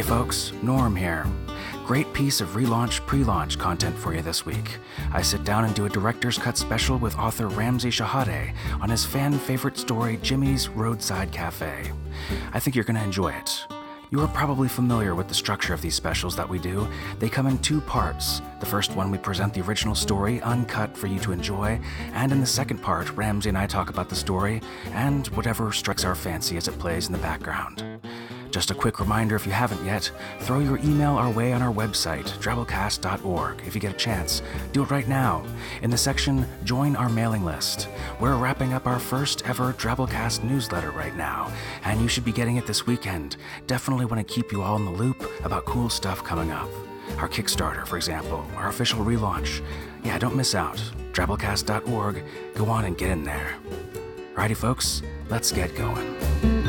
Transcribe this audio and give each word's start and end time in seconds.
Hey 0.00 0.06
folks, 0.06 0.54
Norm 0.62 0.96
here. 0.96 1.26
Great 1.84 2.10
piece 2.14 2.40
of 2.40 2.54
relaunch 2.54 3.04
pre 3.04 3.22
launch 3.22 3.58
content 3.58 3.94
for 3.94 4.14
you 4.14 4.22
this 4.22 4.46
week. 4.46 4.78
I 5.12 5.20
sit 5.20 5.44
down 5.44 5.66
and 5.66 5.74
do 5.74 5.84
a 5.84 5.90
director's 5.90 6.38
cut 6.38 6.56
special 6.56 6.96
with 6.96 7.18
author 7.18 7.48
Ramsey 7.48 7.90
Shehadeh 7.90 8.54
on 8.80 8.88
his 8.88 9.04
fan 9.04 9.38
favorite 9.38 9.76
story, 9.76 10.18
Jimmy's 10.22 10.70
Roadside 10.70 11.32
Cafe. 11.32 11.92
I 12.54 12.58
think 12.58 12.74
you're 12.74 12.86
going 12.86 12.96
to 12.96 13.04
enjoy 13.04 13.32
it. 13.32 13.66
You 14.10 14.22
are 14.22 14.28
probably 14.28 14.68
familiar 14.68 15.14
with 15.14 15.28
the 15.28 15.34
structure 15.34 15.74
of 15.74 15.82
these 15.82 15.96
specials 15.96 16.34
that 16.34 16.48
we 16.48 16.58
do. 16.58 16.88
They 17.18 17.28
come 17.28 17.46
in 17.46 17.58
two 17.58 17.82
parts. 17.82 18.40
The 18.58 18.64
first 18.64 18.96
one, 18.96 19.10
we 19.10 19.18
present 19.18 19.52
the 19.52 19.60
original 19.60 19.94
story 19.94 20.40
uncut 20.40 20.96
for 20.96 21.08
you 21.08 21.20
to 21.20 21.32
enjoy, 21.32 21.78
and 22.14 22.32
in 22.32 22.40
the 22.40 22.46
second 22.46 22.78
part, 22.78 23.14
Ramsey 23.18 23.50
and 23.50 23.58
I 23.58 23.66
talk 23.66 23.90
about 23.90 24.08
the 24.08 24.16
story 24.16 24.62
and 24.92 25.26
whatever 25.28 25.70
strikes 25.72 26.06
our 26.06 26.14
fancy 26.14 26.56
as 26.56 26.68
it 26.68 26.78
plays 26.78 27.06
in 27.06 27.12
the 27.12 27.18
background. 27.18 27.84
Just 28.50 28.72
a 28.72 28.74
quick 28.74 28.98
reminder 28.98 29.36
if 29.36 29.46
you 29.46 29.52
haven't 29.52 29.84
yet, 29.84 30.10
throw 30.40 30.58
your 30.58 30.78
email 30.78 31.12
our 31.12 31.30
way 31.30 31.52
on 31.52 31.62
our 31.62 31.72
website, 31.72 32.24
drabblecast.org, 32.40 33.62
if 33.64 33.74
you 33.74 33.80
get 33.80 33.94
a 33.94 33.96
chance. 33.96 34.42
Do 34.72 34.82
it 34.82 34.90
right 34.90 35.06
now. 35.06 35.44
In 35.82 35.90
the 35.90 35.96
section 35.96 36.46
Join 36.64 36.96
Our 36.96 37.08
Mailing 37.08 37.44
List, 37.44 37.88
we're 38.18 38.36
wrapping 38.36 38.72
up 38.72 38.86
our 38.86 38.98
first 38.98 39.46
ever 39.46 39.72
Drabblecast 39.74 40.42
newsletter 40.42 40.90
right 40.90 41.14
now, 41.16 41.52
and 41.84 42.00
you 42.00 42.08
should 42.08 42.24
be 42.24 42.32
getting 42.32 42.56
it 42.56 42.66
this 42.66 42.86
weekend. 42.86 43.36
Definitely 43.68 44.06
want 44.06 44.26
to 44.26 44.34
keep 44.34 44.50
you 44.50 44.62
all 44.62 44.76
in 44.76 44.84
the 44.84 44.90
loop 44.90 45.30
about 45.44 45.64
cool 45.64 45.88
stuff 45.88 46.24
coming 46.24 46.50
up. 46.50 46.68
Our 47.18 47.28
Kickstarter, 47.28 47.86
for 47.86 47.96
example, 47.96 48.44
our 48.56 48.68
official 48.68 49.04
relaunch. 49.04 49.62
Yeah, 50.02 50.18
don't 50.18 50.36
miss 50.36 50.54
out. 50.54 50.76
Drabblecast.org. 51.12 52.24
Go 52.54 52.66
on 52.66 52.84
and 52.84 52.98
get 52.98 53.10
in 53.10 53.24
there. 53.24 53.56
Righty, 54.34 54.54
folks, 54.54 55.02
let's 55.28 55.52
get 55.52 55.74
going. 55.76 56.59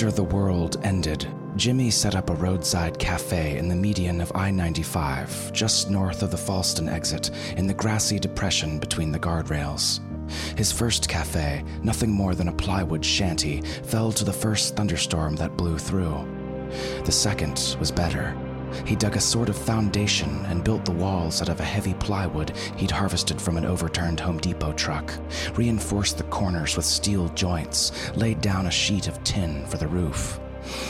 After 0.00 0.10
the 0.10 0.24
world 0.24 0.80
ended, 0.82 1.28
Jimmy 1.56 1.90
set 1.90 2.14
up 2.14 2.30
a 2.30 2.34
roadside 2.34 2.98
cafe 2.98 3.58
in 3.58 3.68
the 3.68 3.76
median 3.76 4.22
of 4.22 4.32
I 4.34 4.50
95, 4.50 5.52
just 5.52 5.90
north 5.90 6.22
of 6.22 6.30
the 6.30 6.38
Fallston 6.38 6.90
exit, 6.90 7.30
in 7.58 7.66
the 7.66 7.74
grassy 7.74 8.18
depression 8.18 8.78
between 8.78 9.12
the 9.12 9.18
guardrails. 9.18 10.00
His 10.56 10.72
first 10.72 11.06
cafe, 11.06 11.62
nothing 11.82 12.10
more 12.10 12.34
than 12.34 12.48
a 12.48 12.52
plywood 12.52 13.04
shanty, 13.04 13.60
fell 13.60 14.10
to 14.12 14.24
the 14.24 14.32
first 14.32 14.74
thunderstorm 14.74 15.36
that 15.36 15.58
blew 15.58 15.76
through. 15.76 16.26
The 17.04 17.12
second 17.12 17.76
was 17.78 17.90
better. 17.90 18.34
He 18.84 18.96
dug 18.96 19.16
a 19.16 19.20
sort 19.20 19.48
of 19.48 19.56
foundation 19.56 20.44
and 20.46 20.64
built 20.64 20.84
the 20.84 20.92
walls 20.92 21.40
out 21.42 21.48
of 21.48 21.60
a 21.60 21.64
heavy 21.64 21.94
plywood 21.94 22.52
he'd 22.76 22.90
harvested 22.90 23.40
from 23.40 23.56
an 23.56 23.64
overturned 23.64 24.20
Home 24.20 24.38
Depot 24.38 24.72
truck, 24.72 25.12
reinforced 25.54 26.18
the 26.18 26.24
corners 26.24 26.76
with 26.76 26.84
steel 26.84 27.28
joints, 27.30 27.92
laid 28.16 28.40
down 28.40 28.66
a 28.66 28.70
sheet 28.70 29.08
of 29.08 29.22
tin 29.24 29.66
for 29.66 29.76
the 29.76 29.88
roof. 29.88 30.40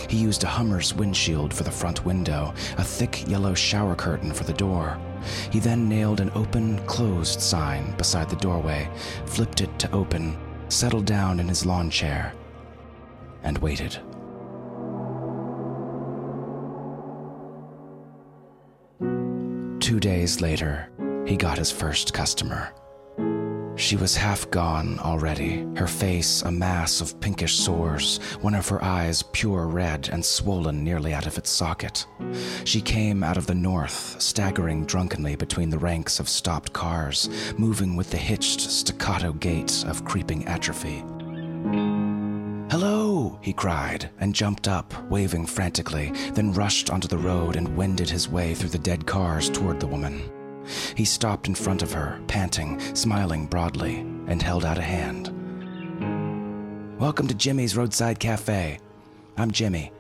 He 0.09 0.17
used 0.17 0.45
a 0.45 0.49
Hummer's 0.49 0.95
windshield 0.95 1.55
for 1.55 1.63
the 1.63 1.71
front 1.71 2.05
window, 2.05 2.53
a 2.77 2.85
thick 2.85 3.29
yellow 3.29 3.55
shower 3.55 3.95
curtain 3.95 4.33
for 4.33 4.45
the 4.45 4.53
door. 4.53 4.99
He 5.51 5.61
then 5.61 5.89
nailed 5.89 6.21
an 6.21 6.33
open 6.35 6.85
closed 6.87 7.41
sign 7.41 7.95
beside 7.97 8.29
the 8.29 8.37
doorway, 8.37 8.91
flipped 9.27 9.61
it 9.61 9.79
to 9.79 9.93
open, 9.93 10.37
settled 10.69 11.07
down 11.07 11.41
in 11.41 11.49
his 11.49 11.67
lawn 11.67 11.91
chair, 11.91 12.33
and 13.43 13.59
waited. 13.59 13.99
Two 19.91 19.99
days 19.99 20.41
later, 20.41 20.89
he 21.27 21.37
got 21.37 21.59
his 21.59 21.73
first 21.73 22.15
customer. 22.15 22.73
She 23.75 23.97
was 23.97 24.15
half 24.15 24.49
gone 24.53 25.01
already, 25.01 25.67
her 25.75 25.89
face 25.89 26.43
a 26.43 26.53
mass 26.53 27.01
of 27.01 27.21
pinkish 27.21 27.57
sores, 27.57 28.19
one 28.41 28.55
of 28.55 28.69
her 28.69 28.81
eyes 28.85 29.25
pure 29.33 29.67
red 29.67 30.09
and 30.13 30.25
swollen 30.25 30.85
nearly 30.85 31.13
out 31.13 31.27
of 31.27 31.37
its 31.37 31.51
socket. 31.51 32.07
She 32.63 32.81
came 32.81 33.25
out 33.25 33.37
of 33.37 33.49
the 33.49 33.55
north, 33.57 34.15
staggering 34.23 34.87
drunkenly 34.87 35.35
between 35.35 35.71
the 35.71 35.79
ranks 35.79 36.21
of 36.21 36.29
stopped 36.29 36.73
cars, 36.73 37.29
moving 37.59 37.97
with 37.97 38.13
the 38.13 38.17
hitched 38.17 38.61
staccato 38.61 39.33
gait 39.33 39.85
of 39.89 40.05
creeping 40.05 40.47
atrophy. 40.47 41.03
He 43.41 43.53
cried, 43.53 44.11
and 44.21 44.35
jumped 44.35 44.69
up, 44.69 44.93
waving 45.11 45.47
frantically, 45.47 46.13
then 46.35 46.53
rushed 46.53 46.91
onto 46.91 47.09
the 47.09 47.19
road 47.19 47.57
and 47.57 47.77
wended 47.77 48.11
his 48.11 48.29
way 48.29 48.55
through 48.55 48.71
the 48.71 48.79
dead 48.79 49.07
cars 49.07 49.49
toward 49.49 49.81
the 49.81 49.87
woman. 49.87 50.23
He 50.95 51.05
stopped 51.05 51.49
in 51.49 51.55
front 51.55 51.83
of 51.83 51.93
her, 51.93 52.21
panting, 52.27 52.79
smiling 52.95 53.47
broadly, 53.47 54.01
and 54.27 54.43
held 54.43 54.65
out 54.65 54.79
a 54.79 54.83
hand. 54.83 55.35
Welcome 57.01 57.29
to 57.29 57.35
Jimmy's 57.35 57.77
Roadside 57.77 58.19
Cafe. 58.19 58.79
I'm 59.37 59.51
Jimmy. 59.51 59.93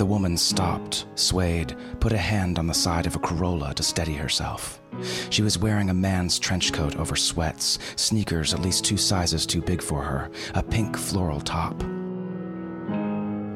The 0.00 0.06
woman 0.06 0.38
stopped, 0.38 1.04
swayed, 1.14 1.76
put 2.00 2.14
a 2.14 2.16
hand 2.16 2.58
on 2.58 2.66
the 2.66 2.72
side 2.72 3.04
of 3.04 3.16
a 3.16 3.18
Corolla 3.18 3.74
to 3.74 3.82
steady 3.82 4.14
herself. 4.14 4.80
She 5.28 5.42
was 5.42 5.58
wearing 5.58 5.90
a 5.90 5.94
man's 5.94 6.38
trench 6.38 6.72
coat 6.72 6.96
over 6.96 7.14
sweats, 7.16 7.78
sneakers 7.96 8.54
at 8.54 8.62
least 8.62 8.82
two 8.82 8.96
sizes 8.96 9.44
too 9.44 9.60
big 9.60 9.82
for 9.82 10.02
her, 10.02 10.30
a 10.54 10.62
pink 10.62 10.96
floral 10.96 11.42
top. 11.42 11.78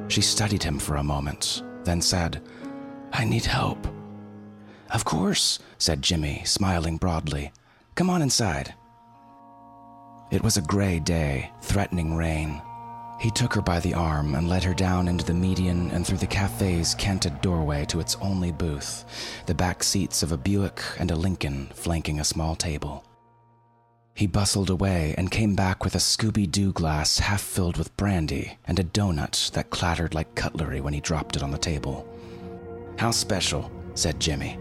She 0.09 0.21
studied 0.21 0.63
him 0.63 0.79
for 0.79 0.97
a 0.97 1.03
moment, 1.03 1.63
then 1.85 2.03
said, 2.03 2.43
I 3.11 3.25
need 3.25 3.47
help. 3.47 3.89
Of 4.91 5.07
course, 5.07 5.61
said 5.79 6.03
Jimmy, 6.03 6.43
smiling 6.45 6.99
broadly. 6.99 7.53
Come 7.95 8.11
on 8.11 8.21
inside. 8.21 8.75
It 10.31 10.43
was 10.43 10.59
a 10.59 10.63
gray 10.63 11.01
day, 11.01 11.51
threatening 11.63 12.15
rain. 12.15 12.61
He 13.25 13.31
took 13.31 13.55
her 13.55 13.63
by 13.63 13.81
the 13.81 13.95
arm 13.95 14.35
and 14.35 14.51
led 14.51 14.65
her 14.65 14.75
down 14.75 15.09
into 15.09 15.25
the 15.25 15.33
median 15.33 15.91
and 15.93 16.07
through 16.07 16.19
the 16.19 16.27
cafe's 16.27 16.95
canted 16.95 17.41
doorway 17.41 17.87
to 17.87 17.99
its 17.99 18.19
only 18.21 18.53
booth, 18.53 19.07
the 19.47 19.55
back 19.55 19.83
seats 19.83 20.23
of 20.23 20.31
a 20.31 20.37
Buick 20.37 20.83
and 20.99 21.11
a 21.11 21.17
Lincoln 21.17 21.71
flanking 21.73 22.21
a 22.21 22.25
small 22.25 22.55
table. 22.55 23.03
He 24.13 24.27
bustled 24.27 24.69
away 24.69 25.15
and 25.17 25.31
came 25.31 25.55
back 25.55 25.85
with 25.85 25.95
a 25.95 26.01
Scooby 26.01 26.47
Doo 26.51 26.71
glass 26.75 27.19
half 27.19 27.41
filled 27.41 27.79
with 27.79 27.97
brandy 27.97 28.59
and 28.67 28.79
a 28.79 28.85
donut 28.85 29.51
that 29.53 29.71
clattered 29.71 30.13
like 30.13 30.35
cutlery 30.35 30.83
when 30.83 30.93
he 30.93 31.01
dropped 31.01 31.35
it 31.35 31.43
on 31.43 31.51
the 31.51 31.57
table. 31.57 32.07
How 32.99 33.11
special, 33.11 33.73
said 33.95 34.21
Jimmy. 34.21 34.59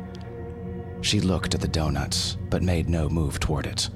She 1.01 1.19
looked 1.19 1.53
at 1.53 1.59
the 1.59 1.67
donut, 1.67 2.37
but 2.49 2.63
made 2.63 2.87
no 2.87 3.09
move 3.09 3.41
toward 3.41 3.65
it. 3.65 3.89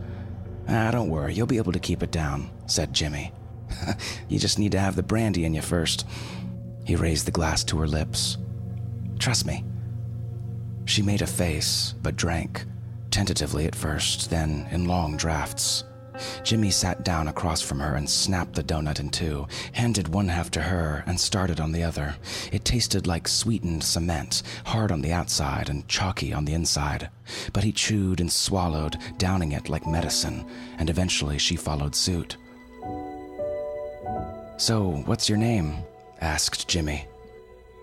Ah, 0.67 0.91
don't 0.91 1.07
worry, 1.07 1.33
you'll 1.33 1.47
be 1.47 1.55
able 1.55 1.71
to 1.71 1.79
keep 1.79 2.03
it 2.03 2.11
down, 2.11 2.51
said 2.65 2.91
Jimmy. 2.91 3.31
you 4.29 4.39
just 4.39 4.59
need 4.59 4.71
to 4.73 4.79
have 4.79 4.95
the 4.95 5.03
brandy 5.03 5.45
in 5.45 5.53
you 5.53 5.61
first. 5.61 6.07
He 6.85 6.95
raised 6.95 7.27
the 7.27 7.31
glass 7.31 7.63
to 7.65 7.77
her 7.79 7.87
lips. 7.87 8.37
Trust 9.19 9.45
me. 9.45 9.63
She 10.85 11.01
made 11.01 11.21
a 11.21 11.27
face, 11.27 11.93
but 12.01 12.15
drank, 12.15 12.65
tentatively 13.11 13.65
at 13.65 13.75
first, 13.75 14.29
then 14.29 14.67
in 14.71 14.85
long 14.85 15.17
drafts. 15.17 15.83
Jimmy 16.43 16.71
sat 16.71 17.03
down 17.03 17.27
across 17.27 17.61
from 17.61 17.79
her 17.79 17.95
and 17.95 18.09
snapped 18.09 18.53
the 18.53 18.63
donut 18.63 18.99
in 18.99 19.09
two, 19.09 19.47
handed 19.73 20.07
one 20.07 20.27
half 20.27 20.49
to 20.51 20.61
her, 20.61 21.03
and 21.05 21.19
started 21.19 21.59
on 21.59 21.71
the 21.71 21.83
other. 21.83 22.15
It 22.51 22.65
tasted 22.65 23.05
like 23.05 23.27
sweetened 23.27 23.83
cement, 23.83 24.43
hard 24.65 24.91
on 24.91 25.01
the 25.01 25.13
outside 25.13 25.69
and 25.69 25.87
chalky 25.87 26.33
on 26.33 26.45
the 26.45 26.53
inside. 26.53 27.09
But 27.53 27.63
he 27.63 27.71
chewed 27.71 28.19
and 28.19 28.31
swallowed, 28.31 28.97
downing 29.17 29.51
it 29.51 29.69
like 29.69 29.85
medicine, 29.85 30.45
and 30.77 30.89
eventually 30.89 31.37
she 31.37 31.55
followed 31.55 31.95
suit. 31.95 32.37
So, 34.57 35.03
what's 35.05 35.29
your 35.29 35.37
name? 35.37 35.75
asked 36.19 36.67
Jimmy. 36.67 37.05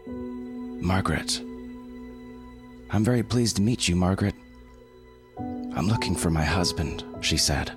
Margaret. 0.07 1.41
I'm 2.91 3.05
very 3.05 3.23
pleased 3.23 3.57
to 3.57 3.63
meet 3.63 3.87
you, 3.87 3.95
Margaret. 3.95 4.35
I'm 5.39 5.87
looking 5.87 6.17
for 6.17 6.31
my 6.31 6.45
husband, 6.45 7.05
she 7.21 7.37
said. 7.37 7.71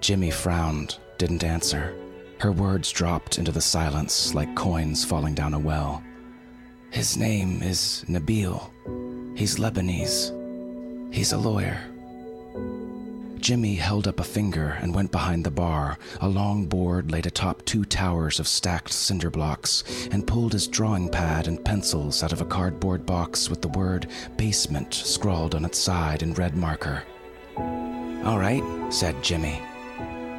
Jimmy 0.00 0.32
frowned, 0.32 0.98
didn't 1.18 1.44
answer. 1.44 1.96
Her 2.38 2.50
words 2.50 2.90
dropped 2.90 3.38
into 3.38 3.52
the 3.52 3.60
silence 3.60 4.34
like 4.34 4.56
coins 4.56 5.04
falling 5.04 5.34
down 5.34 5.54
a 5.54 5.58
well. 5.58 6.02
His 6.90 7.16
name 7.16 7.62
is 7.62 8.04
Nabil. 8.08 8.68
He's 9.38 9.58
Lebanese. 9.58 10.32
He's 11.14 11.32
a 11.32 11.38
lawyer. 11.38 11.78
Jimmy 13.46 13.76
held 13.76 14.08
up 14.08 14.18
a 14.18 14.24
finger 14.24 14.76
and 14.80 14.92
went 14.92 15.12
behind 15.12 15.44
the 15.44 15.52
bar. 15.52 16.00
A 16.20 16.28
long 16.28 16.66
board 16.66 17.12
laid 17.12 17.26
atop 17.26 17.64
two 17.64 17.84
towers 17.84 18.40
of 18.40 18.48
stacked 18.48 18.92
cinder 18.92 19.30
blocks 19.30 19.84
and 20.10 20.26
pulled 20.26 20.52
his 20.52 20.66
drawing 20.66 21.08
pad 21.08 21.46
and 21.46 21.64
pencils 21.64 22.24
out 22.24 22.32
of 22.32 22.40
a 22.40 22.44
cardboard 22.44 23.06
box 23.06 23.48
with 23.48 23.62
the 23.62 23.68
word 23.68 24.08
basement 24.36 24.92
scrawled 24.92 25.54
on 25.54 25.64
its 25.64 25.78
side 25.78 26.24
in 26.24 26.34
red 26.34 26.56
marker. 26.56 27.04
All 27.56 28.36
right, 28.36 28.64
said 28.92 29.22
Jimmy. 29.22 29.62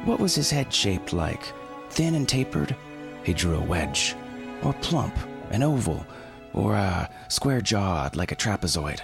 What 0.04 0.20
was 0.20 0.34
his 0.34 0.50
head 0.50 0.70
shaped 0.70 1.14
like? 1.14 1.50
Thin 1.88 2.14
and 2.14 2.28
tapered? 2.28 2.76
He 3.24 3.32
drew 3.32 3.56
a 3.56 3.64
wedge. 3.64 4.16
Or 4.62 4.74
plump, 4.74 5.16
an 5.50 5.62
oval, 5.62 6.06
or 6.52 6.74
uh, 6.76 7.06
square 7.28 7.62
jawed 7.62 8.16
like 8.16 8.32
a 8.32 8.36
trapezoid. 8.36 9.00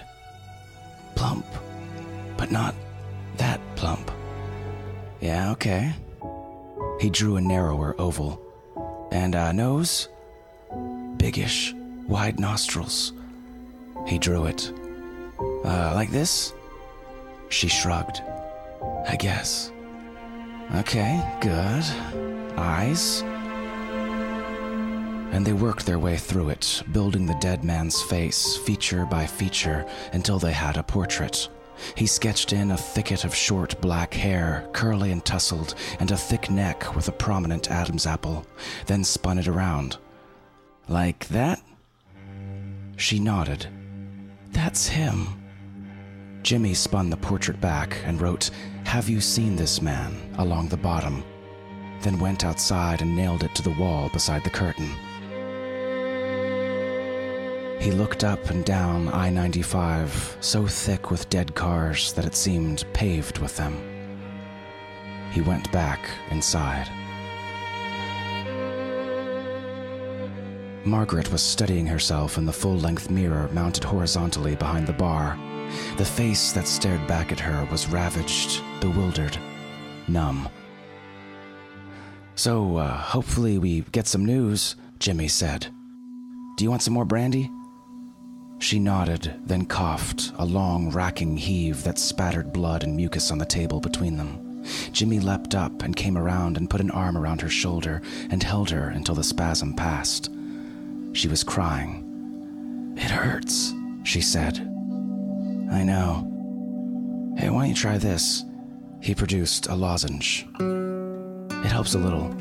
Plump, 1.15 1.47
but 2.37 2.51
not 2.51 2.75
that 3.37 3.59
plump. 3.75 4.11
Yeah, 5.19 5.51
okay. 5.51 5.93
He 6.99 7.09
drew 7.09 7.35
a 7.35 7.41
narrower 7.41 7.95
oval. 7.99 8.41
And 9.11 9.35
a 9.35 9.53
nose? 9.53 10.09
Biggish, 11.17 11.73
wide 12.07 12.39
nostrils. 12.39 13.13
He 14.07 14.17
drew 14.17 14.45
it. 14.45 14.71
Uh, 15.39 15.93
like 15.95 16.11
this? 16.11 16.53
She 17.49 17.67
shrugged. 17.67 18.21
I 19.07 19.15
guess. 19.17 19.71
Okay, 20.75 21.23
good. 21.41 21.83
Eyes? 22.57 23.21
And 25.31 25.45
they 25.45 25.53
worked 25.53 25.85
their 25.85 25.99
way 25.99 26.17
through 26.17 26.49
it, 26.49 26.83
building 26.91 27.25
the 27.25 27.35
dead 27.35 27.63
man's 27.63 28.01
face 28.01 28.57
feature 28.57 29.05
by 29.05 29.25
feature 29.25 29.85
until 30.13 30.39
they 30.39 30.53
had 30.53 30.77
a 30.77 30.83
portrait. 30.83 31.49
He 31.95 32.07
sketched 32.07 32.53
in 32.53 32.71
a 32.71 32.77
thicket 32.77 33.23
of 33.23 33.35
short 33.35 33.79
black 33.81 34.13
hair, 34.13 34.67
curly 34.73 35.11
and 35.11 35.23
tousled, 35.23 35.75
and 35.99 36.11
a 36.11 36.17
thick 36.17 36.49
neck 36.49 36.95
with 36.95 37.07
a 37.07 37.11
prominent 37.11 37.69
Adam's 37.69 38.05
apple, 38.05 38.45
then 38.85 39.03
spun 39.03 39.37
it 39.37 39.47
around. 39.47 39.97
Like 40.87 41.27
that? 41.29 41.61
She 42.97 43.19
nodded. 43.19 43.67
That's 44.51 44.87
him. 44.87 45.27
Jimmy 46.43 46.73
spun 46.73 47.09
the 47.09 47.17
portrait 47.17 47.59
back 47.59 47.97
and 48.05 48.21
wrote, 48.21 48.51
Have 48.85 49.09
you 49.09 49.19
seen 49.19 49.55
this 49.55 49.81
man? 49.81 50.15
along 50.37 50.69
the 50.69 50.77
bottom, 50.77 51.23
then 52.01 52.19
went 52.19 52.45
outside 52.45 53.01
and 53.01 53.15
nailed 53.15 53.43
it 53.43 53.55
to 53.55 53.63
the 53.63 53.75
wall 53.79 54.09
beside 54.09 54.43
the 54.43 54.49
curtain. 54.49 54.91
He 57.79 57.91
looked 57.91 58.23
up 58.23 58.49
and 58.49 58.65
down 58.65 59.09
I 59.09 59.29
95, 59.29 60.37
so 60.39 60.65
thick 60.65 61.11
with 61.11 61.29
dead 61.29 61.53
cars 61.55 62.13
that 62.13 62.25
it 62.25 62.35
seemed 62.35 62.83
paved 62.93 63.37
with 63.37 63.55
them. 63.57 63.77
He 65.31 65.41
went 65.41 65.71
back 65.71 66.09
inside. 66.31 66.89
Margaret 70.85 71.31
was 71.31 71.41
studying 71.41 71.87
herself 71.87 72.37
in 72.37 72.45
the 72.45 72.53
full 72.53 72.77
length 72.77 73.09
mirror 73.09 73.49
mounted 73.51 73.83
horizontally 73.83 74.55
behind 74.55 74.85
the 74.85 74.93
bar. 74.93 75.37
The 75.97 76.05
face 76.05 76.51
that 76.51 76.67
stared 76.67 77.05
back 77.07 77.31
at 77.31 77.39
her 77.39 77.67
was 77.71 77.89
ravaged, 77.89 78.61
bewildered, 78.79 79.37
numb. 80.07 80.47
So, 82.35 82.77
uh, 82.77 82.97
hopefully, 82.97 83.57
we 83.57 83.81
get 83.91 84.07
some 84.07 84.25
news, 84.25 84.75
Jimmy 84.99 85.27
said. 85.27 85.67
Do 86.57 86.63
you 86.63 86.69
want 86.69 86.83
some 86.83 86.93
more 86.93 87.05
brandy? 87.05 87.49
She 88.59 88.79
nodded, 88.79 89.33
then 89.45 89.65
coughed, 89.65 90.31
a 90.37 90.45
long, 90.45 90.89
racking 90.89 91.37
heave 91.37 91.83
that 91.83 91.99
spattered 91.99 92.53
blood 92.53 92.83
and 92.83 92.95
mucus 92.95 93.31
on 93.31 93.37
the 93.37 93.45
table 93.45 93.79
between 93.79 94.17
them. 94.17 94.63
Jimmy 94.91 95.19
leapt 95.19 95.53
up 95.53 95.83
and 95.83 95.95
came 95.95 96.17
around 96.17 96.57
and 96.57 96.69
put 96.69 96.81
an 96.81 96.89
arm 96.91 97.17
around 97.17 97.41
her 97.41 97.49
shoulder 97.49 98.01
and 98.31 98.41
held 98.41 98.69
her 98.71 98.89
until 98.89 99.13
the 99.15 99.23
spasm 99.23 99.73
passed. 99.73 100.31
She 101.13 101.27
was 101.27 101.43
crying. 101.43 102.93
It 102.97 103.11
hurts, 103.11 103.73
she 104.03 104.21
said. 104.21 104.57
I 105.71 105.83
know. 105.83 106.31
Hey, 107.37 107.49
why 107.49 107.61
don't 107.61 107.69
you 107.69 107.75
try 107.75 107.97
this? 107.97 108.43
He 109.01 109.13
produced 109.13 109.67
a 109.67 109.75
lozenge. 109.75 110.47
It 110.59 111.71
helps 111.71 111.93
a 111.93 111.99
little. 111.99 112.35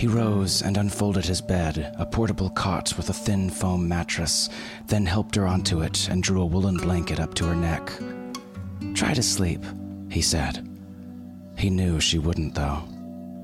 He 0.00 0.06
rose 0.06 0.62
and 0.62 0.78
unfolded 0.78 1.26
his 1.26 1.42
bed, 1.42 1.94
a 1.98 2.06
portable 2.06 2.48
cot 2.48 2.96
with 2.96 3.10
a 3.10 3.12
thin 3.12 3.50
foam 3.50 3.86
mattress, 3.86 4.48
then 4.86 5.04
helped 5.04 5.34
her 5.34 5.46
onto 5.46 5.82
it 5.82 6.08
and 6.08 6.22
drew 6.22 6.40
a 6.40 6.46
woolen 6.46 6.78
blanket 6.78 7.20
up 7.20 7.34
to 7.34 7.44
her 7.44 7.54
neck. 7.54 7.92
Try 8.94 9.12
to 9.12 9.22
sleep, 9.22 9.62
he 10.10 10.22
said. 10.22 10.66
He 11.58 11.68
knew 11.68 12.00
she 12.00 12.18
wouldn't, 12.18 12.54
though. 12.54 12.82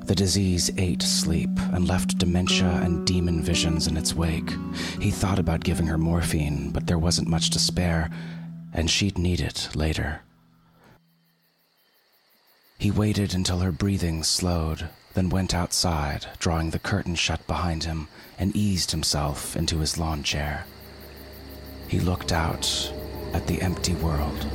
The 0.06 0.14
disease 0.14 0.70
ate 0.78 1.02
sleep 1.02 1.50
and 1.74 1.86
left 1.86 2.16
dementia 2.16 2.80
and 2.82 3.06
demon 3.06 3.42
visions 3.42 3.86
in 3.86 3.98
its 3.98 4.14
wake. 4.14 4.50
He 4.98 5.10
thought 5.10 5.38
about 5.38 5.62
giving 5.62 5.88
her 5.88 5.98
morphine, 5.98 6.70
but 6.70 6.86
there 6.86 6.98
wasn't 6.98 7.28
much 7.28 7.50
to 7.50 7.58
spare, 7.58 8.08
and 8.72 8.90
she'd 8.90 9.18
need 9.18 9.42
it 9.42 9.68
later. 9.74 10.22
He 12.78 12.90
waited 12.90 13.34
until 13.34 13.58
her 13.58 13.72
breathing 13.72 14.22
slowed, 14.22 14.88
then 15.16 15.30
went 15.30 15.54
outside, 15.54 16.26
drawing 16.38 16.70
the 16.70 16.78
curtain 16.78 17.14
shut 17.14 17.44
behind 17.46 17.84
him, 17.84 18.06
and 18.38 18.54
eased 18.54 18.90
himself 18.90 19.56
into 19.56 19.78
his 19.78 19.96
lawn 19.96 20.22
chair. 20.22 20.66
He 21.88 21.98
looked 21.98 22.32
out 22.32 22.92
at 23.32 23.46
the 23.46 23.62
empty 23.62 23.94
world. 23.94 24.46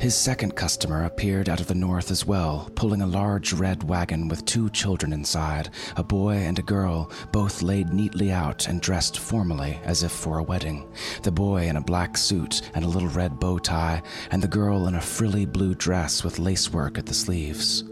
His 0.00 0.14
second 0.14 0.56
customer 0.56 1.04
appeared 1.04 1.50
out 1.50 1.60
of 1.60 1.66
the 1.66 1.74
north 1.74 2.10
as 2.10 2.24
well, 2.24 2.70
pulling 2.74 3.02
a 3.02 3.06
large 3.06 3.52
red 3.52 3.82
wagon 3.82 4.28
with 4.28 4.46
two 4.46 4.70
children 4.70 5.12
inside, 5.12 5.68
a 5.94 6.02
boy 6.02 6.36
and 6.36 6.58
a 6.58 6.62
girl, 6.62 7.12
both 7.32 7.60
laid 7.60 7.92
neatly 7.92 8.32
out 8.32 8.66
and 8.66 8.80
dressed 8.80 9.18
formally 9.18 9.78
as 9.84 10.02
if 10.02 10.10
for 10.10 10.38
a 10.38 10.42
wedding. 10.42 10.90
The 11.22 11.32
boy 11.32 11.68
in 11.68 11.76
a 11.76 11.82
black 11.82 12.16
suit 12.16 12.62
and 12.72 12.82
a 12.82 12.88
little 12.88 13.10
red 13.10 13.38
bow 13.38 13.58
tie, 13.58 14.02
and 14.30 14.42
the 14.42 14.48
girl 14.48 14.86
in 14.86 14.94
a 14.94 15.02
frilly 15.02 15.44
blue 15.44 15.74
dress 15.74 16.24
with 16.24 16.38
lacework 16.38 16.96
at 16.96 17.04
the 17.04 17.12
sleeves. 17.12 17.84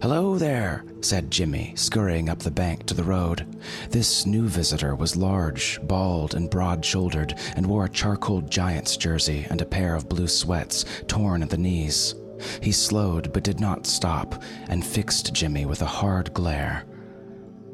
Hello 0.00 0.38
there, 0.38 0.84
said 1.00 1.28
Jimmy, 1.28 1.72
scurrying 1.74 2.28
up 2.28 2.38
the 2.38 2.52
bank 2.52 2.86
to 2.86 2.94
the 2.94 3.02
road. 3.02 3.44
This 3.90 4.26
new 4.26 4.46
visitor 4.46 4.94
was 4.94 5.16
large, 5.16 5.80
bald, 5.82 6.34
and 6.34 6.48
broad 6.48 6.84
shouldered, 6.84 7.34
and 7.56 7.66
wore 7.66 7.86
a 7.86 7.90
charcoal 7.90 8.42
Giants 8.42 8.96
jersey 8.96 9.44
and 9.50 9.60
a 9.60 9.66
pair 9.66 9.96
of 9.96 10.08
blue 10.08 10.28
sweats 10.28 10.84
torn 11.08 11.42
at 11.42 11.50
the 11.50 11.58
knees. 11.58 12.14
He 12.62 12.70
slowed 12.70 13.32
but 13.32 13.42
did 13.42 13.58
not 13.58 13.86
stop 13.86 14.40
and 14.68 14.86
fixed 14.86 15.34
Jimmy 15.34 15.66
with 15.66 15.82
a 15.82 15.86
hard 15.86 16.32
glare. 16.32 16.84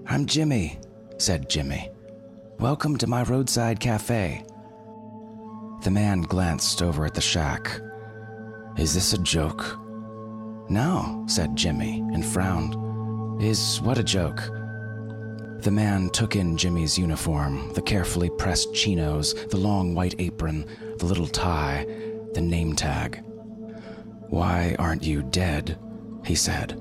I'm 0.06 0.24
Jimmy, 0.24 0.80
said 1.18 1.50
Jimmy. 1.50 1.90
Welcome 2.58 2.96
to 2.98 3.06
my 3.06 3.22
roadside 3.24 3.80
cafe. 3.80 4.46
The 5.82 5.90
man 5.90 6.22
glanced 6.22 6.80
over 6.80 7.04
at 7.04 7.12
the 7.12 7.20
shack. 7.20 7.82
Is 8.78 8.94
this 8.94 9.12
a 9.12 9.18
joke? 9.18 9.78
No, 10.68 11.24
said 11.28 11.56
Jimmy, 11.56 12.00
and 12.12 12.24
frowned. 12.24 12.74
Is 13.42 13.80
what 13.80 13.98
a 13.98 14.02
joke. 14.02 14.42
The 15.60 15.70
man 15.70 16.10
took 16.10 16.36
in 16.36 16.56
Jimmy's 16.56 16.98
uniform, 16.98 17.72
the 17.72 17.82
carefully 17.82 18.30
pressed 18.30 18.74
chinos, 18.74 19.34
the 19.48 19.56
long 19.56 19.94
white 19.94 20.14
apron, 20.18 20.66
the 20.98 21.06
little 21.06 21.26
tie, 21.26 21.86
the 22.34 22.40
name 22.40 22.74
tag. 22.74 23.22
Why 24.28 24.76
aren't 24.78 25.02
you 25.02 25.22
dead? 25.22 25.78
he 26.24 26.34
said. 26.34 26.80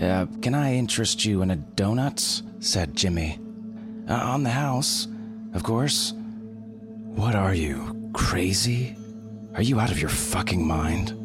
Uh, 0.00 0.26
can 0.40 0.54
I 0.54 0.74
interest 0.74 1.24
you 1.24 1.42
in 1.42 1.50
a 1.50 1.56
donut? 1.56 2.42
said 2.60 2.96
Jimmy. 2.96 3.38
Uh, 4.08 4.14
on 4.14 4.42
the 4.42 4.50
house, 4.50 5.06
of 5.54 5.62
course. 5.62 6.14
What 7.14 7.34
are 7.34 7.54
you, 7.54 8.10
crazy? 8.12 8.96
Are 9.54 9.62
you 9.62 9.78
out 9.78 9.90
of 9.90 10.00
your 10.00 10.10
fucking 10.10 10.66
mind? 10.66 11.21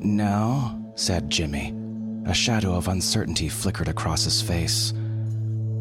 No, 0.00 0.92
said 0.94 1.30
Jimmy. 1.30 1.74
A 2.26 2.34
shadow 2.34 2.74
of 2.74 2.88
uncertainty 2.88 3.48
flickered 3.48 3.88
across 3.88 4.24
his 4.24 4.42
face. 4.42 4.92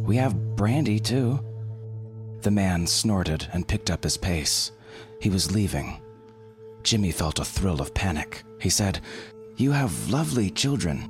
We 0.05 0.15
have 0.15 0.55
brandy, 0.55 0.99
too. 0.99 1.39
The 2.41 2.51
man 2.51 2.87
snorted 2.87 3.47
and 3.53 3.67
picked 3.67 3.91
up 3.91 4.03
his 4.03 4.17
pace. 4.17 4.71
He 5.19 5.29
was 5.29 5.53
leaving. 5.53 6.01
Jimmy 6.83 7.11
felt 7.11 7.39
a 7.39 7.45
thrill 7.45 7.81
of 7.81 7.93
panic. 7.93 8.43
He 8.61 8.69
said, 8.69 9.01
You 9.57 9.71
have 9.71 10.09
lovely 10.09 10.49
children. 10.49 11.09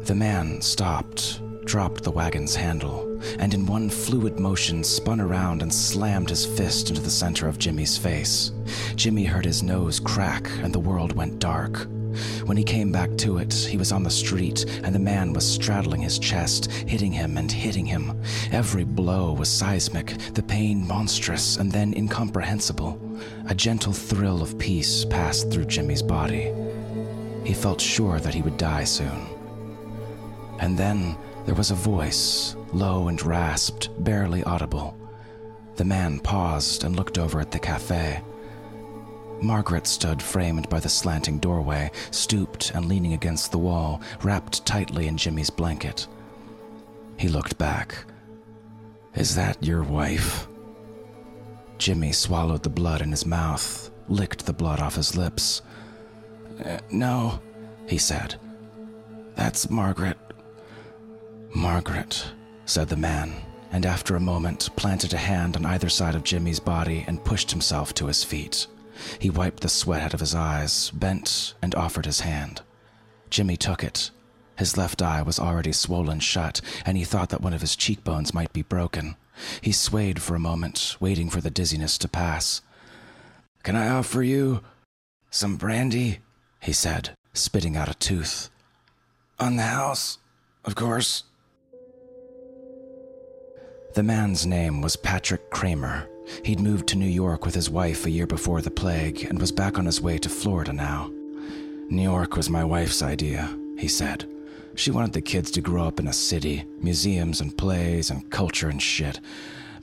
The 0.00 0.14
man 0.14 0.60
stopped, 0.60 1.40
dropped 1.64 2.04
the 2.04 2.10
wagon's 2.10 2.54
handle, 2.54 3.20
and 3.38 3.54
in 3.54 3.66
one 3.66 3.90
fluid 3.90 4.38
motion 4.38 4.84
spun 4.84 5.20
around 5.20 5.62
and 5.62 5.72
slammed 5.72 6.30
his 6.30 6.44
fist 6.44 6.88
into 6.88 7.00
the 7.00 7.10
center 7.10 7.48
of 7.48 7.58
Jimmy's 7.58 7.96
face. 7.96 8.52
Jimmy 8.96 9.24
heard 9.24 9.44
his 9.44 9.62
nose 9.62 10.00
crack 10.00 10.48
and 10.62 10.72
the 10.72 10.78
world 10.78 11.14
went 11.14 11.38
dark. 11.38 11.86
When 12.44 12.56
he 12.56 12.64
came 12.64 12.92
back 12.92 13.16
to 13.18 13.38
it, 13.38 13.52
he 13.52 13.76
was 13.76 13.90
on 13.90 14.04
the 14.04 14.10
street, 14.10 14.64
and 14.84 14.94
the 14.94 15.00
man 15.00 15.32
was 15.32 15.44
straddling 15.44 16.00
his 16.00 16.18
chest, 16.18 16.70
hitting 16.70 17.10
him 17.10 17.36
and 17.36 17.50
hitting 17.50 17.86
him. 17.86 18.20
Every 18.52 18.84
blow 18.84 19.32
was 19.32 19.48
seismic, 19.48 20.16
the 20.34 20.42
pain 20.42 20.86
monstrous 20.86 21.56
and 21.56 21.72
then 21.72 21.92
incomprehensible. 21.96 23.00
A 23.48 23.54
gentle 23.54 23.92
thrill 23.92 24.42
of 24.42 24.58
peace 24.58 25.04
passed 25.04 25.50
through 25.50 25.64
Jimmy's 25.64 26.02
body. 26.02 26.52
He 27.44 27.52
felt 27.52 27.80
sure 27.80 28.20
that 28.20 28.34
he 28.34 28.42
would 28.42 28.56
die 28.56 28.84
soon. 28.84 29.26
And 30.60 30.78
then 30.78 31.16
there 31.44 31.54
was 31.54 31.70
a 31.70 31.74
voice, 31.74 32.56
low 32.72 33.08
and 33.08 33.22
rasped, 33.22 33.90
barely 34.02 34.42
audible. 34.44 34.96
The 35.76 35.84
man 35.84 36.20
paused 36.20 36.84
and 36.84 36.96
looked 36.96 37.18
over 37.18 37.40
at 37.40 37.50
the 37.50 37.58
cafe. 37.58 38.22
Margaret 39.42 39.86
stood 39.86 40.22
framed 40.22 40.68
by 40.68 40.80
the 40.80 40.88
slanting 40.88 41.38
doorway, 41.38 41.90
stooped 42.10 42.70
and 42.70 42.86
leaning 42.86 43.12
against 43.12 43.50
the 43.50 43.58
wall, 43.58 44.00
wrapped 44.22 44.64
tightly 44.64 45.06
in 45.06 45.18
Jimmy's 45.18 45.50
blanket. 45.50 46.06
He 47.18 47.28
looked 47.28 47.58
back. 47.58 48.06
Is 49.14 49.34
that 49.34 49.62
your 49.62 49.82
wife? 49.82 50.48
Jimmy 51.78 52.12
swallowed 52.12 52.62
the 52.62 52.70
blood 52.70 53.02
in 53.02 53.10
his 53.10 53.26
mouth, 53.26 53.90
licked 54.08 54.46
the 54.46 54.52
blood 54.52 54.80
off 54.80 54.94
his 54.94 55.16
lips. 55.16 55.62
Uh, 56.64 56.78
no, 56.90 57.40
he 57.86 57.98
said. 57.98 58.36
That's 59.34 59.68
Margaret. 59.68 60.16
Margaret, 61.54 62.32
said 62.66 62.88
the 62.88 62.96
man, 62.96 63.32
and 63.70 63.86
after 63.86 64.16
a 64.16 64.20
moment 64.20 64.70
planted 64.74 65.14
a 65.14 65.18
hand 65.18 65.56
on 65.56 65.64
either 65.64 65.88
side 65.88 66.16
of 66.16 66.24
Jimmy's 66.24 66.58
body 66.58 67.04
and 67.06 67.24
pushed 67.24 67.52
himself 67.52 67.94
to 67.94 68.06
his 68.06 68.24
feet. 68.24 68.66
He 69.20 69.30
wiped 69.30 69.62
the 69.62 69.68
sweat 69.68 70.02
out 70.02 70.14
of 70.14 70.20
his 70.20 70.34
eyes, 70.34 70.90
bent, 70.90 71.54
and 71.62 71.74
offered 71.76 72.06
his 72.06 72.20
hand. 72.20 72.62
Jimmy 73.30 73.56
took 73.56 73.84
it. 73.84 74.10
His 74.58 74.76
left 74.76 75.00
eye 75.00 75.22
was 75.22 75.38
already 75.38 75.72
swollen 75.72 76.20
shut, 76.20 76.60
and 76.84 76.96
he 76.96 77.04
thought 77.04 77.30
that 77.30 77.40
one 77.40 77.52
of 77.54 77.60
his 77.60 77.76
cheekbones 77.76 78.34
might 78.34 78.52
be 78.52 78.62
broken. 78.62 79.16
He 79.60 79.72
swayed 79.72 80.20
for 80.20 80.34
a 80.34 80.40
moment, 80.40 80.96
waiting 80.98 81.30
for 81.30 81.40
the 81.40 81.50
dizziness 81.50 81.98
to 81.98 82.08
pass. 82.08 82.62
Can 83.62 83.76
I 83.76 83.88
offer 83.88 84.22
you 84.22 84.62
some 85.30 85.56
brandy? 85.56 86.18
he 86.60 86.72
said, 86.72 87.10
spitting 87.32 87.76
out 87.76 87.88
a 87.88 87.94
tooth. 87.94 88.50
On 89.38 89.56
the 89.56 89.62
house, 89.62 90.18
of 90.64 90.74
course. 90.74 91.24
The 93.94 94.02
man's 94.02 94.44
name 94.44 94.80
was 94.80 94.96
Patrick 94.96 95.50
Kramer. 95.50 96.08
He'd 96.42 96.58
moved 96.58 96.88
to 96.88 96.98
New 96.98 97.06
York 97.06 97.46
with 97.46 97.54
his 97.54 97.70
wife 97.70 98.04
a 98.04 98.10
year 98.10 98.26
before 98.26 98.60
the 98.60 98.68
plague 98.68 99.22
and 99.22 99.40
was 99.40 99.52
back 99.52 99.78
on 99.78 99.86
his 99.86 100.00
way 100.00 100.18
to 100.18 100.28
Florida 100.28 100.72
now. 100.72 101.12
New 101.90 102.02
York 102.02 102.36
was 102.36 102.50
my 102.50 102.64
wife's 102.64 103.02
idea, 103.02 103.56
he 103.78 103.86
said. 103.86 104.28
She 104.74 104.90
wanted 104.90 105.12
the 105.12 105.20
kids 105.20 105.52
to 105.52 105.60
grow 105.60 105.84
up 105.84 106.00
in 106.00 106.08
a 106.08 106.12
city, 106.12 106.64
museums 106.80 107.40
and 107.40 107.56
plays 107.56 108.10
and 108.10 108.28
culture 108.30 108.68
and 108.68 108.82
shit. 108.82 109.20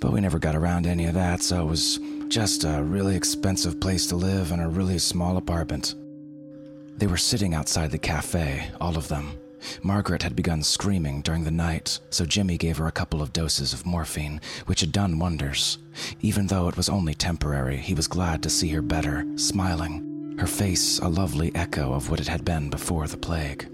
But 0.01 0.12
we 0.12 0.20
never 0.20 0.39
got 0.39 0.58
around 0.58 0.88
any 0.88 1.06
of 1.06 1.13
that, 1.13 1.41
so 1.41 1.62
it 1.62 1.70
was 1.70 2.01
just 2.27 2.65
a 2.65 2.84
really 2.84 3.15
expensive 3.15 3.80
place 3.80 4.08
to 4.08 4.18
live 4.18 4.51
in 4.51 4.60
a 4.60 4.68
really 4.68 5.00
small 5.00 5.38
apartment. 5.38 5.96
They 6.98 7.08
were 7.08 7.15
sitting 7.15 7.53
outside 7.53 7.91
the 7.91 7.98
cafe, 7.98 8.72
all 8.82 8.98
of 8.98 9.08
them. 9.08 9.38
Margaret 9.84 10.24
had 10.24 10.36
begun 10.36 10.63
screaming 10.63 11.22
during 11.22 11.44
the 11.44 11.51
night, 11.51 12.00
so 12.10 12.25
Jimmy 12.25 12.58
gave 12.58 12.77
her 12.77 12.88
a 12.88 12.91
couple 12.91 13.22
of 13.22 13.34
doses 13.34 13.74
of 13.74 13.86
morphine, 13.86 14.41
which 14.65 14.82
had 14.82 14.91
done 14.91 15.20
wonders. 15.20 15.77
Even 16.22 16.48
though 16.48 16.68
it 16.68 16.77
was 16.77 16.89
only 16.89 17.13
temporary, 17.13 17.77
he 17.77 17.94
was 17.94 18.08
glad 18.08 18.41
to 18.44 18.50
see 18.50 18.70
her 18.70 18.82
better, 18.82 19.25
smiling, 19.36 20.36
her 20.39 20.48
face 20.48 21.00
a 21.00 21.08
lovely 21.08 21.53
echo 21.56 21.94
of 21.94 22.10
what 22.10 22.20
it 22.20 22.27
had 22.27 22.46
been 22.46 22.70
before 22.70 23.08
the 23.08 23.18
plague. 23.18 23.68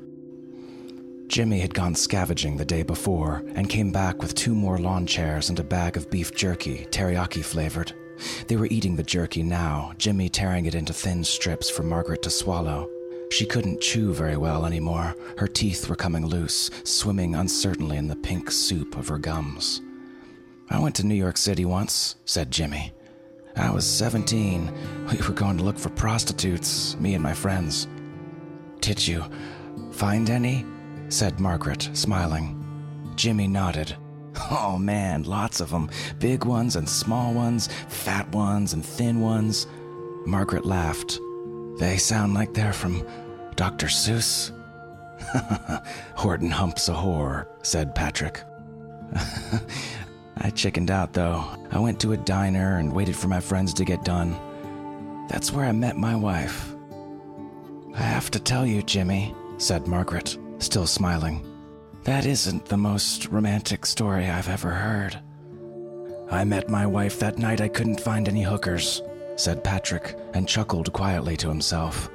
Jimmy 1.27 1.59
had 1.59 1.73
gone 1.73 1.93
scavenging 1.93 2.57
the 2.57 2.65
day 2.65 2.83
before 2.83 3.43
and 3.53 3.69
came 3.69 3.91
back 3.91 4.21
with 4.21 4.33
two 4.33 4.55
more 4.55 4.77
lawn 4.77 5.05
chairs 5.05 5.49
and 5.49 5.59
a 5.59 5.63
bag 5.63 5.97
of 5.97 6.09
beef 6.09 6.33
jerky, 6.33 6.87
teriyaki 6.89 7.43
flavored. 7.43 7.93
They 8.47 8.55
were 8.55 8.67
eating 8.71 8.95
the 8.95 9.03
jerky 9.03 9.43
now, 9.43 9.93
Jimmy 9.97 10.29
tearing 10.29 10.65
it 10.65 10.75
into 10.75 10.93
thin 10.93 11.23
strips 11.23 11.69
for 11.69 11.83
Margaret 11.83 12.23
to 12.23 12.29
swallow. 12.29 12.89
She 13.29 13.45
couldn't 13.45 13.81
chew 13.81 14.13
very 14.13 14.37
well 14.37 14.65
anymore. 14.65 15.15
Her 15.37 15.47
teeth 15.47 15.89
were 15.89 15.95
coming 15.95 16.25
loose, 16.25 16.69
swimming 16.83 17.35
uncertainly 17.35 17.97
in 17.97 18.07
the 18.07 18.15
pink 18.15 18.51
soup 18.51 18.97
of 18.97 19.07
her 19.09 19.17
gums. 19.17 19.81
I 20.69 20.79
went 20.79 20.95
to 20.95 21.05
New 21.05 21.15
York 21.15 21.37
City 21.37 21.65
once, 21.65 22.15
said 22.25 22.51
Jimmy. 22.51 22.93
I 23.55 23.71
was 23.71 23.85
17. 23.85 24.71
We 25.11 25.17
were 25.27 25.33
going 25.33 25.57
to 25.57 25.63
look 25.63 25.77
for 25.77 25.89
prostitutes, 25.89 26.95
me 26.99 27.15
and 27.15 27.23
my 27.23 27.33
friends. 27.33 27.87
Did 28.81 29.05
you 29.05 29.23
find 29.91 30.29
any? 30.29 30.65
said 31.09 31.39
Margaret, 31.39 31.89
smiling. 31.93 32.63
Jimmy 33.15 33.47
nodded. 33.47 33.95
Oh 34.51 34.77
man, 34.77 35.23
lots 35.23 35.59
of 35.61 35.71
them. 35.71 35.89
Big 36.19 36.45
ones 36.45 36.75
and 36.75 36.87
small 36.87 37.33
ones, 37.33 37.69
fat 37.87 38.29
ones 38.33 38.73
and 38.73 38.85
thin 38.85 39.19
ones. 39.19 39.67
Margaret 40.25 40.65
laughed. 40.65 41.19
They 41.79 41.97
sound 41.97 42.33
like 42.33 42.53
they're 42.53 42.73
from 42.73 43.07
Dr. 43.55 43.87
Seuss. 43.87 44.51
Horton 46.15 46.51
humps 46.51 46.89
a 46.89 46.93
whore, 46.93 47.47
said 47.63 47.95
Patrick. 47.95 48.41
I 50.37 50.49
chickened 50.51 50.91
out 50.91 51.13
though. 51.13 51.43
I 51.71 51.79
went 51.79 51.99
to 52.01 52.13
a 52.13 52.17
diner 52.17 52.77
and 52.77 52.93
waited 52.93 53.15
for 53.15 53.27
my 53.27 53.39
friends 53.39 53.73
to 53.75 53.85
get 53.85 54.03
done. 54.03 54.37
That's 55.29 55.51
where 55.51 55.65
I 55.65 55.71
met 55.71 55.97
my 55.97 56.15
wife. 56.15 56.73
I 57.93 58.01
have 58.01 58.29
to 58.31 58.39
tell 58.39 58.65
you, 58.65 58.83
Jimmy, 58.83 59.33
said 59.57 59.87
Margaret 59.87 60.37
still 60.59 60.87
smiling. 60.87 61.45
That 62.03 62.25
isn't 62.25 62.65
the 62.65 62.77
most 62.77 63.27
romantic 63.27 63.85
story 63.85 64.27
I've 64.27 64.49
ever 64.49 64.69
heard. 64.69 65.19
I 66.31 66.43
met 66.43 66.69
my 66.69 66.85
wife 66.85 67.19
that 67.19 67.37
night 67.37 67.61
I 67.61 67.67
couldn't 67.67 68.01
find 68.01 68.27
any 68.27 68.43
hookers, 68.43 69.01
said 69.37 69.63
Patrick, 69.63 70.15
and 70.33 70.47
chuckled 70.47 70.91
quietly 70.91 71.37
to 71.37 71.47
himself. 71.47 72.09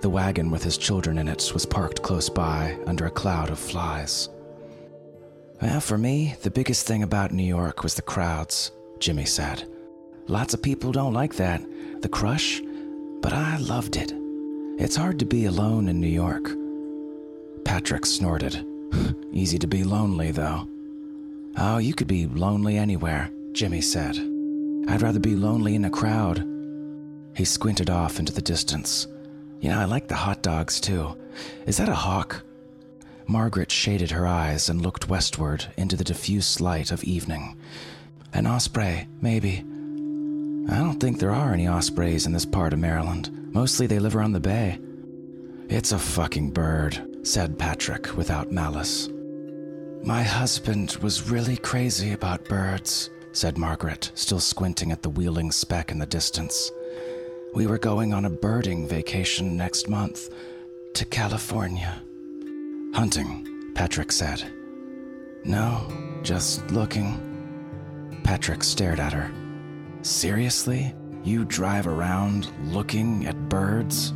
The 0.00 0.08
wagon 0.08 0.50
with 0.50 0.62
his 0.62 0.78
children 0.78 1.18
in 1.18 1.28
it 1.28 1.50
was 1.52 1.66
parked 1.66 2.02
close 2.02 2.28
by 2.28 2.78
under 2.86 3.06
a 3.06 3.10
cloud 3.10 3.50
of 3.50 3.58
flies. 3.58 4.28
Well, 5.60 5.80
for 5.80 5.98
me, 5.98 6.36
the 6.42 6.50
biggest 6.50 6.86
thing 6.86 7.02
about 7.02 7.32
New 7.32 7.44
York 7.44 7.82
was 7.82 7.94
the 7.94 8.02
crowds, 8.02 8.72
Jimmy 8.98 9.24
said. 9.24 9.68
Lots 10.26 10.54
of 10.54 10.62
people 10.62 10.92
don't 10.92 11.14
like 11.14 11.34
that, 11.36 11.62
the 12.02 12.08
crush, 12.08 12.60
but 13.20 13.32
I 13.32 13.56
loved 13.58 13.96
it. 13.96 14.12
It's 14.78 14.96
hard 14.96 15.18
to 15.20 15.24
be 15.24 15.46
alone 15.46 15.88
in 15.88 16.00
New 16.00 16.06
York. 16.06 16.50
Patrick 17.64 18.04
snorted. 18.04 18.66
Easy 19.32 19.58
to 19.58 19.66
be 19.66 19.84
lonely, 19.84 20.30
though. 20.30 20.68
Oh, 21.56 21.78
you 21.78 21.94
could 21.94 22.08
be 22.08 22.26
lonely 22.26 22.76
anywhere, 22.76 23.30
Jimmy 23.52 23.80
said. 23.80 24.33
I'd 24.88 25.02
rather 25.02 25.20
be 25.20 25.34
lonely 25.34 25.74
in 25.74 25.84
a 25.84 25.90
crowd. 25.90 26.46
He 27.34 27.44
squinted 27.44 27.90
off 27.90 28.18
into 28.18 28.32
the 28.32 28.42
distance. 28.42 29.06
You 29.60 29.70
know, 29.70 29.80
I 29.80 29.84
like 29.84 30.08
the 30.08 30.14
hot 30.14 30.42
dogs 30.42 30.80
too. 30.80 31.16
Is 31.66 31.78
that 31.78 31.88
a 31.88 31.94
hawk? 31.94 32.42
Margaret 33.26 33.70
shaded 33.70 34.10
her 34.10 34.26
eyes 34.26 34.68
and 34.68 34.82
looked 34.82 35.08
westward 35.08 35.66
into 35.76 35.96
the 35.96 36.04
diffuse 36.04 36.60
light 36.60 36.90
of 36.92 37.02
evening. 37.04 37.56
An 38.32 38.46
osprey, 38.46 39.08
maybe. 39.20 39.64
I 40.68 40.78
don't 40.78 41.00
think 41.00 41.18
there 41.18 41.30
are 41.30 41.52
any 41.52 41.66
ospreys 41.66 42.26
in 42.26 42.32
this 42.32 42.44
part 42.44 42.72
of 42.72 42.78
Maryland. 42.78 43.30
Mostly 43.52 43.86
they 43.86 43.98
live 43.98 44.16
around 44.16 44.32
the 44.32 44.40
bay. 44.40 44.78
It's 45.68 45.92
a 45.92 45.98
fucking 45.98 46.50
bird, 46.50 47.00
said 47.22 47.58
Patrick 47.58 48.16
without 48.16 48.52
malice. 48.52 49.08
My 50.02 50.22
husband 50.22 50.96
was 50.96 51.30
really 51.30 51.56
crazy 51.56 52.12
about 52.12 52.44
birds, 52.44 53.08
said 53.34 53.58
Margaret, 53.58 54.10
still 54.14 54.40
squinting 54.40 54.92
at 54.92 55.02
the 55.02 55.10
wheeling 55.10 55.50
speck 55.50 55.90
in 55.90 55.98
the 55.98 56.06
distance. 56.06 56.70
We 57.52 57.66
were 57.66 57.78
going 57.78 58.14
on 58.14 58.24
a 58.24 58.30
birding 58.30 58.88
vacation 58.88 59.56
next 59.56 59.88
month 59.88 60.30
to 60.94 61.04
California. 61.04 62.00
Hunting, 62.94 63.72
Patrick 63.74 64.12
said. 64.12 64.42
No, 65.44 65.86
just 66.22 66.70
looking. 66.70 68.20
Patrick 68.22 68.62
stared 68.62 69.00
at 69.00 69.12
her. 69.12 69.30
Seriously? 70.02 70.94
You 71.24 71.44
drive 71.44 71.86
around 71.86 72.48
looking 72.72 73.26
at 73.26 73.48
birds? 73.48 74.12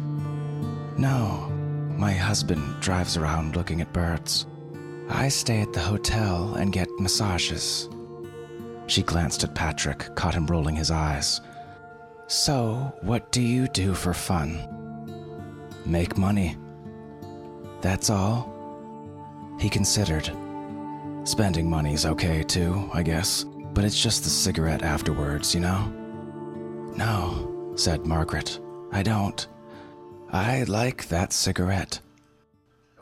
No, 0.96 1.50
my 1.96 2.12
husband 2.12 2.80
drives 2.80 3.16
around 3.16 3.56
looking 3.56 3.80
at 3.80 3.92
birds. 3.92 4.46
I 5.08 5.28
stay 5.28 5.60
at 5.60 5.72
the 5.72 5.80
hotel 5.80 6.54
and 6.54 6.72
get 6.72 6.88
massages. 7.00 7.88
She 8.88 9.02
glanced 9.02 9.44
at 9.44 9.54
Patrick, 9.54 10.14
caught 10.16 10.34
him 10.34 10.46
rolling 10.46 10.74
his 10.74 10.90
eyes. 10.90 11.42
So, 12.26 12.92
what 13.02 13.30
do 13.30 13.42
you 13.42 13.68
do 13.68 13.94
for 13.94 14.14
fun? 14.14 14.58
Make 15.84 16.18
money. 16.18 16.56
That's 17.82 18.10
all? 18.10 18.52
He 19.60 19.68
considered. 19.68 20.30
Spending 21.24 21.68
money's 21.68 22.06
okay 22.06 22.42
too, 22.42 22.90
I 22.94 23.02
guess, 23.02 23.44
but 23.74 23.84
it's 23.84 24.02
just 24.02 24.24
the 24.24 24.30
cigarette 24.30 24.82
afterwards, 24.82 25.54
you 25.54 25.60
know? 25.60 25.92
No, 26.96 27.72
said 27.76 28.06
Margaret. 28.06 28.58
I 28.90 29.02
don't. 29.02 29.46
I 30.32 30.62
like 30.64 31.08
that 31.08 31.34
cigarette. 31.34 32.00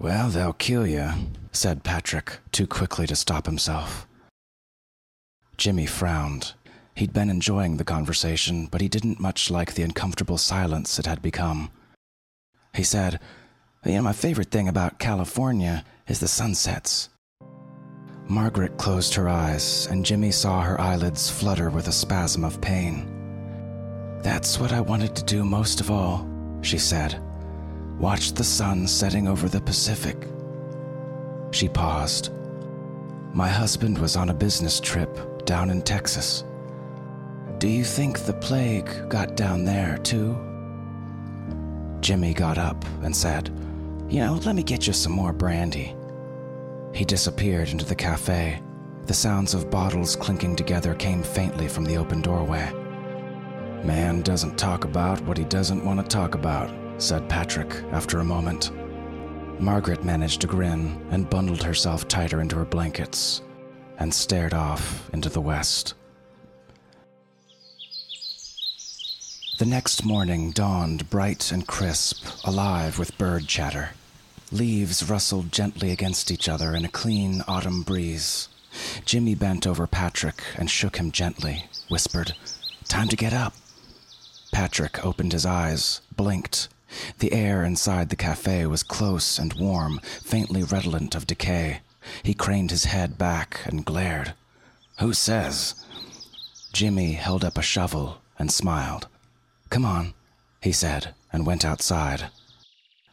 Well, 0.01 0.29
they'll 0.31 0.53
kill 0.53 0.87
you, 0.87 1.11
said 1.53 1.85
Patrick, 1.85 2.39
too 2.51 2.67
quickly 2.67 3.07
to 3.07 3.17
stop 3.17 3.47
himself. 3.47 4.07
Jimmy 5.57 5.87
frowned. 5.87 6.53
He'd 6.95 7.13
been 7.13 7.31
enjoying 7.31 7.77
the 7.77 7.85
conversation, 7.85 8.67
but 8.67 8.81
he 8.81 8.89
didn't 8.89 9.21
much 9.21 9.51
like 9.51 9.75
the 9.75 9.83
uncomfortable 9.83 10.39
silence 10.39 10.99
it 10.99 11.07
had 11.07 11.21
become. 11.21 11.71
He 12.75 12.83
said, 12.83 13.21
You 13.85 13.93
know, 13.93 14.03
my 14.03 14.13
favorite 14.13 14.51
thing 14.51 14.69
about 14.69 14.99
California 14.99 15.85
is 16.09 16.21
the 16.21 16.29
sunsets. 16.29 17.11
Margaret 18.29 18.77
closed 18.77 19.15
her 19.15 19.29
eyes, 19.29 19.87
and 19.91 20.05
Jimmy 20.05 20.31
saw 20.31 20.63
her 20.63 20.81
eyelids 20.81 21.31
flutter 21.31 21.71
with 21.71 21.87
a 21.89 21.93
spasm 21.93 22.45
of 22.45 22.61
pain. 22.61 23.13
That's 24.23 24.59
what 24.59 24.73
I 24.73 24.81
wanted 24.81 25.15
to 25.17 25.25
do 25.25 25.45
most 25.45 25.81
of 25.81 25.91
all, 25.91 26.29
she 26.63 26.79
said. 26.79 27.23
Watch 27.99 28.33
the 28.33 28.45
sun 28.45 28.87
setting 28.87 29.29
over 29.29 29.49
the 29.49 29.61
Pacific. 29.61 30.17
She 31.51 31.69
paused. 31.69 32.31
My 33.33 33.49
husband 33.49 33.99
was 33.99 34.17
on 34.17 34.31
a 34.31 34.35
business 34.35 34.81
trip 34.81 35.36
down 35.47 35.71
in 35.71 35.81
Texas. 35.81 36.45
Do 37.59 37.69
you 37.69 37.85
think 37.85 38.19
the 38.19 38.35
plague 38.35 39.09
got 39.09 39.37
down 39.37 39.65
there 39.65 39.97
too? 39.99 40.37
Jimmy 42.01 42.35
got 42.35 42.59
up 42.59 42.85
and 43.03 43.17
said, 43.17 43.49
You 44.11 44.21
know, 44.21 44.35
let 44.45 44.55
me 44.55 44.63
get 44.63 44.87
you 44.87 44.93
some 44.93 45.13
more 45.13 45.33
brandy. 45.33 45.97
He 46.93 47.05
disappeared 47.05 47.71
into 47.71 47.85
the 47.85 47.95
cafe. 47.95 48.61
The 49.07 49.15
sounds 49.15 49.55
of 49.55 49.71
bottles 49.71 50.17
clinking 50.17 50.57
together 50.57 50.95
came 50.95 51.23
faintly 51.23 51.69
from 51.69 51.85
the 51.85 51.97
open 51.97 52.21
doorway. 52.21 52.71
Man 53.85 54.23
doesn't 54.23 54.59
talk 54.59 54.85
about 54.85 55.21
what 55.23 55.39
he 55.39 55.45
doesn't 55.45 55.85
want 55.85 56.01
to 56.01 56.07
talk 56.07 56.35
about, 56.35 56.71
said 56.99 57.29
Patrick 57.29 57.73
after 57.93 58.19
a 58.19 58.25
moment. 58.25 58.73
Margaret 59.61 60.05
managed 60.05 60.41
to 60.43 60.47
grin 60.47 61.01
and 61.11 61.31
bundled 61.31 61.63
herself 61.63 62.09
tighter 62.09 62.41
into 62.41 62.57
her 62.57 62.65
blankets 62.65 63.43
and 63.99 64.13
stared 64.13 64.55
off 64.55 65.09
into 65.13 65.29
the 65.29 65.41
west. 65.41 65.95
The 69.59 69.65
next 69.65 70.05
morning 70.05 70.51
dawned 70.51 71.09
bright 71.09 71.51
and 71.51 71.67
crisp, 71.67 72.27
alive 72.45 72.99
with 72.99 73.17
bird 73.17 73.47
chatter. 73.47 73.91
Leaves 74.53 75.09
rustled 75.09 75.51
gently 75.51 75.91
against 75.91 76.31
each 76.31 76.49
other 76.49 76.77
in 76.77 76.85
a 76.85 76.91
clean 76.91 77.43
autumn 77.49 77.83
breeze. 77.83 78.49
Jimmy 79.07 79.35
bent 79.35 79.67
over 79.67 79.87
Patrick 79.87 80.43
and 80.59 80.71
shook 80.71 80.97
him 80.97 81.11
gently, 81.11 81.65
whispered, 81.89 82.35
Time 82.87 83.09
to 83.09 83.17
get 83.17 83.33
up. 83.33 83.55
Patrick 84.53 85.05
opened 85.05 85.33
his 85.33 85.47
eyes, 85.47 86.03
blinked. 86.15 86.69
The 87.19 87.33
air 87.33 87.65
inside 87.65 88.11
the 88.11 88.17
cafe 88.17 88.67
was 88.67 88.83
close 88.83 89.39
and 89.39 89.55
warm, 89.55 90.01
faintly 90.03 90.63
redolent 90.63 91.15
of 91.15 91.27
decay. 91.27 91.81
He 92.23 92.35
craned 92.35 92.71
his 92.71 92.85
head 92.85 93.19
back 93.19 93.61
and 93.65 93.85
glared. 93.85 94.35
Who 95.01 95.13
says? 95.13 95.75
Jimmy 96.73 97.13
held 97.13 97.45
up 97.45 97.59
a 97.59 97.63
shovel 97.63 98.19
and 98.39 98.51
smiled. 98.51 99.09
Come 99.71 99.85
on, 99.85 100.15
he 100.61 100.73
said, 100.73 101.15
and 101.33 101.47
went 101.47 101.65
outside. 101.65 102.31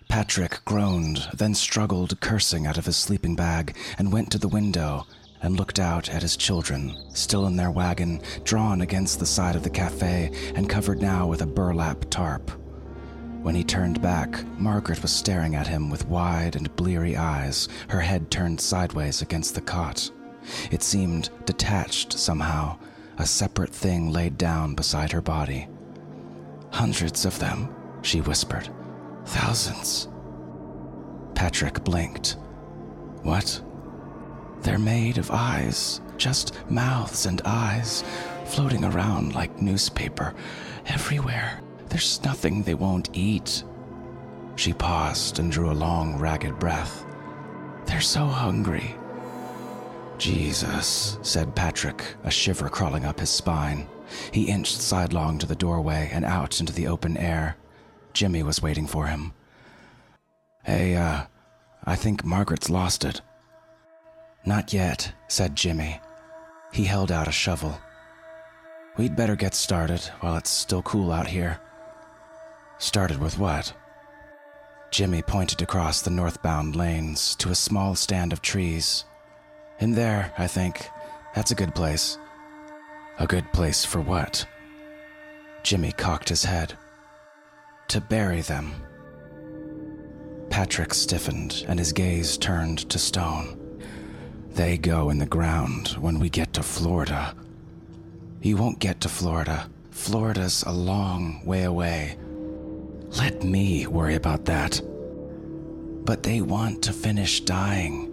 Patrick 0.09 0.63
groaned, 0.65 1.27
then 1.33 1.55
struggled, 1.55 2.19
cursing 2.19 2.67
out 2.67 2.77
of 2.77 2.85
his 2.85 2.97
sleeping 2.97 3.35
bag, 3.35 3.75
and 3.97 4.13
went 4.13 4.31
to 4.31 4.38
the 4.38 4.47
window 4.47 5.07
and 5.41 5.57
looked 5.57 5.79
out 5.79 6.09
at 6.09 6.21
his 6.21 6.38
children, 6.38 6.95
still 7.13 7.45
in 7.47 7.55
their 7.55 7.71
wagon, 7.71 8.21
drawn 8.43 8.81
against 8.81 9.19
the 9.19 9.25
side 9.25 9.55
of 9.55 9.63
the 9.63 9.69
cafe 9.69 10.31
and 10.55 10.69
covered 10.69 11.01
now 11.01 11.27
with 11.27 11.41
a 11.41 11.45
burlap 11.45 12.05
tarp. 12.09 12.51
When 13.43 13.55
he 13.55 13.63
turned 13.65 14.01
back, 14.01 14.45
Margaret 14.57 15.01
was 15.01 15.12
staring 15.12 15.53
at 15.53 15.67
him 15.67 15.89
with 15.89 16.07
wide 16.07 16.55
and 16.55 16.73
bleary 16.77 17.17
eyes, 17.17 17.67
her 17.89 18.00
head 18.00 18.31
turned 18.31 18.62
sideways 18.62 19.21
against 19.21 19.53
the 19.53 19.62
cot. 19.62 20.09
It 20.71 20.81
seemed 20.81 21.29
detached 21.45 22.13
somehow, 22.13 22.77
a 23.17 23.25
separate 23.25 23.71
thing 23.71 24.12
laid 24.12 24.38
down 24.38 24.75
beside 24.75 25.12
her 25.12 25.21
body. 25.21 25.67
Hundreds 26.71 27.25
of 27.25 27.38
them, 27.39 27.67
she 28.01 28.21
whispered. 28.21 28.69
Thousands. 29.25 30.07
Patrick 31.35 31.83
blinked. 31.83 32.38
What? 33.23 33.62
They're 34.62 34.79
made 34.79 35.17
of 35.17 35.31
eyes, 35.31 36.00
just 36.15 36.55
mouths 36.69 37.25
and 37.25 37.41
eyes, 37.43 38.05
floating 38.45 38.85
around 38.85 39.35
like 39.35 39.62
newspaper 39.62 40.33
everywhere. 40.85 41.62
There's 41.94 42.24
nothing 42.24 42.64
they 42.64 42.74
won't 42.74 43.12
eat. 43.14 43.64
She 44.56 44.74
paused 44.74 45.38
and 45.38 45.51
drew 45.51 45.70
a 45.70 45.77
long, 45.77 46.18
ragged 46.18 46.58
breath. 46.58 47.06
They're 47.86 48.01
so 48.01 48.25
hungry. 48.25 48.96
Jesus, 50.18 51.20
said 51.22 51.56
Patrick, 51.56 52.03
a 52.24 52.32
shiver 52.32 52.68
crawling 52.68 53.06
up 53.06 53.20
his 53.20 53.29
spine. 53.29 53.88
He 54.32 54.50
inched 54.50 54.82
sidelong 54.82 55.38
to 55.38 55.46
the 55.46 55.56
doorway 55.56 56.10
and 56.12 56.25
out 56.25 56.60
into 56.60 56.74
the 56.74 56.88
open 56.88 57.16
air. 57.16 57.58
Jimmy 58.14 58.42
was 58.42 58.64
waiting 58.64 58.88
for 58.88 59.06
him. 59.06 59.32
Hey, 60.64 60.96
uh, 60.96 61.25
I 61.84 61.96
think 61.96 62.25
Margaret's 62.25 62.72
lost 62.72 63.06
it. 63.06 63.22
Not 64.48 64.74
yet, 64.74 65.14
said 65.27 65.56
Jimmy. 65.56 66.00
He 66.72 66.86
held 66.86 67.12
out 67.12 67.27
a 67.27 67.32
shovel. 67.32 67.79
We'd 68.98 69.16
better 69.16 69.36
get 69.36 69.53
started 69.53 70.01
while 70.22 70.38
it's 70.38 70.50
still 70.50 70.82
cool 70.82 71.12
out 71.12 71.27
here. 71.27 71.60
Started 72.77 73.20
with 73.20 73.38
what? 73.38 73.74
Jimmy 74.92 75.22
pointed 75.22 75.62
across 75.62 76.01
the 76.01 76.12
northbound 76.12 76.75
lanes 76.75 77.36
to 77.38 77.50
a 77.50 77.55
small 77.55 77.96
stand 77.96 78.31
of 78.31 78.42
trees. 78.42 79.05
In 79.79 79.94
there, 79.94 80.33
I 80.38 80.48
think. 80.48 80.88
That's 81.33 81.51
a 81.51 81.55
good 81.55 81.74
place. 81.74 82.18
A 83.18 83.25
good 83.25 83.51
place 83.53 83.83
for 83.83 84.01
what? 84.01 84.46
Jimmy 85.64 85.92
cocked 85.92 86.29
his 86.29 86.44
head. 86.44 86.77
To 87.88 88.01
bury 88.01 88.42
them. 88.42 88.74
Patrick 90.50 90.94
stiffened 90.94 91.66
and 91.68 91.79
his 91.79 91.92
gaze 91.94 92.38
turned 92.38 92.88
to 92.90 93.00
stone. 93.00 93.59
They 94.51 94.77
go 94.77 95.09
in 95.09 95.18
the 95.18 95.25
ground 95.25 95.90
when 96.00 96.20
we 96.20 96.29
get 96.29 96.53
to 96.53 96.62
Florida. 96.62 97.36
You 98.42 98.57
won't 98.57 98.77
get 98.77 99.01
to 99.01 99.09
Florida. 99.09 99.68
Florida's 99.90 100.64
a 100.64 100.72
long 100.72 101.44
way 101.44 101.64
away. 101.64 102.18
Let 103.17 103.43
me 103.43 103.85
worry 103.85 104.15
about 104.15 104.45
that. 104.45 104.81
But 106.03 106.23
they 106.23 106.41
want 106.41 106.83
to 106.83 106.93
finish 106.93 107.41
dying. 107.41 108.09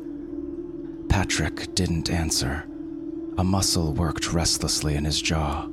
Patrick 1.08 1.74
didn't 1.74 2.10
answer. 2.10 2.66
A 3.38 3.44
muscle 3.44 3.94
worked 3.94 4.32
restlessly 4.32 4.96
in 4.96 5.04
his 5.04 5.20
jaw. 5.20 5.68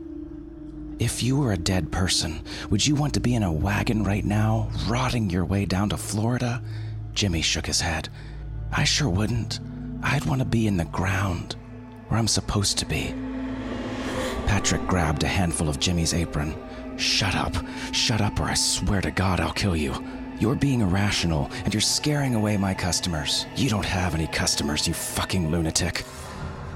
If 0.99 1.21
you 1.21 1.37
were 1.37 1.51
a 1.51 1.57
dead 1.57 1.91
person, 1.91 2.41
would 2.69 2.87
you 2.87 2.95
want 2.95 3.13
to 3.15 3.19
be 3.19 3.35
in 3.35 3.43
a 3.43 3.51
wagon 3.51 4.03
right 4.03 4.25
now, 4.25 4.71
rotting 4.87 5.29
your 5.29 5.45
way 5.45 5.65
down 5.65 5.89
to 5.89 5.97
Florida? 5.97 6.63
Jimmy 7.13 7.41
shook 7.41 7.65
his 7.65 7.81
head. 7.81 8.09
I 8.71 8.83
sure 8.83 9.09
wouldn't. 9.09 9.59
I'd 10.01 10.25
want 10.25 10.39
to 10.39 10.45
be 10.45 10.67
in 10.67 10.77
the 10.77 10.85
ground, 10.85 11.55
where 12.07 12.17
I'm 12.17 12.27
supposed 12.27 12.77
to 12.79 12.85
be. 12.85 13.13
Patrick 14.47 14.87
grabbed 14.87 15.23
a 15.23 15.27
handful 15.27 15.67
of 15.67 15.79
Jimmy's 15.79 16.13
apron. 16.13 16.55
Shut 16.97 17.35
up. 17.35 17.55
Shut 17.93 18.21
up, 18.21 18.39
or 18.39 18.45
I 18.45 18.53
swear 18.55 19.01
to 19.01 19.11
God 19.11 19.39
I'll 19.39 19.53
kill 19.53 19.75
you. 19.75 19.93
You're 20.39 20.55
being 20.55 20.81
irrational, 20.81 21.49
and 21.63 21.73
you're 21.73 21.81
scaring 21.81 22.35
away 22.35 22.57
my 22.57 22.73
customers. 22.73 23.45
You 23.55 23.69
don't 23.69 23.85
have 23.85 24.13
any 24.13 24.27
customers, 24.27 24.87
you 24.87 24.93
fucking 24.93 25.49
lunatic. 25.49 26.03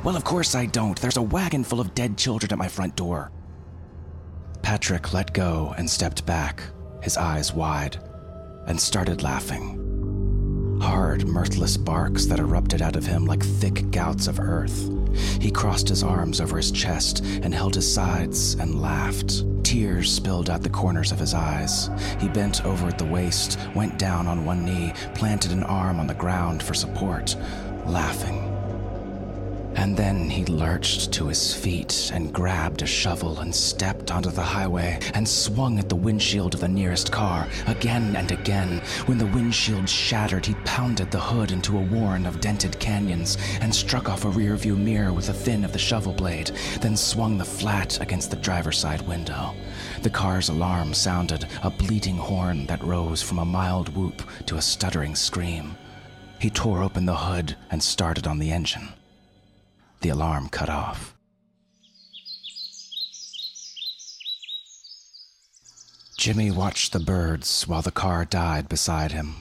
Well, 0.04 0.16
of 0.16 0.24
course 0.24 0.56
I 0.56 0.66
don't. 0.66 1.00
There's 1.00 1.18
a 1.18 1.22
wagon 1.22 1.64
full 1.64 1.80
of 1.80 1.94
dead 1.94 2.18
children 2.18 2.52
at 2.52 2.58
my 2.58 2.68
front 2.68 2.96
door. 2.96 3.32
Patrick 4.62 5.14
let 5.14 5.34
go 5.34 5.74
and 5.78 5.90
stepped 5.90 6.26
back, 6.26 6.64
his 7.04 7.18
eyes 7.18 7.54
wide, 7.54 7.98
and 8.68 8.80
started 8.80 9.22
laughing. 9.22 9.91
Hard, 10.82 11.28
mirthless 11.28 11.78
barks 11.78 12.26
that 12.26 12.40
erupted 12.40 12.82
out 12.82 12.96
of 12.96 13.06
him 13.06 13.26
like 13.26 13.44
thick 13.44 13.92
gouts 13.92 14.26
of 14.26 14.40
earth. 14.40 14.90
He 15.40 15.52
crossed 15.52 15.88
his 15.88 16.02
arms 16.02 16.42
over 16.42 16.58
his 16.58 16.72
chest 16.72 17.24
and 17.24 17.54
held 17.54 17.76
his 17.76 17.92
sides 17.92 18.56
and 18.56 18.82
laughed. 18.82 19.46
Tears 19.64 20.12
spilled 20.12 20.50
out 20.50 20.64
the 20.64 20.70
corners 20.70 21.12
of 21.12 21.20
his 21.20 21.36
eyes. 21.36 21.92
He 22.20 22.28
bent 22.30 22.66
over 22.66 22.88
at 22.88 22.98
the 22.98 23.06
waist, 23.06 23.60
went 23.76 24.00
down 24.00 24.26
on 24.28 24.44
one 24.44 24.66
knee, 24.66 24.92
planted 25.14 25.52
an 25.52 25.64
arm 25.64 26.00
on 26.00 26.08
the 26.08 26.16
ground 26.16 26.64
for 26.64 26.74
support, 26.74 27.36
laughing. 27.86 28.51
And 29.76 29.96
then 29.98 30.30
he 30.30 30.46
lurched 30.46 31.12
to 31.14 31.28
his 31.28 31.54
feet 31.54 32.12
and 32.14 32.34
grabbed 32.34 32.82
a 32.82 32.86
shovel 32.86 33.40
and 33.40 33.54
stepped 33.54 34.12
onto 34.12 34.30
the 34.30 34.42
highway 34.42 35.00
and 35.14 35.28
swung 35.28 35.80
at 35.80 35.90
the 35.90 35.96
windshield 35.96 36.54
of 36.54 36.60
the 36.60 36.68
nearest 36.68 37.12
car 37.12 37.48
again 37.68 38.16
and 38.16 38.32
again. 38.32 38.80
When 39.06 39.18
the 39.18 39.26
windshield 39.28 39.90
shattered, 39.90 40.46
he 40.46 40.54
pounded 40.66 41.10
the 41.10 41.20
hood 41.20 41.52
into 41.52 41.78
a 41.78 41.82
warren 41.82 42.26
of 42.26 42.42
dented 42.42 42.80
canyons 42.80 43.38
and 43.62 43.74
struck 43.74 44.10
off 44.10 44.26
a 44.26 44.30
rearview 44.30 44.78
mirror 44.78 45.14
with 45.14 45.28
the 45.28 45.34
thin 45.34 45.64
of 45.64 45.74
the 45.74 45.80
shovel 45.80 46.14
blade, 46.14 46.52
then 46.82 46.98
swung 46.98 47.38
the 47.38 47.46
flat 47.46 48.00
against 48.02 48.30
the 48.30 48.38
driver's 48.38 48.78
side 48.78 49.02
window. 49.08 49.54
The 50.04 50.10
car's 50.10 50.50
alarm 50.50 50.94
sounded, 50.94 51.48
a 51.64 51.70
bleating 51.70 52.18
horn 52.18 52.66
that 52.68 52.84
rose 52.84 53.22
from 53.22 53.40
a 53.40 53.46
mild 53.46 53.96
whoop 53.96 54.22
to 54.48 54.58
a 54.58 54.62
stuttering 54.62 55.16
scream. 55.16 55.76
He 56.40 56.50
tore 56.50 56.84
open 56.84 57.06
the 57.06 57.16
hood 57.16 57.56
and 57.70 57.82
started 57.82 58.28
on 58.28 58.40
the 58.40 58.52
engine 58.52 58.90
the 60.02 60.10
alarm 60.10 60.50
cut 60.50 60.70
off. 60.70 61.16
Jimmy 66.18 66.52
watched 66.52 66.94
the 66.94 67.00
birds 67.00 67.68
while 67.68 67.82
the 67.82 67.92
car 67.92 68.26
died 68.26 68.70
beside 68.70 69.12
him. 69.12 69.36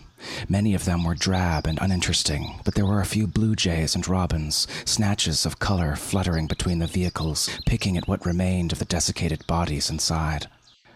Many 0.49 0.75
of 0.75 0.85
them 0.85 1.05
were 1.05 1.15
drab 1.15 1.67
and 1.67 1.79
uninteresting, 1.81 2.61
but 2.65 2.75
there 2.75 2.87
were 2.87 3.01
a 3.01 3.07
few 3.07 3.27
blue 3.27 3.55
jays 3.55 3.95
and 3.95 4.07
robins, 4.07 4.67
snatches 4.85 5.45
of 5.45 5.59
color 5.59 5.97
fluttering 5.97 6.47
between 6.47 6.79
the 6.79 6.87
vehicles, 6.87 7.51
picking 7.67 7.97
at 7.97 8.09
what 8.09 8.25
remained 8.25 8.73
of 8.73 8.79
the 8.79 8.85
desiccated 8.85 9.47
bodies 9.47 9.91
inside. 9.91 10.47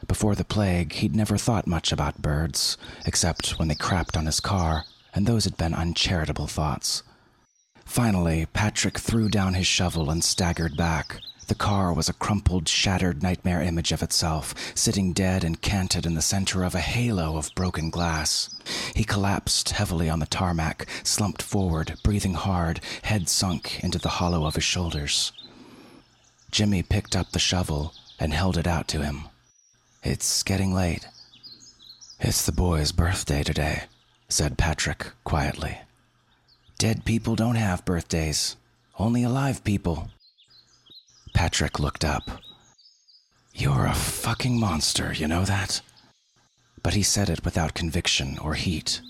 Before 0.06 0.34
the 0.34 0.44
plague, 0.44 0.92
he'd 0.94 1.16
never 1.16 1.36
thought 1.36 1.66
much 1.66 1.92
about 1.92 2.22
birds, 2.22 2.76
except 3.06 3.58
when 3.58 3.68
they 3.68 3.74
crapped 3.74 4.16
on 4.16 4.26
his 4.26 4.40
car, 4.40 4.84
and 5.14 5.26
those 5.26 5.44
had 5.44 5.56
been 5.56 5.74
uncharitable 5.74 6.46
thoughts. 6.46 7.02
Finally, 7.84 8.46
Patrick 8.52 8.98
threw 8.98 9.28
down 9.28 9.54
his 9.54 9.66
shovel 9.66 10.10
and 10.10 10.24
staggered 10.24 10.76
back. 10.76 11.20
The 11.46 11.54
car 11.54 11.92
was 11.92 12.08
a 12.08 12.14
crumpled, 12.14 12.68
shattered 12.68 13.22
nightmare 13.22 13.60
image 13.60 13.92
of 13.92 14.02
itself, 14.02 14.54
sitting 14.74 15.12
dead 15.12 15.44
and 15.44 15.60
canted 15.60 16.06
in 16.06 16.14
the 16.14 16.22
center 16.22 16.64
of 16.64 16.74
a 16.74 16.80
halo 16.80 17.36
of 17.36 17.54
broken 17.54 17.90
glass. 17.90 18.48
He 18.94 19.04
collapsed 19.04 19.70
heavily 19.70 20.08
on 20.08 20.20
the 20.20 20.26
tarmac, 20.26 20.86
slumped 21.02 21.42
forward, 21.42 21.94
breathing 22.02 22.34
hard, 22.34 22.80
head 23.02 23.28
sunk 23.28 23.84
into 23.84 23.98
the 23.98 24.08
hollow 24.20 24.46
of 24.46 24.54
his 24.54 24.64
shoulders. 24.64 25.32
Jimmy 26.50 26.82
picked 26.82 27.14
up 27.14 27.32
the 27.32 27.38
shovel 27.38 27.92
and 28.18 28.32
held 28.32 28.56
it 28.56 28.66
out 28.66 28.88
to 28.88 29.02
him. 29.02 29.24
It's 30.02 30.42
getting 30.42 30.72
late. 30.72 31.06
It's 32.20 32.46
the 32.46 32.52
boy's 32.52 32.92
birthday 32.92 33.42
today, 33.42 33.84
said 34.28 34.56
Patrick 34.56 35.08
quietly. 35.24 35.78
Dead 36.78 37.04
people 37.04 37.36
don't 37.36 37.54
have 37.54 37.84
birthdays, 37.84 38.56
only 38.98 39.22
alive 39.22 39.62
people. 39.64 40.08
Patrick 41.32 41.78
looked 41.78 42.04
up. 42.04 42.42
You're 43.54 43.86
a 43.86 43.94
fucking 43.94 44.58
monster, 44.58 45.12
you 45.12 45.28
know 45.28 45.44
that? 45.44 45.80
But 46.82 46.94
he 46.94 47.02
said 47.02 47.30
it 47.30 47.44
without 47.44 47.74
conviction 47.74 48.38
or 48.38 48.54
heat, 48.54 49.00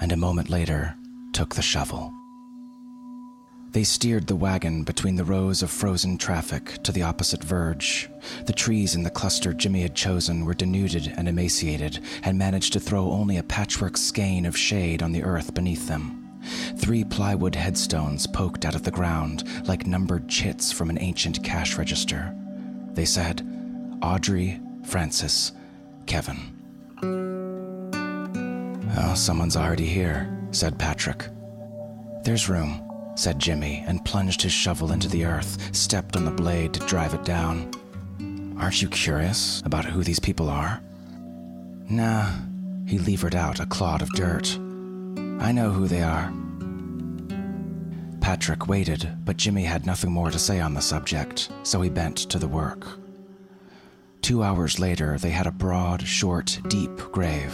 and 0.00 0.10
a 0.10 0.16
moment 0.16 0.50
later 0.50 0.96
took 1.32 1.54
the 1.54 1.62
shovel. 1.62 2.12
They 3.70 3.84
steered 3.84 4.26
the 4.26 4.36
wagon 4.36 4.84
between 4.84 5.16
the 5.16 5.24
rows 5.24 5.62
of 5.62 5.70
frozen 5.70 6.18
traffic 6.18 6.82
to 6.82 6.92
the 6.92 7.02
opposite 7.02 7.42
verge. 7.42 8.08
The 8.46 8.52
trees 8.52 8.94
in 8.94 9.02
the 9.04 9.10
cluster 9.10 9.52
Jimmy 9.52 9.82
had 9.82 9.96
chosen 9.96 10.44
were 10.44 10.54
denuded 10.54 11.12
and 11.16 11.28
emaciated, 11.28 12.00
and 12.22 12.38
managed 12.38 12.72
to 12.74 12.80
throw 12.80 13.10
only 13.10 13.36
a 13.36 13.42
patchwork 13.42 13.96
skein 13.96 14.46
of 14.46 14.56
shade 14.56 15.02
on 15.02 15.12
the 15.12 15.24
earth 15.24 15.54
beneath 15.54 15.88
them. 15.88 16.20
Three 16.84 17.02
plywood 17.02 17.54
headstones 17.54 18.26
poked 18.26 18.66
out 18.66 18.74
of 18.74 18.82
the 18.82 18.90
ground 18.90 19.44
like 19.66 19.86
numbered 19.86 20.28
chits 20.28 20.70
from 20.70 20.90
an 20.90 20.98
ancient 21.00 21.42
cash 21.42 21.78
register. 21.78 22.36
They 22.92 23.06
said, 23.06 23.40
Audrey, 24.02 24.60
Frances, 24.84 25.52
Kevin. 26.04 26.36
Oh, 28.98 29.14
someone's 29.14 29.56
already 29.56 29.86
here, 29.86 30.28
said 30.50 30.78
Patrick. 30.78 31.26
There's 32.22 32.50
room, 32.50 32.86
said 33.14 33.38
Jimmy, 33.38 33.82
and 33.86 34.04
plunged 34.04 34.42
his 34.42 34.52
shovel 34.52 34.92
into 34.92 35.08
the 35.08 35.24
earth, 35.24 35.74
stepped 35.74 36.16
on 36.16 36.26
the 36.26 36.30
blade 36.30 36.74
to 36.74 36.80
drive 36.80 37.14
it 37.14 37.24
down. 37.24 37.70
Aren't 38.60 38.82
you 38.82 38.90
curious 38.90 39.62
about 39.64 39.86
who 39.86 40.04
these 40.04 40.20
people 40.20 40.50
are? 40.50 40.82
Nah, 41.88 42.30
he 42.86 42.98
levered 42.98 43.34
out 43.34 43.58
a 43.58 43.64
clod 43.64 44.02
of 44.02 44.10
dirt. 44.10 44.58
I 45.40 45.50
know 45.50 45.70
who 45.70 45.88
they 45.88 46.02
are. 46.02 46.30
Patrick 48.24 48.68
waited, 48.68 49.18
but 49.26 49.36
Jimmy 49.36 49.64
had 49.64 49.84
nothing 49.84 50.10
more 50.10 50.30
to 50.30 50.38
say 50.38 50.58
on 50.58 50.72
the 50.72 50.80
subject, 50.80 51.50
so 51.62 51.82
he 51.82 51.90
bent 51.90 52.16
to 52.16 52.38
the 52.38 52.48
work. 52.48 52.86
Two 54.22 54.42
hours 54.42 54.80
later, 54.80 55.18
they 55.18 55.28
had 55.28 55.46
a 55.46 55.50
broad, 55.52 56.00
short, 56.00 56.58
deep 56.68 56.96
grave. 57.12 57.52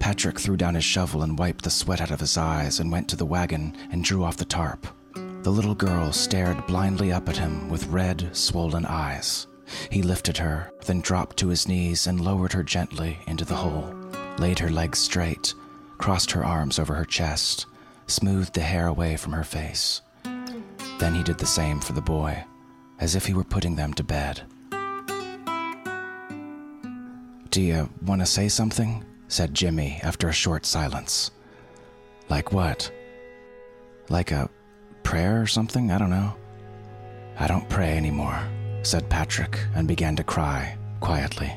Patrick 0.00 0.38
threw 0.38 0.58
down 0.58 0.74
his 0.74 0.84
shovel 0.84 1.22
and 1.22 1.38
wiped 1.38 1.64
the 1.64 1.70
sweat 1.70 2.02
out 2.02 2.10
of 2.10 2.20
his 2.20 2.36
eyes 2.36 2.78
and 2.78 2.92
went 2.92 3.08
to 3.08 3.16
the 3.16 3.24
wagon 3.24 3.74
and 3.90 4.04
drew 4.04 4.22
off 4.22 4.36
the 4.36 4.44
tarp. 4.44 4.86
The 5.14 5.50
little 5.50 5.74
girl 5.74 6.12
stared 6.12 6.66
blindly 6.66 7.10
up 7.10 7.30
at 7.30 7.38
him 7.38 7.70
with 7.70 7.86
red, 7.86 8.36
swollen 8.36 8.84
eyes. 8.84 9.46
He 9.88 10.02
lifted 10.02 10.36
her, 10.36 10.74
then 10.84 11.00
dropped 11.00 11.38
to 11.38 11.48
his 11.48 11.66
knees 11.66 12.06
and 12.06 12.20
lowered 12.20 12.52
her 12.52 12.62
gently 12.62 13.16
into 13.26 13.46
the 13.46 13.56
hole, 13.56 13.94
laid 14.36 14.58
her 14.58 14.70
legs 14.70 14.98
straight, 14.98 15.54
crossed 15.96 16.32
her 16.32 16.44
arms 16.44 16.78
over 16.78 16.96
her 16.96 17.06
chest, 17.06 17.64
smoothed 18.12 18.54
the 18.54 18.60
hair 18.60 18.86
away 18.86 19.16
from 19.16 19.32
her 19.32 19.44
face. 19.44 20.02
Then 20.98 21.14
he 21.14 21.22
did 21.22 21.38
the 21.38 21.46
same 21.46 21.80
for 21.80 21.94
the 21.94 22.00
boy, 22.00 22.44
as 22.98 23.14
if 23.16 23.26
he 23.26 23.34
were 23.34 23.44
putting 23.44 23.74
them 23.74 23.92
to 23.94 24.04
bed. 24.04 24.42
Do 27.50 27.60
you 27.60 27.88
want 28.06 28.20
to 28.20 28.26
say 28.26 28.48
something? 28.48 29.04
said 29.28 29.54
Jimmy 29.54 29.98
after 30.02 30.28
a 30.28 30.32
short 30.32 30.66
silence. 30.66 31.30
Like 32.28 32.52
what? 32.52 32.90
Like 34.08 34.30
a 34.30 34.50
prayer 35.02 35.40
or 35.40 35.46
something? 35.46 35.90
I 35.90 35.98
don't 35.98 36.10
know. 36.10 36.34
I 37.38 37.46
don't 37.46 37.68
pray 37.68 37.96
anymore, 37.96 38.38
said 38.82 39.08
Patrick 39.08 39.58
and 39.74 39.88
began 39.88 40.16
to 40.16 40.24
cry 40.24 40.76
quietly. 41.00 41.52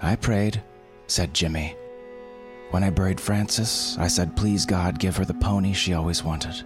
I 0.00 0.16
prayed, 0.16 0.62
said 1.06 1.34
Jimmy, 1.34 1.74
when 2.70 2.84
I 2.84 2.90
buried 2.90 3.20
Frances, 3.20 3.96
I 3.98 4.08
said, 4.08 4.36
please 4.36 4.66
God, 4.66 4.98
give 4.98 5.16
her 5.16 5.24
the 5.24 5.34
pony 5.34 5.72
she 5.72 5.94
always 5.94 6.22
wanted. 6.22 6.62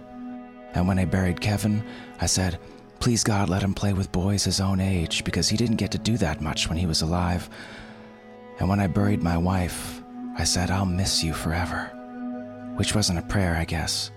And 0.73 0.87
when 0.87 0.99
I 0.99 1.05
buried 1.05 1.39
Kevin, 1.39 1.83
I 2.19 2.25
said, 2.25 2.59
please 2.99 3.23
God, 3.23 3.49
let 3.49 3.61
him 3.61 3.73
play 3.73 3.93
with 3.93 4.11
boys 4.11 4.43
his 4.43 4.59
own 4.59 4.79
age 4.79 5.23
because 5.23 5.47
he 5.49 5.57
didn't 5.57 5.77
get 5.77 5.91
to 5.91 5.97
do 5.97 6.17
that 6.17 6.41
much 6.41 6.67
when 6.67 6.77
he 6.77 6.85
was 6.85 7.01
alive. 7.01 7.49
And 8.59 8.67
when 8.67 8.79
I 8.79 8.87
buried 8.87 9.23
my 9.23 9.37
wife, 9.37 10.01
I 10.37 10.43
said, 10.43 10.71
I'll 10.71 10.85
miss 10.85 11.23
you 11.23 11.33
forever. 11.33 11.91
Which 12.75 12.95
wasn't 12.95 13.19
a 13.19 13.23
prayer, 13.23 13.55
I 13.55 13.65
guess. 13.65 14.11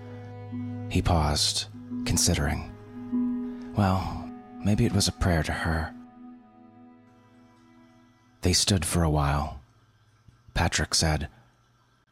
He 0.89 1.01
paused, 1.01 1.67
considering. 2.05 2.73
Well, 3.75 4.29
maybe 4.63 4.85
it 4.85 4.93
was 4.93 5.07
a 5.07 5.13
prayer 5.13 5.43
to 5.43 5.51
her. 5.51 5.93
They 8.41 8.53
stood 8.53 8.83
for 8.83 9.03
a 9.03 9.09
while. 9.09 9.61
Patrick 10.53 10.95
said, 10.95 11.27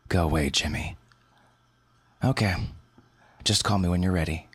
Go 0.08 0.24
away, 0.24 0.50
Jimmy. 0.50 0.98
Okay. 2.24 2.56
Just 3.44 3.64
call 3.64 3.80
me 3.80 3.90
when 3.90 4.04
you're 4.04 4.12
ready. 4.12 4.48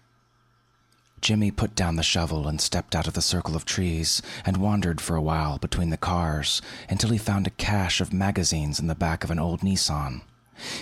Jimmy 1.21 1.51
put 1.51 1.75
down 1.75 1.97
the 1.97 2.03
shovel 2.03 2.49
and 2.49 2.61
stepped 2.61 2.95
out 2.97 3.07
of 3.07 3.15
the 3.15 3.21
circle 3.21 3.55
of 3.55 3.65
trees 3.65 4.23
and 4.47 4.57
wandered 4.57 5.01
for 5.01 5.17
a 5.17 5.23
while 5.23 5.59
between 5.59 5.91
the 5.91 5.97
cars 5.97 6.63
until 6.89 7.11
he 7.11 7.19
found 7.19 7.47
a 7.47 7.51
cache 7.51 8.01
of 8.01 8.13
magazines 8.13 8.81
in 8.81 8.87
the 8.87 8.95
back 8.95 9.23
of 9.23 9.31
an 9.31 9.39
old 9.39 9.61
Nissan. 9.61 10.23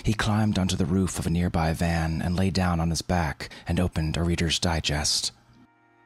He 0.03 0.13
climbed 0.13 0.57
onto 0.57 0.75
the 0.75 0.85
roof 0.85 1.19
of 1.19 1.27
a 1.27 1.29
nearby 1.29 1.73
van 1.73 2.21
and 2.21 2.35
lay 2.35 2.49
down 2.51 2.79
on 2.79 2.89
his 2.89 3.01
back 3.01 3.49
and 3.67 3.79
opened 3.79 4.17
a 4.17 4.23
Reader's 4.23 4.59
Digest. 4.59 5.31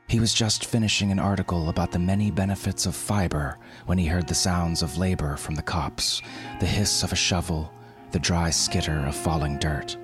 He 0.07 0.19
was 0.19 0.33
just 0.33 0.65
finishing 0.65 1.11
an 1.11 1.19
article 1.19 1.69
about 1.69 1.91
the 1.91 1.99
many 1.99 2.29
benefits 2.29 2.85
of 2.85 2.95
fiber 2.95 3.57
when 3.85 3.97
he 3.97 4.07
heard 4.07 4.27
the 4.27 4.35
sounds 4.35 4.81
of 4.81 4.97
labor 4.97 5.37
from 5.37 5.55
the 5.55 5.61
copse, 5.61 6.21
the 6.59 6.65
hiss 6.65 7.03
of 7.03 7.13
a 7.13 7.15
shovel, 7.15 7.71
the 8.13 8.19
dry 8.19 8.51
skitter 8.51 9.05
of 9.07 9.15
falling 9.15 9.57
dirt. 9.57 9.97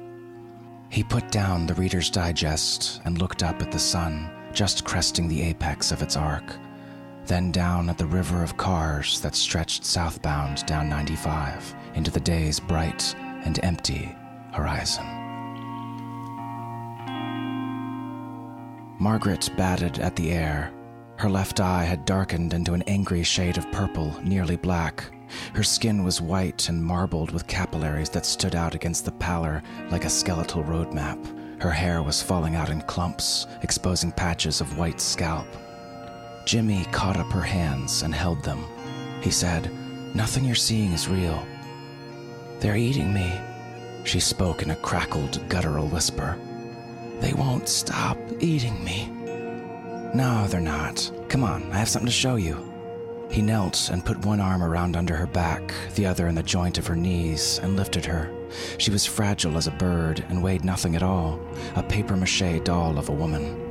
He 0.90 1.04
put 1.04 1.32
down 1.32 1.68
the 1.68 1.76
Reader's 1.76 2.10
Digest 2.10 3.02
and 3.06 3.20
looked 3.20 3.44
up 3.44 3.62
at 3.62 3.72
the 3.72 3.78
sun, 3.78 4.32
just 4.52 4.84
cresting 4.84 5.28
the 5.28 5.44
apex 5.44 5.92
of 5.92 6.02
its 6.02 6.18
arc, 6.18 6.58
then 7.28 7.52
down 7.52 7.88
at 7.88 8.00
the 8.00 8.08
river 8.08 8.44
of 8.44 8.58
cars 8.58 9.22
that 9.22 9.36
stretched 9.36 9.86
southbound 9.86 10.66
down 10.66 10.90
95 10.90 11.76
into 11.94 12.10
the 12.10 12.20
day's 12.20 12.60
bright 12.60 13.16
and 13.46 13.60
empty 13.64 14.16
horizon. 14.54 15.06
Margaret 19.00 19.52
batted 19.56 20.00
at 20.00 20.16
the 20.16 20.32
air. 20.32 20.74
Her 21.18 21.30
left 21.30 21.60
eye 21.60 21.84
had 21.84 22.06
darkened 22.06 22.56
into 22.56 22.74
an 22.74 22.82
angry 22.88 23.22
shade 23.22 23.60
of 23.60 23.72
purple, 23.72 24.20
nearly 24.24 24.56
black, 24.56 25.12
her 25.54 25.64
skin 25.64 26.04
was 26.04 26.22
white 26.22 26.70
and 26.70 26.84
marbled 26.84 27.32
with 27.32 27.48
capillaries 27.48 28.10
that 28.10 28.26
stood 28.26 28.56
out 28.56 28.76
against 28.76 29.06
the 29.06 29.12
pallor 29.12 29.62
like 29.92 30.06
a 30.06 30.10
skeletal 30.10 30.64
road 30.64 30.94
map. 30.94 31.20
Her 31.60 31.72
hair 31.72 32.02
was 32.02 32.22
falling 32.22 32.56
out 32.56 32.70
in 32.70 32.82
clumps, 32.82 33.48
exposing 33.62 34.12
patches 34.12 34.62
of 34.62 34.78
white 34.78 35.02
scalp. 35.02 35.48
Jimmy 36.46 36.86
caught 36.92 37.18
up 37.18 37.32
her 37.32 37.42
hands 37.42 38.02
and 38.02 38.14
held 38.14 38.44
them. 38.44 38.64
He 39.22 39.32
said, 39.32 39.70
Nothing 40.16 40.46
you're 40.46 40.56
seeing 40.56 40.92
is 40.94 41.08
real. 41.08 41.46
They're 42.60 42.78
eating 42.78 43.14
me, 43.14 43.40
she 44.04 44.20
spoke 44.20 44.64
in 44.64 44.72
a 44.72 44.76
crackled, 44.76 45.48
guttural 45.50 45.88
whisper. 45.88 46.38
They 47.20 47.34
won't 47.34 47.70
stop 47.70 48.18
eating 48.40 48.84
me. 48.84 49.08
No, 50.16 50.48
they're 50.48 50.62
not. 50.62 51.12
Come 51.28 51.44
on, 51.44 51.72
I 51.72 51.78
have 51.78 51.90
something 51.90 52.08
to 52.08 52.12
show 52.12 52.36
you. 52.38 52.69
He 53.30 53.44
knelt 53.44 53.90
and 53.92 54.04
put 54.04 54.26
one 54.26 54.42
arm 54.42 54.64
around 54.64 54.98
under 54.98 55.16
her 55.16 55.28
back, 55.28 55.74
the 55.96 56.08
other 56.08 56.28
in 56.28 56.36
the 56.36 56.44
joint 56.44 56.80
of 56.80 56.88
her 56.88 56.96
knees, 56.96 57.60
and 57.62 57.76
lifted 57.76 58.04
her. 58.06 58.34
She 58.80 58.90
was 58.90 59.06
fragile 59.06 59.56
as 59.56 59.68
a 59.68 59.72
bird 59.72 60.26
and 60.30 60.42
weighed 60.42 60.66
nothing 60.66 60.96
at 60.96 61.04
all, 61.04 61.40
a 61.76 61.84
papier 61.84 62.18
mache 62.18 62.64
doll 62.64 62.98
of 62.98 63.10
a 63.10 63.14
woman. 63.14 63.70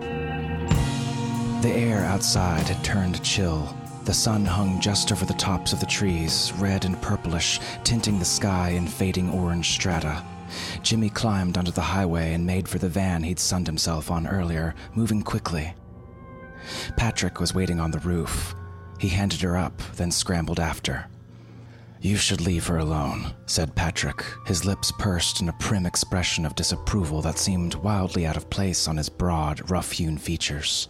The 1.60 1.72
air 1.72 2.04
outside 2.04 2.68
had 2.68 2.84
turned 2.84 3.22
chill. 3.24 3.74
The 4.04 4.14
sun 4.14 4.44
hung 4.44 4.80
just 4.80 5.10
over 5.10 5.24
the 5.24 5.34
tops 5.34 5.72
of 5.72 5.80
the 5.80 5.86
trees, 5.86 6.52
red 6.56 6.84
and 6.84 7.00
purplish, 7.02 7.58
tinting 7.82 8.20
the 8.20 8.24
sky 8.24 8.70
in 8.70 8.86
fading 8.86 9.28
orange 9.28 9.70
strata. 9.70 10.22
Jimmy 10.82 11.10
climbed 11.10 11.58
onto 11.58 11.72
the 11.72 11.80
highway 11.80 12.32
and 12.32 12.46
made 12.46 12.68
for 12.68 12.78
the 12.78 12.88
van 12.88 13.24
he'd 13.24 13.40
sunned 13.40 13.66
himself 13.66 14.08
on 14.08 14.28
earlier, 14.28 14.76
moving 14.94 15.22
quickly. 15.22 15.74
Patrick 16.96 17.40
was 17.40 17.54
waiting 17.54 17.80
on 17.80 17.90
the 17.90 17.98
roof. 17.98 18.54
He 18.98 19.08
handed 19.08 19.40
her 19.42 19.56
up, 19.56 19.80
then 19.96 20.10
scrambled 20.10 20.60
after. 20.60 21.06
You 22.00 22.16
should 22.16 22.40
leave 22.40 22.66
her 22.68 22.78
alone, 22.78 23.34
said 23.46 23.74
Patrick, 23.74 24.24
his 24.46 24.64
lips 24.64 24.92
pursed 24.98 25.40
in 25.40 25.48
a 25.48 25.54
prim 25.54 25.84
expression 25.84 26.46
of 26.46 26.54
disapproval 26.54 27.22
that 27.22 27.38
seemed 27.38 27.74
wildly 27.76 28.24
out 28.24 28.36
of 28.36 28.50
place 28.50 28.86
on 28.86 28.96
his 28.96 29.08
broad, 29.08 29.68
rough 29.68 29.90
hewn 29.90 30.16
features. 30.16 30.88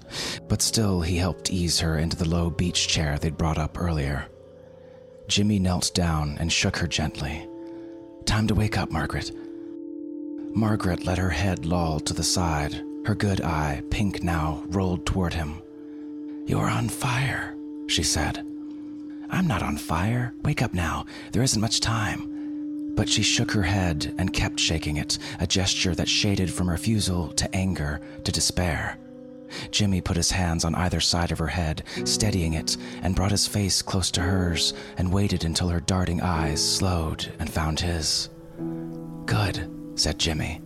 But 0.49 0.61
still, 0.61 1.01
he 1.01 1.17
helped 1.17 1.51
ease 1.51 1.81
her 1.81 1.97
into 1.99 2.17
the 2.17 2.29
low 2.29 2.51
beach 2.51 2.89
chair 2.89 3.19
they'd 3.19 3.39
brought 3.39 3.57
up 3.57 3.81
earlier. 3.81 4.27
Jimmy 5.29 5.59
knelt 5.59 5.93
down 5.95 6.37
and 6.41 6.53
shook 6.53 6.77
her 6.77 6.87
gently. 6.87 7.49
Time 8.27 8.47
to 8.47 8.55
wake 8.55 8.77
up, 8.77 8.91
Margaret. 8.91 9.33
Margaret 10.55 11.05
let 11.05 11.19
her 11.19 11.31
head 11.31 11.65
loll 11.65 12.01
to 12.01 12.13
the 12.13 12.23
side. 12.23 12.83
Her 13.07 13.15
good 13.15 13.41
eye, 13.41 13.83
pink 13.91 14.23
now, 14.23 14.63
rolled 14.67 15.07
toward 15.07 15.33
him. 15.33 15.63
You're 16.47 16.69
on 16.69 16.89
fire, 16.91 17.55
she 17.89 18.03
said. 18.03 18.45
I'm 19.31 19.47
not 19.47 19.63
on 19.63 19.77
fire. 19.77 20.33
Wake 20.43 20.63
up 20.63 20.73
now. 20.73 21.05
There 21.33 21.43
isn't 21.43 21.61
much 21.61 21.81
time. 21.81 22.95
But 22.95 23.09
she 23.09 23.23
shook 23.23 23.51
her 23.53 23.63
head 23.63 24.15
and 24.19 24.33
kept 24.33 24.59
shaking 24.59 24.97
it, 24.97 25.19
a 25.41 25.47
gesture 25.47 25.95
that 25.95 26.09
shaded 26.09 26.53
from 26.53 26.71
refusal 26.71 27.29
to 27.33 27.55
anger 27.55 28.01
to 28.25 28.33
despair. 28.33 28.99
Jimmy 29.71 30.01
put 30.01 30.17
his 30.17 30.31
hands 30.31 30.65
on 30.65 30.75
either 30.75 31.01
side 31.01 31.33
of 31.33 31.39
her 31.39 31.47
head, 31.47 31.83
steadying 32.05 32.55
it, 32.55 32.77
and 33.03 33.15
brought 33.15 33.31
his 33.31 33.47
face 33.47 33.83
close 33.83 34.11
to 34.13 34.21
hers 34.21 34.75
and 34.99 35.13
waited 35.13 35.45
until 35.45 35.69
her 35.69 35.81
darting 35.81 36.21
eyes 36.21 36.63
slowed 36.63 37.33
and 37.39 37.51
found 37.51 37.81
his. 37.81 38.29
Good, 39.27 39.71
said 39.95 40.19
Jimmy. 40.19 40.61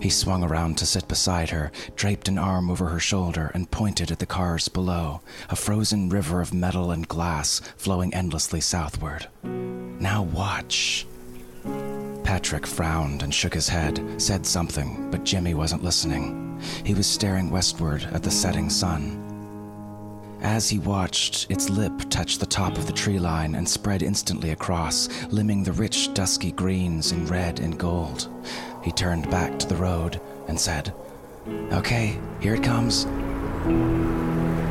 He 0.00 0.10
swung 0.10 0.44
around 0.44 0.78
to 0.78 0.86
sit 0.86 1.08
beside 1.08 1.50
her, 1.50 1.72
draped 1.96 2.28
an 2.28 2.38
arm 2.38 2.70
over 2.70 2.88
her 2.88 3.00
shoulder, 3.00 3.50
and 3.54 3.70
pointed 3.70 4.10
at 4.10 4.18
the 4.18 4.26
cars 4.26 4.68
below, 4.68 5.20
a 5.48 5.56
frozen 5.56 6.08
river 6.08 6.40
of 6.40 6.52
metal 6.52 6.90
and 6.90 7.08
glass 7.08 7.60
flowing 7.76 8.12
endlessly 8.14 8.60
southward. 8.60 9.28
Now 9.42 10.22
watch. 10.22 11.06
Patrick 12.24 12.66
frowned 12.66 13.22
and 13.22 13.32
shook 13.32 13.54
his 13.54 13.68
head, 13.68 14.20
said 14.20 14.44
something, 14.44 15.10
but 15.10 15.24
Jimmy 15.24 15.54
wasn't 15.54 15.84
listening. 15.84 16.60
He 16.84 16.94
was 16.94 17.06
staring 17.06 17.50
westward 17.50 18.02
at 18.12 18.22
the 18.22 18.30
setting 18.30 18.68
sun. 18.68 19.22
As 20.42 20.68
he 20.68 20.78
watched, 20.78 21.50
its 21.50 21.70
lip 21.70 21.92
touched 22.10 22.40
the 22.40 22.46
top 22.46 22.76
of 22.76 22.86
the 22.86 22.92
tree 22.92 23.18
line 23.18 23.54
and 23.54 23.68
spread 23.68 24.02
instantly 24.02 24.50
across, 24.50 25.08
limning 25.30 25.64
the 25.64 25.72
rich, 25.72 26.12
dusky 26.14 26.52
greens 26.52 27.10
in 27.10 27.26
red 27.26 27.58
and 27.60 27.78
gold. 27.78 28.28
He 28.86 28.92
turned 28.92 29.28
back 29.32 29.58
to 29.58 29.66
the 29.66 29.74
road 29.74 30.20
and 30.46 30.58
said, 30.58 30.94
Okay, 31.72 32.20
here 32.38 32.54
it 32.54 32.62
comes. 32.62 33.04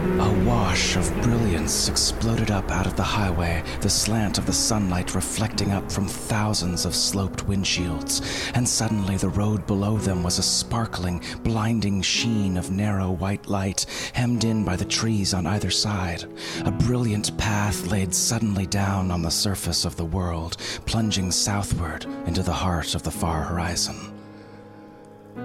A 0.06 0.46
wash 0.46 0.96
of 0.98 1.12
brilliance 1.24 1.90
exploded 1.90 2.52
up 2.52 2.70
out 2.70 2.86
of 2.86 2.96
the 2.96 3.02
highway, 3.02 3.64
the 3.82 3.90
slant 3.90 4.38
of 4.38 4.46
the 4.46 4.54
sunlight 4.54 5.16
reflecting 5.16 5.72
up 5.72 5.92
from 5.92 6.08
thousands 6.08 6.86
of 6.86 6.94
sloped 6.94 7.48
windshields, 7.48 8.22
and 8.54 8.70
suddenly 8.70 9.18
the 9.18 9.30
road 9.30 9.66
below 9.66 9.98
them 9.98 10.22
was 10.22 10.38
a 10.38 10.44
sparkling, 10.44 11.24
blinding 11.42 12.04
sheen 12.04 12.56
of 12.56 12.70
narrow 12.70 13.10
white 13.10 13.48
light, 13.48 13.88
hemmed 14.14 14.44
in 14.44 14.64
by 14.64 14.76
the 14.76 14.86
trees 14.86 15.34
on 15.34 15.48
either 15.48 15.72
side. 15.72 16.24
A 16.66 16.72
brilliant 16.72 17.36
path 17.40 17.88
laid 17.88 18.14
suddenly 18.14 18.68
down 18.68 19.10
on 19.10 19.24
the 19.24 19.32
surface 19.32 19.86
of 19.86 19.96
the 19.96 20.06
world, 20.06 20.58
plunging 20.86 21.32
southward 21.32 22.06
into 22.28 22.44
the 22.44 22.54
heart 22.54 22.94
of 22.94 23.02
the 23.02 23.12
far 23.12 23.42
horizon. 23.42 24.14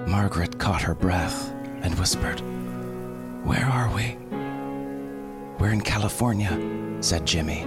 Margaret 0.07 0.59
caught 0.59 0.83
her 0.83 0.95
breath 0.95 1.51
and 1.81 1.99
whispered, 1.99 2.41
Where 3.47 3.65
are 3.65 3.91
we? 3.95 4.19
We're 5.61 5.75
in 5.75 5.83
California, 5.83 6.59
said 7.03 7.27
Jimmy. 7.27 7.67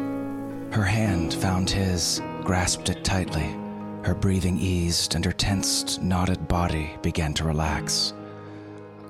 Her 0.72 0.84
hand 0.84 1.32
found 1.36 1.70
his, 1.70 2.24
grasped 2.42 2.90
it 2.90 3.04
tightly. 3.04 3.56
Her 4.04 4.16
breathing 4.16 4.58
eased 4.58 5.14
and 5.14 5.24
her 5.24 5.32
tensed, 5.32 6.02
knotted 6.02 6.48
body 6.48 6.98
began 7.04 7.36
to 7.36 7.44
relax. 7.44 8.16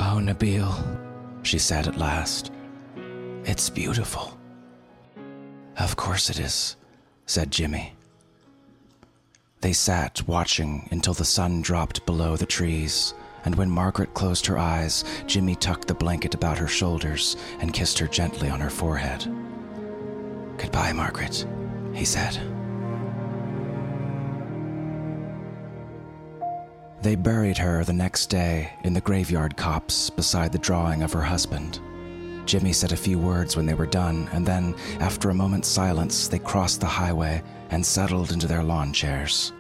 Oh, 0.02 0.20
Nabil, 0.22 0.70
she 1.44 1.60
said 1.60 1.88
at 1.88 1.98
last. 1.98 2.52
It's 3.46 3.70
beautiful. 3.70 4.38
Of 5.78 5.96
course 5.96 6.30
it 6.30 6.40
is, 6.40 6.76
said 7.26 7.52
Jimmy. 7.52 7.94
They 9.62 9.72
sat 9.72 10.28
watching 10.28 10.90
until 10.92 11.14
the 11.14 11.24
sun 11.24 11.62
dropped 11.62 12.06
below 12.06 12.36
the 12.36 12.46
trees, 12.46 13.14
and 13.46 13.56
when 13.56 13.70
Margaret 13.70 14.14
closed 14.14 14.46
her 14.46 14.58
eyes, 14.58 15.04
Jimmy 15.28 15.56
tucked 15.56 15.88
the 15.88 15.94
blanket 15.94 16.34
about 16.34 16.58
her 16.58 16.68
shoulders 16.68 17.36
and 17.60 17.74
kissed 17.74 18.00
her 18.00 18.08
gently 18.08 18.50
on 18.50 18.60
her 18.60 18.70
forehead. 18.70 19.26
Goodbye, 20.58 20.94
Margaret, 20.94 21.46
he 21.94 22.06
said. 22.06 22.40
They 27.02 27.16
buried 27.16 27.58
her 27.58 27.84
the 27.84 27.92
next 27.92 28.28
day 28.28 28.72
in 28.84 28.94
the 28.94 29.02
graveyard 29.02 29.58
copse 29.58 30.10
beside 30.10 30.54
the 30.54 30.58
drawing 30.58 31.04
of 31.04 31.12
her 31.12 31.22
husband. 31.22 31.82
Jimmy 32.46 32.72
said 32.72 32.94
a 32.94 32.98
few 32.98 33.20
words 33.20 33.56
when 33.56 33.66
they 33.66 33.74
were 33.74 33.86
done, 33.86 34.30
and 34.32 34.46
then, 34.46 34.76
after 35.00 35.30
a 35.30 35.34
moment's 35.34 35.68
silence, 35.68 36.28
they 36.28 36.40
crossed 36.40 36.80
the 36.80 36.86
highway 36.86 37.42
and 37.72 37.86
settled 37.86 38.32
into 38.32 38.48
their 38.48 38.64
lawn 38.64 38.94
chairs. 38.94 39.52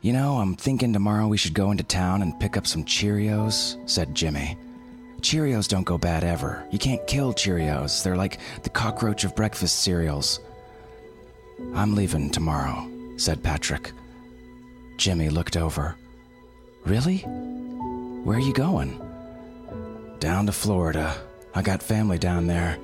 You 0.00 0.12
know, 0.12 0.36
I'm 0.36 0.54
thinking 0.54 0.92
tomorrow 0.92 1.26
we 1.26 1.38
should 1.38 1.54
go 1.54 1.72
into 1.72 1.82
town 1.82 2.22
and 2.22 2.38
pick 2.38 2.56
up 2.56 2.68
some 2.68 2.84
Cheerios, 2.84 3.76
said 3.88 4.14
Jimmy. 4.14 4.56
Cheerios 5.22 5.66
don't 5.66 5.82
go 5.84 5.98
bad 5.98 6.22
ever. 6.22 6.64
You 6.70 6.78
can't 6.78 7.04
kill 7.08 7.34
Cheerios, 7.34 8.04
they're 8.04 8.16
like 8.16 8.38
the 8.62 8.70
cockroach 8.70 9.24
of 9.24 9.34
breakfast 9.34 9.82
cereals. 9.82 10.38
I'm 11.74 11.96
leaving 11.96 12.30
tomorrow, 12.30 12.88
said 13.16 13.42
Patrick. 13.42 13.90
Jimmy 14.98 15.30
looked 15.30 15.56
over. 15.56 15.96
Really? 16.84 17.18
Where 18.22 18.36
are 18.36 18.40
you 18.40 18.52
going? 18.52 19.00
Down 20.20 20.46
to 20.46 20.52
Florida. 20.52 21.16
I 21.56 21.62
got 21.62 21.82
family 21.82 22.18
down 22.18 22.46
there. 22.46 22.78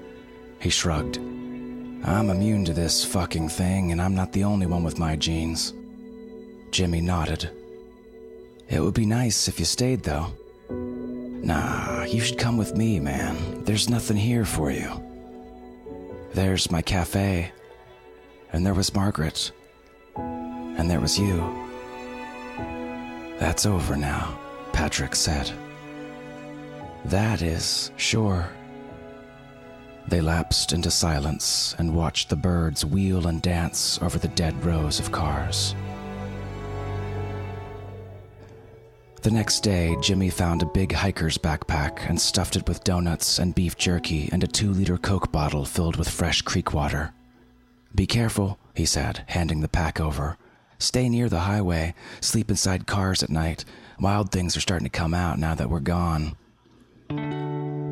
He 0.61 0.69
shrugged. 0.69 1.19
I'm 1.19 2.29
immune 2.29 2.65
to 2.65 2.73
this 2.73 3.05
fucking 3.05 3.51
thing, 3.51 3.93
and 3.93 4.03
I'm 4.03 4.17
not 4.17 4.33
the 4.33 4.45
only 4.45 4.67
one 4.67 4.83
with 4.83 4.99
my 4.99 5.15
genes. 5.15 5.73
Jimmy 6.75 7.01
nodded. 7.01 7.49
It 8.69 8.81
would 8.81 8.95
be 8.95 9.07
nice 9.07 9.47
if 9.47 9.61
you 9.61 9.65
stayed, 9.65 10.03
though. 10.03 10.33
Nah, 10.69 12.03
you 12.03 12.21
should 12.21 12.37
come 12.37 12.57
with 12.57 12.77
me, 12.77 12.99
man. 12.99 13.63
There's 13.63 13.89
nothing 13.89 14.17
here 14.17 14.45
for 14.45 14.73
you. 14.73 14.91
There's 16.33 16.73
my 16.73 16.83
cafe. 16.83 17.53
And 18.53 18.67
there 18.67 18.75
was 18.75 18.93
Margaret. 18.93 19.53
And 20.17 20.91
there 20.91 20.99
was 20.99 21.17
you. 21.17 21.39
That's 23.39 23.67
over 23.67 23.95
now, 23.95 24.37
Patrick 24.73 25.15
said. 25.15 25.53
That 27.05 27.41
is, 27.41 27.93
sure. 27.97 28.49
They 30.09 30.21
lapsed 30.21 30.73
into 30.73 30.91
silence 30.91 31.77
and 31.79 31.95
watched 31.95 32.31
the 32.31 32.37
birds 32.37 32.85
wheel 32.85 33.29
and 33.29 33.41
dance 33.41 34.03
over 34.03 34.19
the 34.19 34.35
dead 34.35 34.65
rows 34.65 34.99
of 34.99 35.13
cars. 35.13 35.77
The 39.25 39.31
next 39.31 39.61
day, 39.61 39.97
Jimmy 40.03 40.29
found 40.29 40.61
a 40.61 40.67
big 40.67 40.93
hiker's 40.93 41.39
backpack 41.39 42.11
and 42.11 42.21
stuffed 42.21 42.57
it 42.57 42.69
with 42.69 42.85
donuts 42.85 43.39
and 43.39 43.55
beef 43.55 43.75
jerky 43.75 44.29
and 44.31 44.45
a 44.45 44.47
two 44.47 44.71
liter 44.71 44.99
Coke 44.99 45.33
bottle 45.33 45.65
filled 45.65 45.97
with 45.97 46.11
fresh 46.11 46.43
creek 46.43 46.75
water. 46.75 47.15
Be 47.95 48.07
careful, 48.07 48.59
he 48.75 48.85
said, 48.85 49.25
handing 49.29 49.63
the 49.63 49.69
pack 49.69 49.99
over. 49.99 50.37
Stay 50.79 51.09
near 51.09 51.31
the 51.31 51.41
highway, 51.41 51.95
sleep 52.21 52.51
inside 52.51 52.87
cars 52.87 53.23
at 53.23 53.31
night. 53.31 53.65
Wild 53.99 54.31
things 54.31 54.59
are 54.59 54.61
starting 54.61 54.85
to 54.85 54.91
come 54.91 55.15
out 55.15 55.39
now 55.39 55.55
that 55.55 55.71
we're 55.71 55.81
gone. 55.81 56.37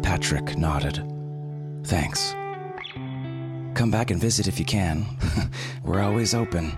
Patrick 0.02 0.58
nodded. 0.58 1.02
Thanks. 1.84 2.32
Come 3.72 3.90
back 3.90 4.10
and 4.10 4.20
visit 4.20 4.48
if 4.48 4.58
you 4.58 4.66
can. 4.66 5.06
We're 5.82 6.02
always 6.02 6.34
open. 6.34 6.72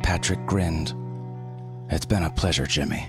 Patrick 0.00 0.46
grinned. 0.46 0.94
It's 1.90 2.06
been 2.06 2.22
a 2.22 2.30
pleasure, 2.30 2.66
Jimmy. 2.66 3.08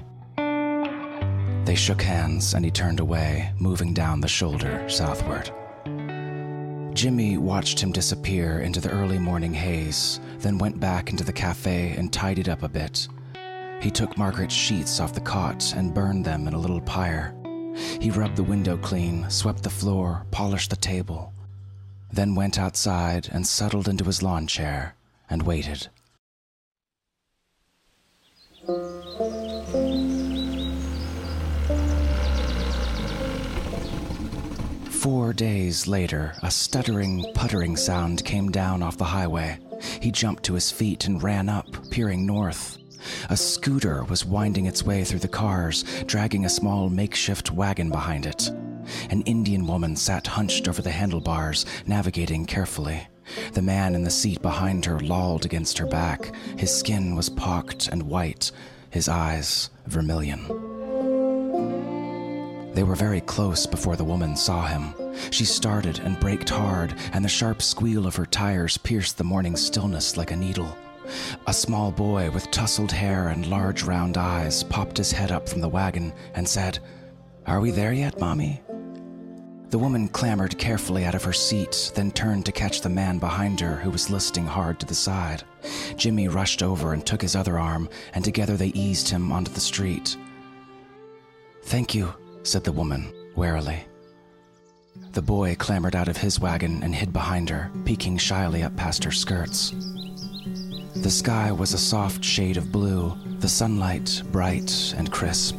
They 1.66 1.76
shook 1.76 2.02
hands 2.02 2.54
and 2.54 2.66
he 2.66 2.72
turned 2.72 3.00
away, 3.00 3.54
moving 3.58 3.94
down 3.94 4.20
the 4.20 4.28
shoulder 4.28 4.88
southward. 4.90 5.50
Jimmy 6.94 7.38
watched 7.38 7.80
him 7.80 7.92
disappear 7.92 8.60
into 8.60 8.82
the 8.82 8.92
early 8.92 9.18
morning 9.18 9.54
haze, 9.54 10.20
then 10.40 10.58
went 10.58 10.80
back 10.80 11.10
into 11.10 11.24
the 11.24 11.34
cafe 11.34 11.96
and 11.98 12.12
tidied 12.12 12.50
up 12.50 12.64
a 12.64 12.70
bit. 12.70 13.08
He 13.82 13.90
took 13.90 14.18
Margaret's 14.18 14.54
sheets 14.54 15.00
off 15.00 15.14
the 15.14 15.22
cot 15.22 15.74
and 15.76 15.94
burned 15.94 16.26
them 16.26 16.48
in 16.48 16.54
a 16.54 16.60
little 16.60 16.82
pyre. 16.82 17.34
He 18.00 18.12
rubbed 18.12 18.36
the 18.36 18.44
window 18.44 18.78
clean, 18.78 19.30
swept 19.30 19.64
the 19.64 19.70
floor, 19.70 20.26
polished 20.32 20.70
the 20.70 20.76
table. 20.76 21.34
then 22.14 22.36
went 22.36 22.60
outside 22.60 23.28
and 23.32 23.46
settled 23.46 23.88
into 23.88 24.04
his 24.04 24.22
lawn 24.22 24.46
chair 24.46 24.96
and 25.30 25.42
waited. 25.42 25.88
Four 35.04 35.34
days 35.34 35.86
later, 35.86 36.34
a 36.44 36.50
stuttering, 36.50 37.26
puttering 37.34 37.76
sound 37.76 38.24
came 38.24 38.50
down 38.50 38.82
off 38.82 38.98
the 38.98 39.04
highway. 39.04 39.60
He 40.00 40.12
jumped 40.12 40.44
to 40.44 40.54
his 40.54 40.72
feet 40.72 41.04
and 41.04 41.22
ran 41.22 41.50
up, 41.50 41.68
peering 41.92 42.26
north. 42.26 42.78
A 43.30 43.36
scooter 43.36 44.06
was 44.06 44.24
winding 44.24 44.66
its 44.66 44.84
way 44.84 45.04
through 45.04 45.20
the 45.20 45.28
cars, 45.28 45.84
dragging 46.06 46.46
a 46.46 46.50
small 46.50 46.90
makeshift 46.90 47.52
wagon 47.52 47.90
behind 47.90 48.26
it. 48.26 48.48
An 49.10 49.24
Indian 49.24 49.68
woman 49.68 49.98
sat 49.98 50.26
hunched 50.26 50.70
over 50.70 50.82
the 50.82 50.92
handlebars, 50.92 51.66
navigating 51.86 52.46
carefully. 52.46 53.06
The 53.52 53.62
man 53.62 53.96
in 53.96 54.06
the 54.06 54.10
seat 54.10 54.42
behind 54.42 54.86
her 54.86 55.02
lolled 55.02 55.44
against 55.44 55.78
her 55.80 55.86
back. 55.86 56.34
His 56.58 56.74
skin 56.74 57.14
was 57.14 57.30
pocked 57.30 57.90
and 57.90 58.04
white, 58.04 58.52
his 58.90 59.10
eyes 59.10 59.70
vermilion. 59.86 60.73
They 62.74 62.84
were 62.84 62.96
very 62.96 63.22
close 63.22 63.68
before 63.68 63.96
the 63.96 64.04
woman 64.04 64.36
saw 64.36 64.66
him. 64.66 64.96
She 65.30 65.46
started 65.46 66.00
and 66.00 66.20
braked 66.20 66.50
hard, 66.50 66.96
and 67.14 67.24
the 67.24 67.30
sharp 67.30 67.62
squeal 67.62 68.08
of 68.08 68.16
her 68.16 68.26
tires 68.26 68.78
pierced 68.78 69.18
the 69.18 69.24
morning 69.24 69.56
stillness 69.56 70.18
like 70.18 70.32
a 70.32 70.36
needle. 70.36 70.76
A 71.46 71.54
small 71.54 71.92
boy 71.92 72.32
with 72.32 72.50
tousled 72.50 72.92
hair 72.92 73.28
and 73.28 73.46
large 73.46 73.84
round 73.84 74.18
eyes 74.18 74.64
popped 74.64 74.98
his 74.98 75.12
head 75.12 75.32
up 75.32 75.48
from 75.48 75.62
the 75.62 75.70
wagon 75.70 76.14
and 76.34 76.48
said, 76.48 76.80
Are 77.46 77.60
we 77.60 77.70
there 77.70 77.94
yet, 77.94 78.20
Mommy? 78.20 78.62
The 79.70 79.80
woman 79.80 80.08
clambered 80.08 80.58
carefully 80.58 81.06
out 81.06 81.16
of 81.16 81.24
her 81.24 81.34
seat, 81.34 81.92
then 81.96 82.12
turned 82.12 82.46
to 82.46 82.52
catch 82.52 82.82
the 82.82 82.90
man 82.90 83.18
behind 83.18 83.60
her 83.60 83.76
who 83.76 83.90
was 83.90 84.10
listing 84.10 84.46
hard 84.46 84.80
to 84.80 84.86
the 84.86 84.96
side. 84.96 85.44
Jimmy 85.96 86.28
rushed 86.28 86.64
over 86.64 86.94
and 86.94 87.06
took 87.06 87.22
his 87.22 87.36
other 87.36 87.60
arm, 87.60 87.90
and 88.14 88.24
together 88.24 88.56
they 88.56 88.68
eased 88.68 89.10
him 89.10 89.32
onto 89.32 89.52
the 89.52 89.60
street. 89.60 90.16
Thank 91.64 91.96
you, 91.96 92.14
said 92.44 92.64
the 92.64 92.72
woman, 92.72 93.12
warily. 93.36 93.86
The 95.14 95.22
boy 95.22 95.56
clambered 95.56 95.96
out 95.96 96.08
of 96.08 96.18
his 96.18 96.40
wagon 96.40 96.84
and 96.84 96.94
hid 96.94 97.14
behind 97.14 97.50
her, 97.50 97.72
peeking 97.86 98.18
shyly 98.18 98.64
up 98.64 98.76
past 98.76 99.04
her 99.04 99.12
skirts. 99.12 99.74
The 100.96 101.10
sky 101.10 101.52
was 101.52 101.74
a 101.74 101.78
soft 101.78 102.24
shade 102.24 102.58
of 102.58 102.72
blue, 102.72 103.18
the 103.40 103.48
sunlight 103.48 104.22
bright 104.32 104.94
and 104.98 105.12
crisp. 105.12 105.58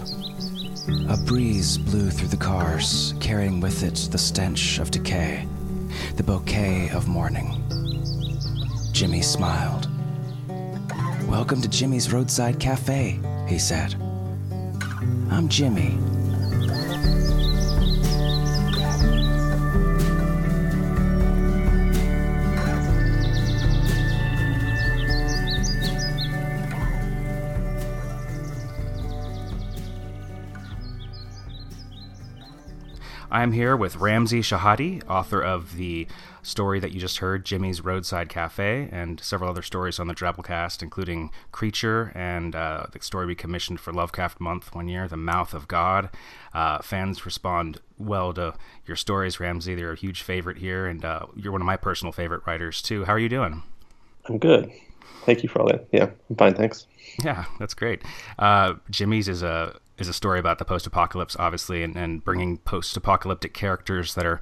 A 1.08 1.16
breeze 1.16 1.78
blew 1.78 2.10
through 2.10 2.28
the 2.28 2.36
cars, 2.36 3.14
carrying 3.18 3.60
with 3.60 3.82
it 3.82 4.08
the 4.12 4.18
stench 4.18 4.78
of 4.78 4.90
decay, 4.90 5.48
the 6.16 6.22
bouquet 6.22 6.90
of 6.90 7.08
morning. 7.08 7.64
Jimmy 8.92 9.22
smiled. 9.22 9.88
Welcome 11.28 11.62
to 11.62 11.68
Jimmy's 11.68 12.12
Roadside 12.12 12.60
Cafe, 12.60 13.18
he 13.48 13.58
said. 13.58 13.94
I'm 15.30 15.48
Jimmy. 15.48 15.98
I'm 33.34 33.50
here 33.50 33.76
with 33.76 33.96
Ramsey 33.96 34.42
Shehadeh, 34.42 35.10
author 35.10 35.42
of 35.42 35.74
the 35.76 36.06
story 36.44 36.78
that 36.78 36.92
you 36.92 37.00
just 37.00 37.18
heard, 37.18 37.44
Jimmy's 37.44 37.80
Roadside 37.80 38.28
Cafe, 38.28 38.88
and 38.92 39.18
several 39.18 39.50
other 39.50 39.60
stories 39.60 39.98
on 39.98 40.06
the 40.06 40.14
Drabblecast, 40.14 40.84
including 40.84 41.32
Creature 41.50 42.12
and 42.14 42.54
uh, 42.54 42.86
the 42.92 43.02
story 43.02 43.26
we 43.26 43.34
commissioned 43.34 43.80
for 43.80 43.92
Lovecraft 43.92 44.40
Month 44.40 44.72
one 44.72 44.86
year, 44.86 45.08
The 45.08 45.16
Mouth 45.16 45.52
of 45.52 45.66
God. 45.66 46.10
Uh, 46.52 46.78
fans 46.80 47.26
respond 47.26 47.80
well 47.98 48.32
to 48.34 48.54
your 48.86 48.96
stories, 48.96 49.40
Ramsey. 49.40 49.74
They're 49.74 49.90
a 49.90 49.96
huge 49.96 50.22
favorite 50.22 50.58
here, 50.58 50.86
and 50.86 51.04
uh, 51.04 51.26
you're 51.34 51.50
one 51.50 51.60
of 51.60 51.66
my 51.66 51.76
personal 51.76 52.12
favorite 52.12 52.46
writers, 52.46 52.80
too. 52.80 53.04
How 53.04 53.14
are 53.14 53.18
you 53.18 53.28
doing? 53.28 53.64
I'm 54.26 54.38
good. 54.38 54.70
Thank 55.24 55.42
you 55.42 55.48
for 55.48 55.60
all 55.60 55.66
that. 55.66 55.88
Yeah, 55.90 56.10
I'm 56.30 56.36
fine, 56.36 56.54
thanks. 56.54 56.86
Yeah, 57.24 57.46
that's 57.58 57.74
great. 57.74 58.02
Uh, 58.38 58.74
Jimmy's 58.90 59.26
is 59.26 59.42
a 59.42 59.76
is 59.98 60.08
a 60.08 60.12
story 60.12 60.38
about 60.38 60.58
the 60.58 60.64
post-apocalypse, 60.64 61.36
obviously, 61.38 61.82
and, 61.82 61.96
and 61.96 62.24
bringing 62.24 62.58
post-apocalyptic 62.58 63.54
characters 63.54 64.14
that 64.14 64.26
are 64.26 64.40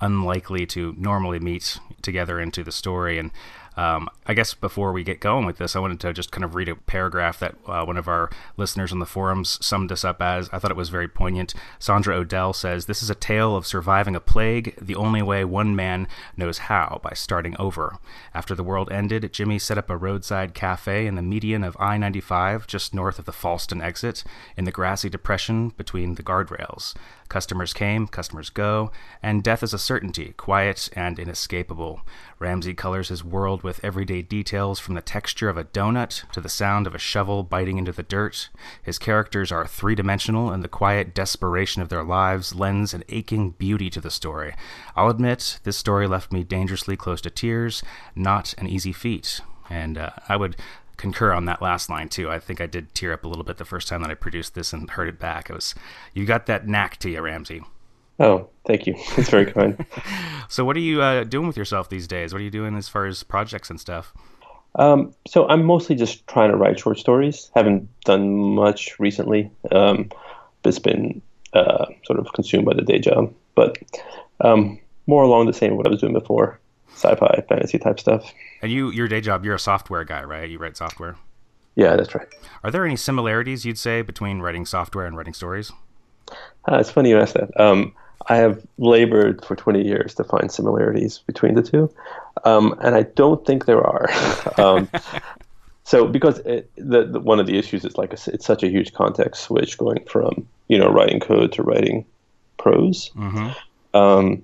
unlikely 0.00 0.66
to 0.66 0.94
normally 0.98 1.38
meet 1.38 1.78
together 2.02 2.40
into 2.40 2.64
the 2.64 2.72
story. 2.72 3.18
And 3.18 3.30
um, 3.76 4.08
I 4.26 4.34
guess 4.34 4.54
before 4.54 4.92
we 4.92 5.02
get 5.02 5.20
going 5.20 5.46
with 5.46 5.58
this, 5.58 5.74
I 5.74 5.80
wanted 5.80 6.00
to 6.00 6.12
just 6.12 6.30
kind 6.30 6.44
of 6.44 6.54
read 6.54 6.68
a 6.68 6.76
paragraph 6.76 7.38
that 7.40 7.54
uh, 7.66 7.84
one 7.84 7.96
of 7.96 8.08
our 8.08 8.30
listeners 8.56 8.92
on 8.92 8.98
the 8.98 9.06
forums 9.06 9.64
summed 9.64 9.88
this 9.88 10.04
up 10.04 10.20
as. 10.20 10.50
I 10.52 10.58
thought 10.58 10.70
it 10.70 10.76
was 10.76 10.90
very 10.90 11.08
poignant. 11.08 11.54
Sandra 11.78 12.16
Odell 12.16 12.52
says, 12.52 12.86
This 12.86 13.02
is 13.02 13.10
a 13.10 13.14
tale 13.14 13.56
of 13.56 13.66
surviving 13.66 14.14
a 14.14 14.20
plague 14.20 14.74
the 14.80 14.94
only 14.94 15.22
way 15.22 15.44
one 15.44 15.74
man 15.74 16.06
knows 16.36 16.58
how, 16.58 17.00
by 17.02 17.12
starting 17.14 17.56
over. 17.58 17.98
After 18.34 18.54
the 18.54 18.64
world 18.64 18.92
ended, 18.92 19.32
Jimmy 19.32 19.58
set 19.58 19.78
up 19.78 19.88
a 19.88 19.96
roadside 19.96 20.54
cafe 20.54 21.06
in 21.06 21.14
the 21.14 21.22
median 21.22 21.64
of 21.64 21.76
I 21.80 21.96
95, 21.96 22.66
just 22.66 22.94
north 22.94 23.18
of 23.18 23.24
the 23.24 23.32
Fallston 23.32 23.82
exit, 23.82 24.22
in 24.56 24.64
the 24.64 24.72
grassy 24.72 25.08
depression 25.08 25.70
between 25.70 26.16
the 26.16 26.22
guardrails. 26.22 26.94
Customers 27.32 27.72
came, 27.72 28.06
customers 28.06 28.50
go, 28.50 28.92
and 29.22 29.42
death 29.42 29.62
is 29.62 29.72
a 29.72 29.78
certainty, 29.78 30.34
quiet 30.36 30.90
and 30.94 31.18
inescapable. 31.18 32.02
Ramsey 32.38 32.74
colors 32.74 33.08
his 33.08 33.24
world 33.24 33.61
with 33.62 33.84
everyday 33.84 34.22
details 34.22 34.78
from 34.78 34.94
the 34.94 35.00
texture 35.00 35.48
of 35.48 35.56
a 35.56 35.64
donut 35.64 36.30
to 36.32 36.40
the 36.40 36.48
sound 36.48 36.86
of 36.86 36.94
a 36.94 36.98
shovel 36.98 37.42
biting 37.42 37.78
into 37.78 37.92
the 37.92 38.02
dirt. 38.02 38.48
His 38.82 38.98
characters 38.98 39.50
are 39.52 39.66
three 39.66 39.94
dimensional, 39.94 40.50
and 40.50 40.62
the 40.62 40.68
quiet 40.68 41.14
desperation 41.14 41.82
of 41.82 41.88
their 41.88 42.04
lives 42.04 42.54
lends 42.54 42.94
an 42.94 43.04
aching 43.08 43.50
beauty 43.50 43.90
to 43.90 44.00
the 44.00 44.10
story. 44.10 44.54
I'll 44.96 45.10
admit, 45.10 45.60
this 45.64 45.76
story 45.76 46.06
left 46.06 46.32
me 46.32 46.44
dangerously 46.44 46.96
close 46.96 47.20
to 47.22 47.30
tears, 47.30 47.82
not 48.14 48.54
an 48.58 48.66
easy 48.66 48.92
feat. 48.92 49.40
And 49.70 49.96
uh, 49.98 50.10
I 50.28 50.36
would 50.36 50.56
concur 50.96 51.32
on 51.32 51.46
that 51.46 51.62
last 51.62 51.90
line 51.90 52.08
too. 52.08 52.30
I 52.30 52.38
think 52.38 52.60
I 52.60 52.66
did 52.66 52.94
tear 52.94 53.12
up 53.12 53.24
a 53.24 53.28
little 53.28 53.44
bit 53.44 53.56
the 53.56 53.64
first 53.64 53.88
time 53.88 54.02
that 54.02 54.10
I 54.10 54.14
produced 54.14 54.54
this 54.54 54.72
and 54.72 54.88
heard 54.90 55.08
it 55.08 55.18
back. 55.18 55.50
It 55.50 55.54
was 55.54 55.74
you 56.14 56.24
got 56.24 56.46
that 56.46 56.68
knack 56.68 56.96
to 56.98 57.10
you, 57.10 57.20
Ramsey. 57.20 57.62
Oh, 58.22 58.48
thank 58.64 58.86
you. 58.86 58.94
It's 59.16 59.28
very 59.28 59.50
kind. 59.50 59.84
so, 60.48 60.64
what 60.64 60.76
are 60.76 60.80
you 60.80 61.02
uh, 61.02 61.24
doing 61.24 61.48
with 61.48 61.56
yourself 61.56 61.88
these 61.88 62.06
days? 62.06 62.32
What 62.32 62.40
are 62.40 62.44
you 62.44 62.50
doing 62.50 62.76
as 62.76 62.88
far 62.88 63.04
as 63.04 63.22
projects 63.24 63.68
and 63.68 63.80
stuff? 63.80 64.14
Um, 64.76 65.14
so 65.26 65.46
I'm 65.48 65.64
mostly 65.64 65.96
just 65.96 66.26
trying 66.28 66.50
to 66.50 66.56
write 66.56 66.78
short 66.78 66.98
stories. 66.98 67.50
Haven't 67.54 67.88
done 68.04 68.32
much 68.54 68.98
recently. 68.98 69.50
Um, 69.70 70.10
it's 70.64 70.78
been 70.78 71.20
uh, 71.52 71.86
sort 72.06 72.18
of 72.18 72.32
consumed 72.32 72.64
by 72.64 72.74
the 72.74 72.82
day 72.82 72.98
job, 72.98 73.34
but 73.54 73.76
um, 74.40 74.78
more 75.06 75.24
along 75.24 75.46
the 75.46 75.52
same 75.52 75.76
what 75.76 75.86
I 75.86 75.90
was 75.90 76.00
doing 76.00 76.14
before 76.14 76.58
sci-fi, 76.94 77.42
fantasy 77.48 77.78
type 77.78 77.98
stuff. 77.98 78.32
And 78.62 78.70
you, 78.70 78.90
your 78.90 79.08
day 79.08 79.20
job, 79.20 79.44
you're 79.44 79.56
a 79.56 79.58
software 79.58 80.04
guy, 80.04 80.22
right? 80.22 80.48
You 80.48 80.58
write 80.58 80.76
software. 80.76 81.16
Yeah, 81.74 81.96
that's 81.96 82.14
right. 82.14 82.28
Are 82.62 82.70
there 82.70 82.84
any 82.84 82.96
similarities 82.96 83.64
you'd 83.64 83.78
say 83.78 84.02
between 84.02 84.40
writing 84.40 84.64
software 84.64 85.06
and 85.06 85.16
writing 85.16 85.34
stories? 85.34 85.72
Uh, 86.70 86.76
it's 86.76 86.90
funny 86.90 87.10
you 87.10 87.18
ask 87.18 87.34
that. 87.34 87.50
Um, 87.60 87.94
I 88.28 88.36
have 88.36 88.64
labored 88.78 89.44
for 89.44 89.56
20 89.56 89.84
years 89.84 90.14
to 90.14 90.24
find 90.24 90.50
similarities 90.50 91.18
between 91.26 91.54
the 91.54 91.62
two, 91.62 91.92
um, 92.44 92.74
and 92.80 92.94
I 92.94 93.02
don't 93.02 93.44
think 93.46 93.66
there 93.66 93.82
are. 93.82 94.10
um, 94.58 94.88
so, 95.84 96.06
because 96.06 96.38
it, 96.40 96.70
the, 96.76 97.04
the, 97.04 97.20
one 97.20 97.40
of 97.40 97.46
the 97.46 97.58
issues 97.58 97.84
is 97.84 97.96
like 97.96 98.12
a, 98.12 98.18
it's 98.32 98.46
such 98.46 98.62
a 98.62 98.68
huge 98.68 98.92
context 98.92 99.42
switch 99.44 99.78
going 99.78 100.04
from 100.04 100.46
you 100.68 100.78
know 100.78 100.88
writing 100.88 101.20
code 101.20 101.52
to 101.52 101.62
writing 101.62 102.04
prose. 102.58 103.10
Mm-hmm. 103.16 103.96
Um, 103.96 104.42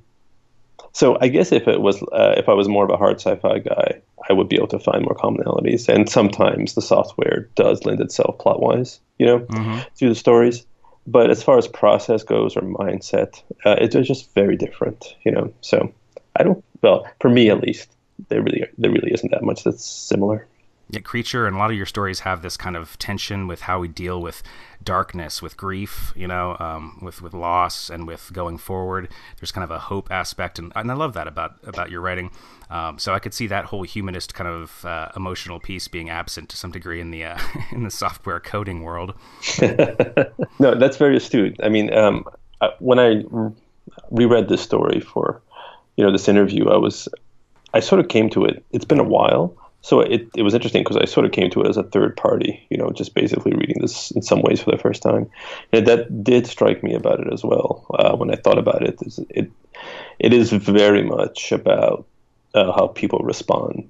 so 0.93 1.17
I 1.21 1.29
guess 1.29 1.53
if 1.53 1.69
it 1.69 1.81
was 1.81 2.03
uh, 2.13 2.35
if 2.37 2.49
I 2.49 2.55
was 2.55 2.69
more 2.69 2.85
of 2.85 2.91
a 2.91 2.97
hard 2.97 3.21
sci-fi 3.21 3.61
guy, 3.61 4.01
I 4.29 4.33
would 4.33 4.49
be 4.49 4.57
able 4.57 4.69
to 4.69 4.79
find 4.79 5.03
more 5.03 5.15
commonalities. 5.15 5.89
And 5.89 6.09
sometimes 6.09 6.75
the 6.75 6.83
software 6.83 7.49
does 7.55 7.85
lend 7.85 8.01
itself 8.01 8.39
plot-wise, 8.39 9.01
you 9.19 9.27
know, 9.27 9.39
mm-hmm. 9.41 9.81
to 9.99 10.09
the 10.09 10.15
stories. 10.15 10.67
But 11.11 11.31
as 11.31 11.43
far 11.43 11.57
as 11.57 11.67
process 11.67 12.23
goes 12.23 12.57
or 12.57 12.61
mindset, 12.61 13.43
uh, 13.65 13.77
it's 13.79 13.95
just 14.07 14.33
very 14.35 14.57
different, 14.57 15.17
you 15.25 15.33
know. 15.33 15.53
So 15.63 15.93
I 16.37 16.43
don't. 16.43 16.63
Well, 16.83 17.07
for 17.21 17.31
me 17.31 17.51
at 17.51 17.61
least, 17.61 17.89
there 18.29 18.43
really 18.43 18.65
there 18.77 18.91
really 18.91 19.13
isn't 19.13 19.31
that 19.31 19.43
much 19.43 19.65
that's 19.65 19.85
similar. 19.85 20.47
Yeah, 20.91 21.01
creature 21.01 21.47
and 21.47 21.57
a 21.57 21.59
lot 21.59 21.71
of 21.71 21.77
your 21.77 21.87
stories 21.87 22.21
have 22.21 22.41
this 22.41 22.57
kind 22.57 22.75
of 22.75 22.99
tension 22.99 23.47
with 23.47 23.63
how 23.63 23.79
we 23.79 23.89
deal 23.89 24.23
with 24.23 24.43
darkness, 24.83 25.43
with 25.43 25.57
grief, 25.57 26.13
you 26.17 26.27
know, 26.27 26.57
um, 26.61 26.99
with 27.03 27.23
with 27.23 27.35
loss, 27.35 27.91
and 27.91 28.07
with 28.07 28.31
going 28.33 28.59
forward. 28.59 29.09
There's 29.39 29.53
kind 29.53 29.65
of 29.65 29.71
a 29.71 29.79
hope 29.79 30.11
aspect, 30.11 30.59
and, 30.59 30.73
and 30.75 30.91
I 30.91 30.95
love 30.95 31.15
that 31.15 31.27
about 31.27 31.57
about 31.65 31.91
your 31.91 32.01
writing. 32.01 32.31
Um, 32.71 32.99
so 32.99 33.15
I 33.15 33.19
could 33.19 33.33
see 33.33 33.47
that 33.47 33.67
whole 33.67 33.83
humanist 33.83 34.35
kind 34.35 34.49
of 34.49 34.85
uh, 34.85 35.09
emotional 35.17 35.59
piece 35.59 35.89
being 35.89 36.11
absent 36.11 36.49
to 36.51 36.57
some 36.57 36.71
degree 36.71 37.01
in 37.01 37.11
the 37.11 37.25
uh, 37.25 37.39
in 37.73 37.85
the 37.85 37.91
software 37.91 38.41
coding 38.41 38.83
world. 38.83 39.15
no, 40.59 40.75
that's 40.75 40.97
very 40.97 41.17
astute. 41.17 41.57
I 41.63 41.69
mean, 41.69 41.93
um, 41.95 42.25
when 42.79 42.99
I 42.99 43.23
reread 44.11 44.49
this 44.49 44.61
story 44.61 45.01
for 45.01 45.41
you 45.97 46.05
know 46.05 46.13
this 46.13 46.29
interview, 46.29 46.69
I 46.69 46.77
was 46.77 47.09
I 47.75 47.81
sort 47.81 48.01
of 48.01 48.09
came 48.09 48.31
to 48.31 48.45
it. 48.45 48.65
It's 48.73 48.85
been 48.85 49.01
a 49.01 49.05
while, 49.05 49.57
so 49.81 50.01
it 50.01 50.29
it 50.35 50.43
was 50.43 50.55
interesting 50.55 50.83
because 50.83 50.97
I 50.97 51.07
sort 51.07 51.25
of 51.27 51.33
came 51.33 51.51
to 51.51 51.63
it 51.63 51.69
as 51.69 51.77
a 51.77 51.83
third 51.85 52.17
party, 52.17 52.67
you 52.71 52.77
know, 52.77 52.91
just 52.91 53.15
basically 53.15 53.53
reading 53.53 53.79
this 53.81 54.11
in 54.13 54.23
some 54.23 54.43
ways 54.43 54.61
for 54.61 54.71
the 54.71 54.79
first 54.79 55.03
time, 55.03 55.31
and 55.73 55.87
that 55.87 56.23
did 56.23 56.47
strike 56.47 56.83
me 56.83 56.95
about 56.95 57.21
it 57.21 57.33
as 57.33 57.43
well. 57.45 57.87
Uh, 57.99 58.17
when 58.17 58.31
I 58.31 58.37
thought 58.37 58.59
about 58.59 58.83
it, 58.83 58.99
it 59.31 59.51
it 60.19 60.33
is 60.33 60.51
very 60.53 61.03
much 61.03 61.53
about 61.53 62.07
uh, 62.55 62.73
how 62.73 62.89
people 62.89 63.21
respond 63.21 63.89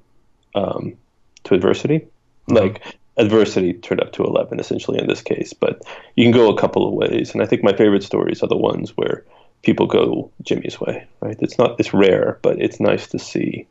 um, 0.54 0.96
to 1.44 1.54
adversity, 1.54 2.00
mm-hmm. 2.00 2.54
like 2.54 2.96
adversity 3.16 3.72
turned 3.74 4.00
up 4.00 4.12
to 4.12 4.22
11 4.22 4.60
essentially 4.60 4.96
in 4.96 5.08
this 5.08 5.22
case 5.22 5.52
but 5.52 5.82
you 6.14 6.24
can 6.24 6.30
go 6.30 6.54
a 6.54 6.56
couple 6.56 6.86
of 6.86 6.94
ways 6.94 7.32
and 7.32 7.42
i 7.42 7.46
think 7.46 7.64
my 7.64 7.72
favorite 7.72 8.04
stories 8.04 8.44
are 8.44 8.46
the 8.46 8.56
ones 8.56 8.96
where 8.96 9.24
people 9.62 9.86
go 9.86 10.30
Jimmy's 10.42 10.80
way, 10.80 11.06
right? 11.20 11.36
It's 11.40 11.58
not 11.58 11.78
it's 11.78 11.92
rare, 11.92 12.38
but 12.42 12.60
it's 12.60 12.80
nice 12.80 13.08
to 13.08 13.18
see 13.18 13.66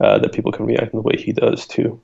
uh, 0.00 0.18
that 0.18 0.32
people 0.32 0.52
can 0.52 0.66
react 0.66 0.92
in 0.92 0.98
the 0.98 1.02
way 1.02 1.16
he 1.16 1.32
does 1.32 1.66
to 1.68 2.00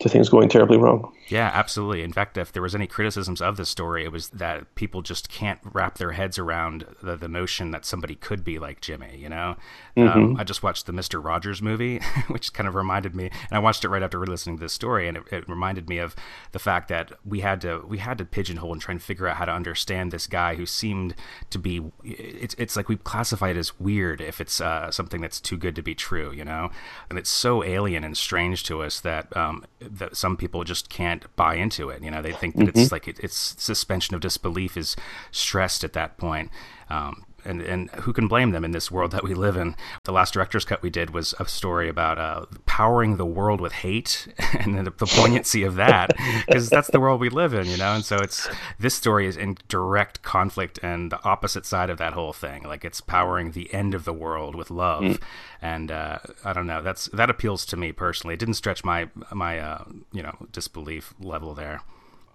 to 0.00 0.08
things 0.08 0.28
going 0.28 0.48
terribly 0.48 0.78
wrong. 0.78 1.12
Yeah, 1.28 1.50
absolutely. 1.52 2.02
In 2.02 2.12
fact, 2.12 2.36
if 2.36 2.52
there 2.52 2.62
was 2.62 2.74
any 2.74 2.86
criticisms 2.86 3.40
of 3.40 3.56
this 3.56 3.68
story, 3.68 4.04
it 4.04 4.12
was 4.12 4.30
that 4.30 4.74
people 4.74 5.02
just 5.02 5.28
can't 5.28 5.60
wrap 5.64 5.98
their 5.98 6.12
heads 6.12 6.38
around 6.38 6.86
the, 7.02 7.16
the 7.16 7.28
notion 7.28 7.70
that 7.70 7.84
somebody 7.84 8.14
could 8.14 8.44
be 8.44 8.58
like 8.58 8.80
Jimmy. 8.80 9.16
You 9.16 9.28
know, 9.28 9.56
um, 9.96 10.04
mm-hmm. 10.04 10.18
um, 10.18 10.36
I 10.36 10.44
just 10.44 10.62
watched 10.62 10.86
the 10.86 10.92
Mister 10.92 11.20
Rogers 11.20 11.62
movie, 11.62 11.98
which 12.28 12.52
kind 12.52 12.68
of 12.68 12.74
reminded 12.74 13.14
me, 13.14 13.26
and 13.26 13.52
I 13.52 13.58
watched 13.60 13.84
it 13.84 13.88
right 13.88 14.02
after 14.02 14.18
listening 14.24 14.56
to 14.56 14.60
this 14.60 14.72
story, 14.72 15.06
and 15.06 15.18
it, 15.18 15.24
it, 15.30 15.48
reminded 15.48 15.88
me 15.88 15.98
of 15.98 16.16
the 16.52 16.58
fact 16.58 16.88
that 16.88 17.12
we 17.24 17.40
had 17.40 17.60
to 17.62 17.84
we 17.86 17.98
had 17.98 18.18
to 18.18 18.24
pigeonhole 18.24 18.72
and 18.72 18.80
try 18.80 18.92
and 18.92 19.02
figure 19.02 19.28
out 19.28 19.36
how 19.36 19.44
to 19.44 19.52
understand 19.52 20.10
this 20.10 20.26
guy 20.26 20.56
who 20.56 20.66
seemed 20.66 21.14
to 21.50 21.58
be. 21.58 21.82
It's 22.02 22.54
it's 22.58 22.76
like 22.76 22.88
we 22.88 22.96
classify 22.96 23.50
it 23.50 23.56
as 23.56 23.78
weird 23.78 24.20
if 24.20 24.40
it's 24.40 24.60
uh, 24.60 24.90
something 24.90 25.20
that's 25.20 25.40
too 25.40 25.56
good 25.56 25.76
to 25.76 25.82
be 25.82 25.94
true. 25.94 26.32
You 26.32 26.44
know, 26.44 26.70
and 27.08 27.18
it's 27.18 27.30
so 27.30 27.62
alien 27.62 28.02
and 28.02 28.16
strange 28.16 28.64
to 28.64 28.82
us 28.82 29.00
that 29.00 29.34
um, 29.36 29.64
that 29.80 30.16
some 30.16 30.36
people 30.36 30.64
just 30.64 30.88
can't 30.88 31.11
buy 31.36 31.54
into 31.54 31.90
it. 31.90 32.02
You 32.02 32.10
know, 32.10 32.22
they 32.22 32.32
think 32.32 32.56
that 32.56 32.66
mm-hmm. 32.66 32.78
it's 32.78 32.92
like 32.92 33.08
it, 33.08 33.18
it's 33.20 33.54
suspension 33.62 34.14
of 34.14 34.20
disbelief 34.20 34.76
is 34.76 34.96
stressed 35.30 35.84
at 35.84 35.92
that 35.94 36.18
point. 36.18 36.50
Um, 36.90 37.24
and 37.44 37.62
and 37.62 37.90
who 37.90 38.12
can 38.12 38.28
blame 38.28 38.50
them 38.50 38.64
in 38.64 38.72
this 38.72 38.90
world 38.90 39.10
that 39.12 39.22
we 39.22 39.34
live 39.34 39.56
in? 39.56 39.74
The 40.04 40.12
last 40.12 40.34
director's 40.34 40.64
cut 40.64 40.82
we 40.82 40.90
did 40.90 41.10
was 41.10 41.34
a 41.38 41.46
story 41.46 41.88
about 41.88 42.18
uh, 42.18 42.46
powering 42.66 43.16
the 43.16 43.26
world 43.26 43.60
with 43.60 43.72
hate 43.72 44.28
and 44.58 44.78
the, 44.78 44.90
the 44.90 45.06
poignancy 45.06 45.62
of 45.62 45.76
that, 45.76 46.12
because 46.46 46.68
that's 46.68 46.90
the 46.90 47.00
world 47.00 47.20
we 47.20 47.28
live 47.28 47.54
in, 47.54 47.66
you 47.66 47.76
know. 47.76 47.94
And 47.94 48.04
so 48.04 48.16
it's 48.16 48.48
this 48.78 48.94
story 48.94 49.26
is 49.26 49.36
in 49.36 49.56
direct 49.68 50.22
conflict 50.22 50.78
and 50.82 51.10
the 51.12 51.22
opposite 51.24 51.66
side 51.66 51.90
of 51.90 51.98
that 51.98 52.12
whole 52.12 52.32
thing. 52.32 52.62
Like 52.64 52.84
it's 52.84 53.00
powering 53.00 53.52
the 53.52 53.72
end 53.72 53.94
of 53.94 54.04
the 54.04 54.12
world 54.12 54.54
with 54.54 54.70
love, 54.70 55.02
mm. 55.02 55.22
and 55.60 55.90
uh, 55.90 56.18
I 56.44 56.52
don't 56.52 56.66
know. 56.66 56.82
That's 56.82 57.06
that 57.06 57.30
appeals 57.30 57.64
to 57.66 57.76
me 57.76 57.92
personally. 57.92 58.34
It 58.34 58.40
didn't 58.40 58.54
stretch 58.54 58.84
my 58.84 59.08
my 59.32 59.58
uh, 59.58 59.84
you 60.12 60.22
know 60.22 60.36
disbelief 60.52 61.14
level 61.20 61.54
there. 61.54 61.82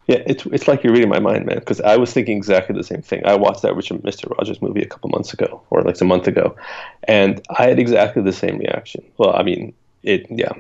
Yeah, 0.08 0.24
it's 0.26 0.46
it's 0.48 0.68
like 0.68 0.84
you're 0.84 0.94
reading 0.94 1.10
my 1.10 1.20
mind, 1.20 1.46
man. 1.46 1.60
Because 1.60 1.82
I 1.82 1.98
was 1.98 2.14
thinking 2.14 2.38
exactly 2.38 2.76
the 2.76 2.84
same 2.84 3.02
thing. 3.02 3.26
I 3.26 3.36
watched 3.36 3.62
that 3.64 3.76
Richard 3.76 4.04
Mister 4.04 4.30
Rogers 4.38 4.62
movie 4.62 4.82
a 4.82 4.88
couple 4.88 5.10
months 5.10 5.34
ago, 5.34 5.62
or 5.70 5.82
like 5.82 6.00
a 6.00 6.06
month 6.06 6.28
ago, 6.28 6.56
and 7.04 7.42
I 7.50 7.68
had 7.68 7.78
exactly 7.78 8.22
the 8.22 8.32
same 8.34 8.58
reaction. 8.58 9.04
Well, 9.18 9.36
I 9.36 9.44
mean, 9.44 9.74
it 10.04 10.26
yeah, 10.30 10.54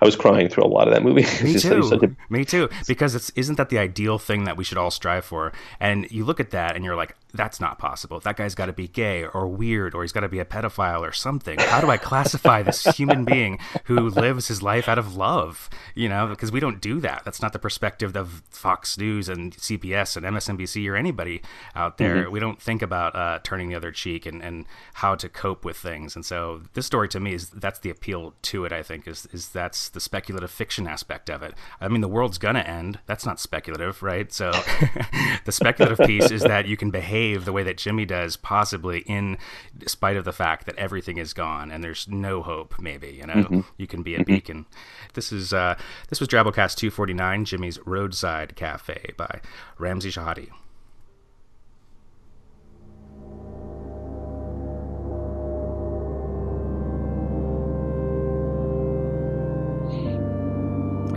I 0.00 0.04
was 0.04 0.16
crying 0.16 0.48
through 0.48 0.64
a 0.64 0.68
lot 0.68 0.88
of 0.88 0.94
that 0.94 1.02
movie. 1.02 1.26
Me 1.42 1.58
too. 1.58 2.16
A... 2.30 2.32
Me 2.32 2.44
too. 2.44 2.68
Because 2.86 3.14
it's 3.14 3.30
isn't 3.30 3.56
that 3.56 3.70
the 3.70 3.78
ideal 3.78 4.18
thing 4.18 4.44
that 4.44 4.56
we 4.56 4.64
should 4.64 4.78
all 4.78 4.90
strive 4.90 5.24
for? 5.24 5.52
And 5.80 6.10
you 6.10 6.24
look 6.24 6.40
at 6.40 6.50
that 6.50 6.76
and 6.76 6.84
you're 6.84 6.96
like, 6.96 7.16
that's 7.36 7.60
not 7.60 7.78
possible. 7.78 8.20
That 8.20 8.36
guy's 8.36 8.54
got 8.54 8.66
to 8.66 8.72
be 8.72 8.88
gay 8.88 9.24
or 9.24 9.46
weird 9.46 9.94
or 9.94 10.02
he's 10.02 10.12
got 10.12 10.20
to 10.20 10.28
be 10.28 10.38
a 10.38 10.44
pedophile 10.44 11.00
or 11.00 11.12
something. 11.12 11.58
How 11.58 11.80
do 11.80 11.90
I 11.90 11.96
classify 11.96 12.62
this 12.62 12.84
human 12.96 13.24
being 13.24 13.58
who 13.84 14.08
lives 14.08 14.48
his 14.48 14.62
life 14.62 14.88
out 14.88 14.98
of 14.98 15.16
love? 15.16 15.68
You 15.94 16.08
know, 16.08 16.26
because 16.26 16.52
we 16.52 16.60
don't 16.60 16.80
do 16.80 17.00
that. 17.00 17.22
That's 17.24 17.42
not 17.42 17.52
the 17.52 17.58
perspective 17.58 18.16
of 18.16 18.42
Fox 18.50 18.98
News 18.98 19.28
and 19.28 19.56
CBS 19.56 20.16
and 20.16 20.26
MSNBC 20.26 20.88
or 20.90 20.96
anybody 20.96 21.42
out 21.74 21.98
there. 21.98 22.24
Mm-hmm. 22.24 22.32
We 22.32 22.40
don't 22.40 22.60
think 22.60 22.82
about 22.82 23.14
uh, 23.14 23.40
turning 23.42 23.68
the 23.68 23.74
other 23.74 23.92
cheek 23.92 24.26
and, 24.26 24.42
and 24.42 24.66
how 24.94 25.14
to 25.14 25.28
cope 25.28 25.64
with 25.64 25.76
things. 25.76 26.16
And 26.16 26.24
so 26.24 26.62
this 26.74 26.86
story 26.86 27.08
to 27.08 27.20
me 27.20 27.34
is 27.34 27.50
that's 27.50 27.80
the 27.80 27.90
appeal 27.90 28.34
to 28.42 28.64
it. 28.64 28.72
I 28.72 28.82
think 28.82 29.06
is 29.06 29.26
is 29.32 29.48
that's 29.48 29.88
the 29.88 30.00
speculative 30.00 30.50
fiction 30.50 30.86
aspect 30.86 31.30
of 31.30 31.42
it. 31.42 31.54
I 31.80 31.88
mean, 31.88 32.00
the 32.00 32.08
world's 32.08 32.38
gonna 32.38 32.60
end. 32.60 32.98
That's 33.06 33.26
not 33.26 33.40
speculative, 33.40 34.02
right? 34.02 34.32
So 34.32 34.50
the 35.44 35.52
speculative 35.52 36.06
piece 36.06 36.30
is 36.30 36.42
that 36.42 36.66
you 36.66 36.76
can 36.76 36.90
behave 36.90 37.25
the 37.34 37.52
way 37.52 37.62
that 37.62 37.78
Jimmy 37.78 38.04
does, 38.04 38.36
possibly 38.36 39.00
in 39.00 39.38
spite 39.86 40.16
of 40.16 40.24
the 40.24 40.32
fact 40.32 40.66
that 40.66 40.76
everything 40.76 41.18
is 41.18 41.32
gone 41.32 41.70
and 41.70 41.82
there's 41.82 42.06
no 42.08 42.42
hope. 42.42 42.80
Maybe 42.80 43.08
you 43.08 43.26
know 43.26 43.34
mm-hmm. 43.34 43.60
you 43.76 43.86
can 43.86 44.02
be 44.02 44.14
a 44.14 44.18
mm-hmm. 44.18 44.32
beacon. 44.32 44.66
This 45.14 45.32
is 45.32 45.52
uh, 45.52 45.76
this 46.08 46.20
was 46.20 46.28
Drabblecast 46.28 46.76
249, 46.76 47.44
Jimmy's 47.44 47.78
Roadside 47.84 48.56
Cafe 48.56 49.12
by 49.16 49.40
Ramsey 49.78 50.10
Shehadeh. 50.10 50.50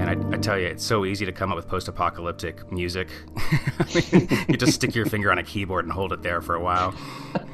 I, 0.09 0.13
I, 0.31 0.37
tell 0.37 0.57
you, 0.57 0.65
it's 0.65 0.83
so 0.83 1.05
easy 1.05 1.23
to 1.27 1.31
come 1.31 1.51
up 1.51 1.55
with 1.55 1.67
post 1.67 1.87
apocalyptic 1.87 2.71
music. 2.71 3.09
you 4.49 4.57
just 4.57 4.73
stick 4.73 4.95
your 4.95 5.05
finger 5.05 5.31
on 5.31 5.37
a 5.37 5.43
keyboard 5.43 5.85
and 5.85 5.93
hold 5.93 6.11
it 6.13 6.23
there 6.23 6.41
for 6.41 6.55
a 6.55 6.59
while. 6.59 6.95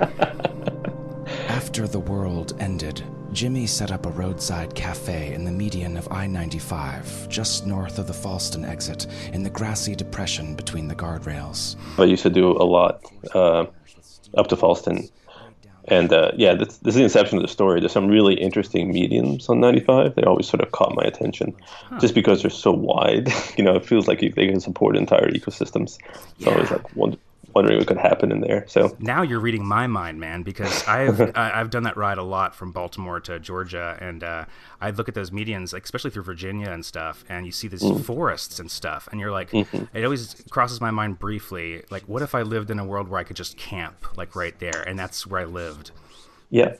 After 1.48 1.88
the 1.88 1.98
world 1.98 2.54
ended, 2.60 3.02
Jimmy 3.32 3.66
set 3.66 3.90
up 3.90 4.06
a 4.06 4.10
roadside 4.10 4.72
cafe 4.76 5.34
in 5.34 5.44
the 5.44 5.50
median 5.50 5.96
of 5.96 6.06
I 6.12 6.28
95, 6.28 7.28
just 7.28 7.66
north 7.66 7.98
of 7.98 8.06
the 8.06 8.12
Fallston 8.12 8.64
exit, 8.64 9.08
in 9.32 9.42
the 9.42 9.50
grassy 9.50 9.96
depression 9.96 10.54
between 10.54 10.86
the 10.86 10.94
guardrails. 10.94 11.74
I 11.98 12.04
used 12.04 12.22
to 12.22 12.30
do 12.30 12.52
a 12.52 12.62
lot 12.62 13.02
uh, 13.34 13.66
up 14.36 14.46
to 14.46 14.56
Fallston 14.56 15.10
and 15.88 16.12
uh, 16.12 16.32
yeah, 16.36 16.54
this, 16.54 16.78
this, 16.78 16.94
is 16.94 16.96
the 16.96 17.02
inception 17.02 17.38
of 17.38 17.42
the 17.42 17.48
story. 17.48 17.80
There's 17.80 17.92
some 17.92 18.08
really 18.08 18.34
interesting 18.34 18.92
mediums 18.92 19.48
on 19.48 19.60
95. 19.60 20.14
They 20.14 20.22
always 20.22 20.48
sort 20.48 20.62
of 20.62 20.72
caught 20.72 20.94
my 20.94 21.02
attention, 21.02 21.54
huh. 21.90 21.98
just 22.00 22.14
because 22.14 22.42
they're 22.42 22.50
so 22.50 22.72
wide. 22.72 23.28
you 23.58 23.64
know, 23.64 23.74
it 23.76 23.84
feels 23.84 24.08
like 24.08 24.20
they 24.20 24.46
can 24.46 24.60
support 24.60 24.96
entire 24.96 25.28
ecosystems. 25.30 25.98
So 26.40 26.50
yeah. 26.50 26.56
I 26.56 26.60
was 26.60 26.70
like 26.70 26.96
wondering 27.54 27.78
what 27.78 27.86
could 27.86 27.98
happen 27.98 28.32
in 28.32 28.40
there. 28.40 28.64
So 28.68 28.96
now 28.98 29.22
you're 29.22 29.40
reading 29.40 29.64
my 29.64 29.86
mind, 29.86 30.20
man, 30.20 30.42
because 30.42 30.84
I've 30.88 31.36
I've 31.36 31.70
done 31.70 31.84
that 31.84 31.96
ride 31.96 32.18
a 32.18 32.22
lot 32.22 32.54
from 32.54 32.72
Baltimore 32.72 33.20
to 33.20 33.38
Georgia, 33.38 33.96
and 34.00 34.22
uh, 34.22 34.44
I 34.80 34.90
look 34.90 35.08
at 35.08 35.14
those 35.14 35.30
medians, 35.30 35.72
like 35.72 35.84
especially 35.84 36.10
through 36.10 36.24
Virginia 36.24 36.70
and 36.70 36.84
stuff, 36.84 37.24
and 37.28 37.46
you 37.46 37.52
see 37.52 37.68
these 37.68 37.82
mm. 37.82 38.04
forests 38.04 38.58
and 38.58 38.70
stuff, 38.70 39.08
and 39.10 39.20
you're 39.20 39.32
like, 39.32 39.50
mm-hmm. 39.50 39.96
it 39.96 40.04
always 40.04 40.34
crosses 40.50 40.80
my 40.80 40.90
mind 40.90 41.18
briefly, 41.18 41.82
like, 41.90 42.02
what 42.04 42.22
if 42.22 42.34
I 42.34 42.42
lived 42.42 42.70
in 42.70 42.78
a 42.78 42.84
world 42.84 43.08
where 43.08 43.20
I 43.20 43.24
could 43.24 43.36
just 43.36 43.56
camp, 43.56 44.16
like 44.16 44.34
right 44.36 44.58
there, 44.58 44.82
and 44.86 44.98
that's 44.98 45.26
where 45.26 45.40
I 45.40 45.44
lived. 45.44 45.90
Yeah, 46.50 46.74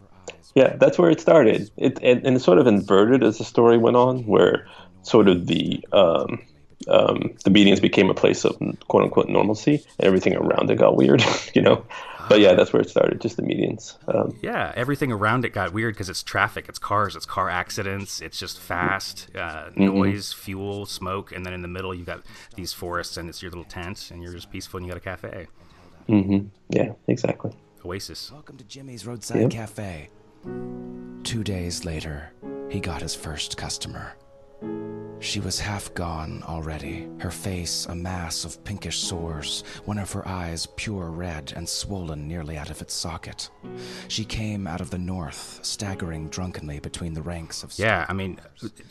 yeah, 0.55 0.77
that's 0.77 0.99
where 0.99 1.11
it 1.11 1.21
started. 1.21 1.71
It 1.77 1.99
and, 2.03 2.25
and 2.27 2.37
it 2.37 2.41
sort 2.41 2.59
of 2.59 2.67
inverted 2.67 3.23
as 3.23 3.39
the 3.39 3.45
story 3.45 3.79
went 3.79 3.97
on, 3.97 4.27
where 4.27 4.69
sort 5.03 5.29
of 5.29 5.47
the 5.47 5.85
um, 5.93 6.41
um, 6.89 7.35
the 7.45 7.51
medians 7.51 7.81
became 7.81 8.11
a 8.11 8.15
place 8.15 8.45
of 8.45 8.57
quote 8.89 9.05
unquote 9.05 9.29
normalcy, 9.29 9.85
and 9.99 10.07
everything 10.07 10.37
around 10.37 10.71
it 10.71 10.77
got 10.77 10.97
weird, 10.97 11.25
you 11.55 11.63
know. 11.63 11.85
But 12.29 12.41
yeah, 12.41 12.55
that's 12.55 12.73
where 12.73 12.81
it 12.81 12.89
started, 12.89 13.21
just 13.21 13.37
the 13.37 13.43
medians. 13.43 13.97
Um, 14.13 14.39
yeah, 14.41 14.73
everything 14.75 15.13
around 15.13 15.45
it 15.45 15.51
got 15.51 15.75
weird 15.75 15.95
because 15.95 16.09
it's 16.09 16.23
traffic, 16.23 16.67
it's 16.69 16.79
cars, 16.79 17.17
it's 17.17 17.27
car 17.27 17.51
accidents, 17.51 18.23
it's 18.23 18.39
just 18.39 18.59
fast, 18.59 19.29
uh, 19.35 19.67
mm-hmm. 19.67 19.85
noise, 19.85 20.33
fuel, 20.33 20.87
smoke, 20.87 21.33
and 21.33 21.45
then 21.45 21.53
in 21.53 21.61
the 21.61 21.69
middle 21.69 21.95
you've 21.95 22.07
got 22.07 22.23
these 22.55 22.73
forests, 22.73 23.17
and 23.17 23.29
it's 23.29 23.43
your 23.43 23.51
little 23.51 23.65
tent, 23.65 24.11
and 24.11 24.23
you're 24.23 24.33
just 24.33 24.51
peaceful, 24.51 24.79
and 24.79 24.87
you 24.87 24.93
got 24.93 24.97
a 24.97 25.01
cafe. 25.01 25.49
Mm-hmm. 26.09 26.47
Yeah, 26.71 26.93
exactly. 27.09 27.53
Oasis. 27.85 28.33
Welcome 28.33 28.57
to 28.57 28.65
Jimmy's 28.65 29.07
Roadside 29.07 29.43
yep. 29.43 29.51
Cafe. 29.51 30.09
Two 31.23 31.45
days 31.45 31.85
later, 31.85 32.31
he 32.71 32.81
got 32.81 33.03
his 33.03 33.15
first 33.15 33.57
customer. 33.57 34.15
She 35.21 35.41
was 35.41 35.59
half 35.59 35.93
gone 35.95 36.43
already, 36.47 37.09
her 37.19 37.31
face 37.31 37.87
a 37.87 37.95
mass 37.95 38.45
of 38.45 38.63
pinkish 38.65 38.99
sores, 38.99 39.65
one 39.85 39.99
of 39.99 40.13
her 40.13 40.27
eyes 40.29 40.67
pure 40.77 41.11
red 41.11 41.53
and 41.57 41.69
swollen 41.69 42.29
nearly 42.29 42.59
out 42.59 42.71
of 42.71 42.83
its 42.83 42.93
socket. 42.93 43.49
She 44.09 44.25
came 44.25 44.67
out 44.67 44.81
of 44.81 44.91
the 44.91 44.99
north, 44.99 45.61
staggering 45.63 46.29
drunkenly 46.29 46.79
between 46.79 47.15
the 47.15 47.23
ranks 47.23 47.63
of. 47.63 47.73
Yeah, 47.79 48.05
I 48.09 48.13
mean, 48.13 48.39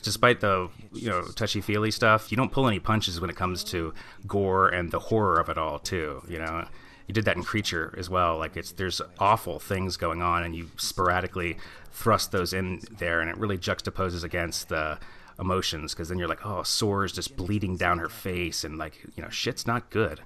despite 0.02 0.40
the 0.40 0.70
you 0.92 1.10
know 1.10 1.24
touchy 1.36 1.62
feely 1.62 1.92
stuff, 1.92 2.32
you 2.32 2.38
don't 2.38 2.52
pull 2.52 2.68
any 2.68 2.80
punches 2.80 3.22
when 3.22 3.30
it 3.30 3.36
comes 3.36 3.64
to 3.66 3.94
gore 4.26 4.70
and 4.70 4.92
the 4.92 5.00
horror 5.00 5.40
of 5.40 5.50
it 5.50 5.58
all, 5.58 5.78
too. 5.80 6.24
You 6.28 6.40
know, 6.40 6.68
you 7.08 7.14
did 7.14 7.26
that 7.26 7.38
in 7.38 7.44
Creature 7.44 7.94
as 7.98 8.10
well. 8.10 8.38
Like 8.38 8.58
it's 8.58 8.72
there's 8.72 9.02
awful 9.20 9.60
things 9.60 9.98
going 9.98 10.22
on, 10.22 10.44
and 10.44 10.56
you 10.56 10.72
sporadically 10.78 11.58
thrust 11.92 12.32
those 12.32 12.54
in 12.54 12.82
there, 12.98 13.22
and 13.22 13.30
it 13.30 13.38
really 13.38 13.58
juxtaposes 13.58 14.24
against 14.24 14.70
the 14.70 14.98
emotions 15.40 15.94
because 15.94 16.10
then 16.10 16.18
you're 16.18 16.28
like, 16.28 16.46
oh, 16.46 16.64
sores 16.64 17.12
just 17.12 17.36
bleeding 17.36 17.78
down 17.78 18.00
her 18.00 18.10
face, 18.10 18.64
and 18.64 18.78
like 18.78 19.00
you 19.16 19.24
know, 19.24 19.30
shit's 19.30 19.68
not 19.68 19.90
good. 19.90 20.22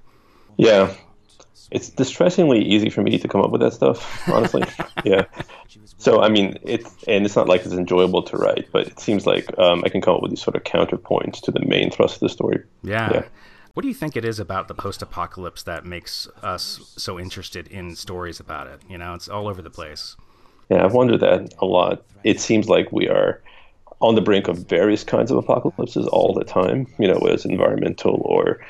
Yeah, 0.56 0.94
it's 1.70 1.90
distressingly 1.90 2.62
easy 2.62 2.90
for 2.90 3.02
me 3.02 3.18
to 3.18 3.28
come 3.28 3.40
up 3.40 3.50
with 3.50 3.60
that 3.60 3.72
stuff, 3.72 4.28
honestly. 4.28 4.64
yeah. 5.04 5.24
So 5.98 6.22
I 6.22 6.28
mean, 6.28 6.58
it's 6.62 6.96
and 7.06 7.24
it's 7.24 7.36
not 7.36 7.48
like 7.48 7.64
it's 7.64 7.74
enjoyable 7.74 8.22
to 8.22 8.36
write, 8.36 8.68
but 8.72 8.86
it 8.86 9.00
seems 9.00 9.26
like 9.26 9.56
um, 9.58 9.82
I 9.84 9.88
can 9.88 10.00
come 10.00 10.14
up 10.14 10.22
with 10.22 10.30
these 10.30 10.42
sort 10.42 10.56
of 10.56 10.64
counterpoints 10.64 11.40
to 11.42 11.50
the 11.50 11.64
main 11.64 11.90
thrust 11.90 12.16
of 12.16 12.20
the 12.20 12.28
story. 12.28 12.62
Yeah. 12.82 13.12
yeah. 13.12 13.22
What 13.74 13.82
do 13.82 13.88
you 13.88 13.94
think 13.94 14.16
it 14.16 14.24
is 14.24 14.40
about 14.40 14.66
the 14.66 14.74
post-apocalypse 14.74 15.62
that 15.62 15.84
makes 15.84 16.26
us 16.42 16.92
so 16.96 17.16
interested 17.16 17.68
in 17.68 17.94
stories 17.94 18.40
about 18.40 18.66
it? 18.66 18.80
You 18.88 18.98
know, 18.98 19.14
it's 19.14 19.28
all 19.28 19.46
over 19.46 19.62
the 19.62 19.70
place. 19.70 20.16
Yeah, 20.68 20.84
I've 20.84 20.94
wondered 20.94 21.20
that 21.20 21.54
a 21.58 21.64
lot. 21.64 22.04
It 22.24 22.40
seems 22.40 22.68
like 22.68 22.90
we 22.90 23.08
are 23.08 23.40
on 24.00 24.14
the 24.14 24.20
brink 24.20 24.48
of 24.48 24.58
various 24.68 25.04
kinds 25.04 25.30
of 25.30 25.36
apocalypses 25.36 26.06
all 26.06 26.32
the 26.32 26.44
time. 26.44 26.86
You 26.98 27.08
know, 27.08 27.18
whether 27.18 27.34
it's 27.34 27.44
environmental 27.44 28.20
or 28.24 28.60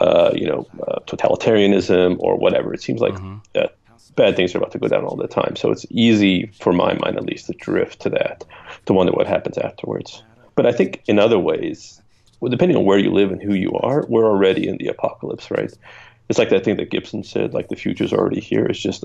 uh, 0.00 0.30
you 0.34 0.46
know, 0.46 0.66
uh, 0.86 1.00
totalitarianism 1.06 2.16
or 2.18 2.36
whatever. 2.36 2.74
It 2.74 2.82
seems 2.82 3.00
like 3.00 3.14
mm-hmm. 3.14 3.38
that 3.54 3.76
bad 4.14 4.36
things 4.36 4.54
are 4.54 4.58
about 4.58 4.72
to 4.72 4.78
go 4.78 4.88
down 4.88 5.04
all 5.04 5.16
the 5.16 5.28
time. 5.28 5.56
So 5.56 5.70
it's 5.70 5.86
easy, 5.90 6.46
for 6.60 6.72
my 6.72 6.94
mind 6.94 7.16
at 7.16 7.24
least, 7.24 7.46
to 7.46 7.52
drift 7.54 8.00
to 8.00 8.10
that, 8.10 8.44
to 8.86 8.92
wonder 8.92 9.12
what 9.12 9.26
happens 9.26 9.58
afterwards. 9.58 10.22
But 10.54 10.66
I 10.66 10.72
think 10.72 11.02
in 11.06 11.18
other 11.18 11.38
ways, 11.38 12.00
well, 12.40 12.50
depending 12.50 12.76
on 12.76 12.84
where 12.84 12.98
you 12.98 13.10
live 13.10 13.30
and 13.30 13.42
who 13.42 13.54
you 13.54 13.72
are, 13.74 14.04
we're 14.08 14.26
already 14.26 14.68
in 14.68 14.76
the 14.78 14.88
apocalypse, 14.88 15.50
right? 15.50 15.72
It's 16.28 16.38
like 16.38 16.50
that 16.50 16.64
thing 16.64 16.76
that 16.76 16.90
Gibson 16.90 17.22
said, 17.22 17.54
like 17.54 17.68
the 17.68 17.76
future's 17.76 18.12
already 18.12 18.40
here. 18.40 18.66
It's 18.66 18.80
just 18.80 19.04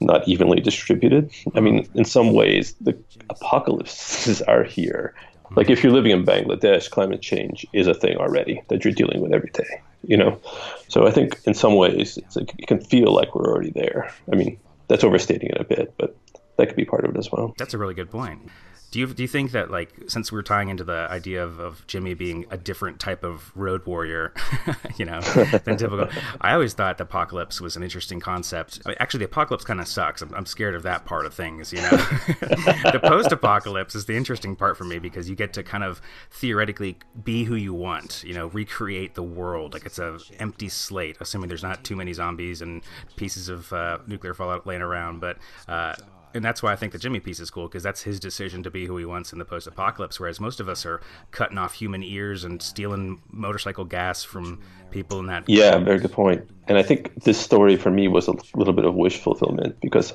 not 0.00 0.26
evenly 0.26 0.60
distributed. 0.60 1.30
I 1.54 1.60
mean, 1.60 1.88
in 1.94 2.04
some 2.04 2.32
ways, 2.32 2.74
the 2.80 2.96
apocalypses 3.28 4.40
are 4.48 4.64
here. 4.64 5.14
Like 5.54 5.70
if 5.70 5.82
you're 5.82 5.92
living 5.92 6.10
in 6.10 6.24
Bangladesh, 6.24 6.90
climate 6.90 7.22
change 7.22 7.66
is 7.72 7.86
a 7.86 7.94
thing 7.94 8.16
already 8.16 8.62
that 8.68 8.84
you're 8.84 8.94
dealing 8.94 9.20
with 9.20 9.32
every 9.32 9.50
day 9.50 9.82
you 10.06 10.16
know. 10.16 10.40
So 10.88 11.06
I 11.06 11.10
think 11.10 11.38
in 11.44 11.54
some 11.54 11.74
ways 11.74 12.18
like 12.34 12.54
it 12.58 12.66
can 12.66 12.80
feel 12.80 13.12
like 13.12 13.34
we're 13.34 13.46
already 13.46 13.70
there. 13.70 14.12
I 14.32 14.36
mean, 14.36 14.58
that's 14.88 15.04
overstating 15.04 15.50
it 15.50 15.60
a 15.60 15.64
bit, 15.64 15.94
but 15.98 16.16
that 16.56 16.68
could 16.68 16.76
be 16.76 16.84
part 16.84 17.04
of 17.04 17.14
it 17.14 17.18
as 17.18 17.30
well. 17.30 17.54
That's 17.58 17.74
a 17.74 17.78
really 17.78 17.94
good 17.94 18.10
point. 18.10 18.50
Do 18.90 19.00
you 19.00 19.06
do 19.08 19.22
you 19.22 19.28
think 19.28 19.50
that 19.50 19.70
like 19.70 19.90
since 20.06 20.30
we're 20.30 20.42
tying 20.42 20.68
into 20.68 20.84
the 20.84 21.08
idea 21.10 21.42
of, 21.42 21.58
of 21.58 21.86
Jimmy 21.86 22.14
being 22.14 22.46
a 22.50 22.56
different 22.56 23.00
type 23.00 23.24
of 23.24 23.50
road 23.56 23.84
warrior, 23.84 24.32
you 24.96 25.04
know, 25.04 25.20
than 25.20 25.76
typical? 25.76 26.08
I 26.40 26.52
always 26.52 26.72
thought 26.72 26.98
the 26.98 27.04
apocalypse 27.04 27.60
was 27.60 27.76
an 27.76 27.82
interesting 27.82 28.20
concept. 28.20 28.80
I 28.86 28.90
mean, 28.90 28.96
actually, 29.00 29.18
the 29.18 29.24
apocalypse 29.26 29.64
kind 29.64 29.80
of 29.80 29.88
sucks. 29.88 30.22
I'm, 30.22 30.32
I'm, 30.34 30.46
scared 30.46 30.76
of 30.76 30.84
that 30.84 31.04
part 31.04 31.26
of 31.26 31.34
things. 31.34 31.72
You 31.72 31.82
know, 31.82 31.90
the 31.90 33.00
post-apocalypse 33.02 33.96
is 33.96 34.06
the 34.06 34.16
interesting 34.16 34.54
part 34.54 34.76
for 34.76 34.84
me 34.84 35.00
because 35.00 35.28
you 35.28 35.34
get 35.34 35.52
to 35.54 35.64
kind 35.64 35.82
of 35.82 36.00
theoretically 36.30 36.96
be 37.24 37.44
who 37.44 37.56
you 37.56 37.74
want. 37.74 38.22
You 38.24 38.34
know, 38.34 38.46
recreate 38.48 39.14
the 39.14 39.22
world 39.24 39.74
like 39.74 39.84
it's 39.84 39.98
a 39.98 40.18
empty 40.38 40.68
slate, 40.68 41.16
assuming 41.20 41.48
there's 41.48 41.64
not 41.64 41.82
too 41.82 41.96
many 41.96 42.12
zombies 42.12 42.62
and 42.62 42.82
pieces 43.16 43.48
of 43.48 43.72
uh, 43.72 43.98
nuclear 44.06 44.32
fallout 44.32 44.66
laying 44.66 44.82
around, 44.82 45.20
but. 45.20 45.38
Uh, 45.66 45.94
and 46.36 46.44
that's 46.44 46.62
why 46.62 46.72
I 46.72 46.76
think 46.76 46.92
the 46.92 46.98
Jimmy 46.98 47.18
piece 47.18 47.40
is 47.40 47.50
cool 47.50 47.66
because 47.66 47.82
that's 47.82 48.02
his 48.02 48.20
decision 48.20 48.62
to 48.62 48.70
be 48.70 48.86
who 48.86 48.96
he 48.98 49.04
wants 49.04 49.32
in 49.32 49.38
the 49.38 49.44
post-apocalypse. 49.44 50.20
Whereas 50.20 50.38
most 50.38 50.60
of 50.60 50.68
us 50.68 50.86
are 50.86 51.00
cutting 51.30 51.58
off 51.58 51.74
human 51.74 52.02
ears 52.02 52.44
and 52.44 52.62
stealing 52.62 53.22
motorcycle 53.30 53.84
gas 53.84 54.22
from 54.22 54.60
people 54.90 55.18
in 55.18 55.26
that. 55.26 55.44
Yeah, 55.48 55.78
very 55.78 55.98
good 55.98 56.12
point. 56.12 56.48
And 56.68 56.78
I 56.78 56.82
think 56.82 57.24
this 57.24 57.38
story 57.38 57.76
for 57.76 57.90
me 57.90 58.06
was 58.06 58.28
a 58.28 58.34
little 58.54 58.74
bit 58.74 58.84
of 58.84 58.94
wish 58.94 59.18
fulfillment 59.18 59.80
because 59.80 60.12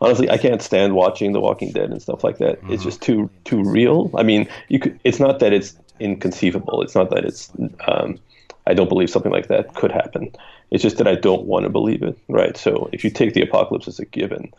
honestly, 0.00 0.28
I 0.28 0.36
can't 0.36 0.60
stand 0.60 0.94
watching 0.94 1.32
The 1.32 1.40
Walking 1.40 1.72
Dead 1.72 1.90
and 1.90 2.02
stuff 2.02 2.22
like 2.22 2.38
that. 2.38 2.58
Mm-hmm. 2.58 2.72
It's 2.72 2.82
just 2.82 3.00
too 3.00 3.30
too 3.44 3.62
real. 3.64 4.10
I 4.14 4.22
mean, 4.22 4.48
you 4.68 4.78
could. 4.78 5.00
It's 5.04 5.20
not 5.20 5.38
that 5.38 5.52
it's 5.52 5.76
inconceivable. 6.00 6.82
It's 6.82 6.94
not 6.94 7.10
that 7.10 7.24
it's. 7.24 7.50
Um, 7.86 8.18
I 8.66 8.74
don't 8.74 8.88
believe 8.88 9.10
something 9.10 9.32
like 9.32 9.48
that 9.48 9.74
could 9.74 9.90
happen. 9.90 10.30
It's 10.70 10.82
just 10.82 10.98
that 10.98 11.08
I 11.08 11.16
don't 11.16 11.44
want 11.44 11.64
to 11.64 11.68
believe 11.68 12.02
it, 12.02 12.16
right? 12.28 12.56
So 12.56 12.88
if 12.92 13.04
you 13.04 13.10
take 13.10 13.34
the 13.34 13.42
apocalypse 13.42 13.88
as 13.88 13.98
a 13.98 14.04
given, 14.04 14.52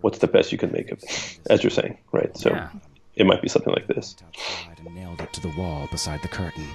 what's 0.00 0.18
the 0.18 0.26
best 0.26 0.52
you 0.52 0.58
can 0.58 0.72
make 0.72 0.90
of 0.90 1.02
it, 1.02 1.38
as 1.50 1.62
you're 1.62 1.70
saying, 1.70 1.98
right? 2.12 2.36
So 2.36 2.50
yeah. 2.50 2.68
it 3.14 3.26
might 3.26 3.42
be 3.42 3.48
something 3.48 3.72
like 3.72 3.86
this. 3.86 4.16
And 4.68 4.94
nailed 4.94 5.20
it 5.20 5.32
to 5.34 5.40
the 5.40 5.54
wall 5.56 5.88
beside 5.90 6.22
the 6.22 6.28
curtain. 6.28 6.66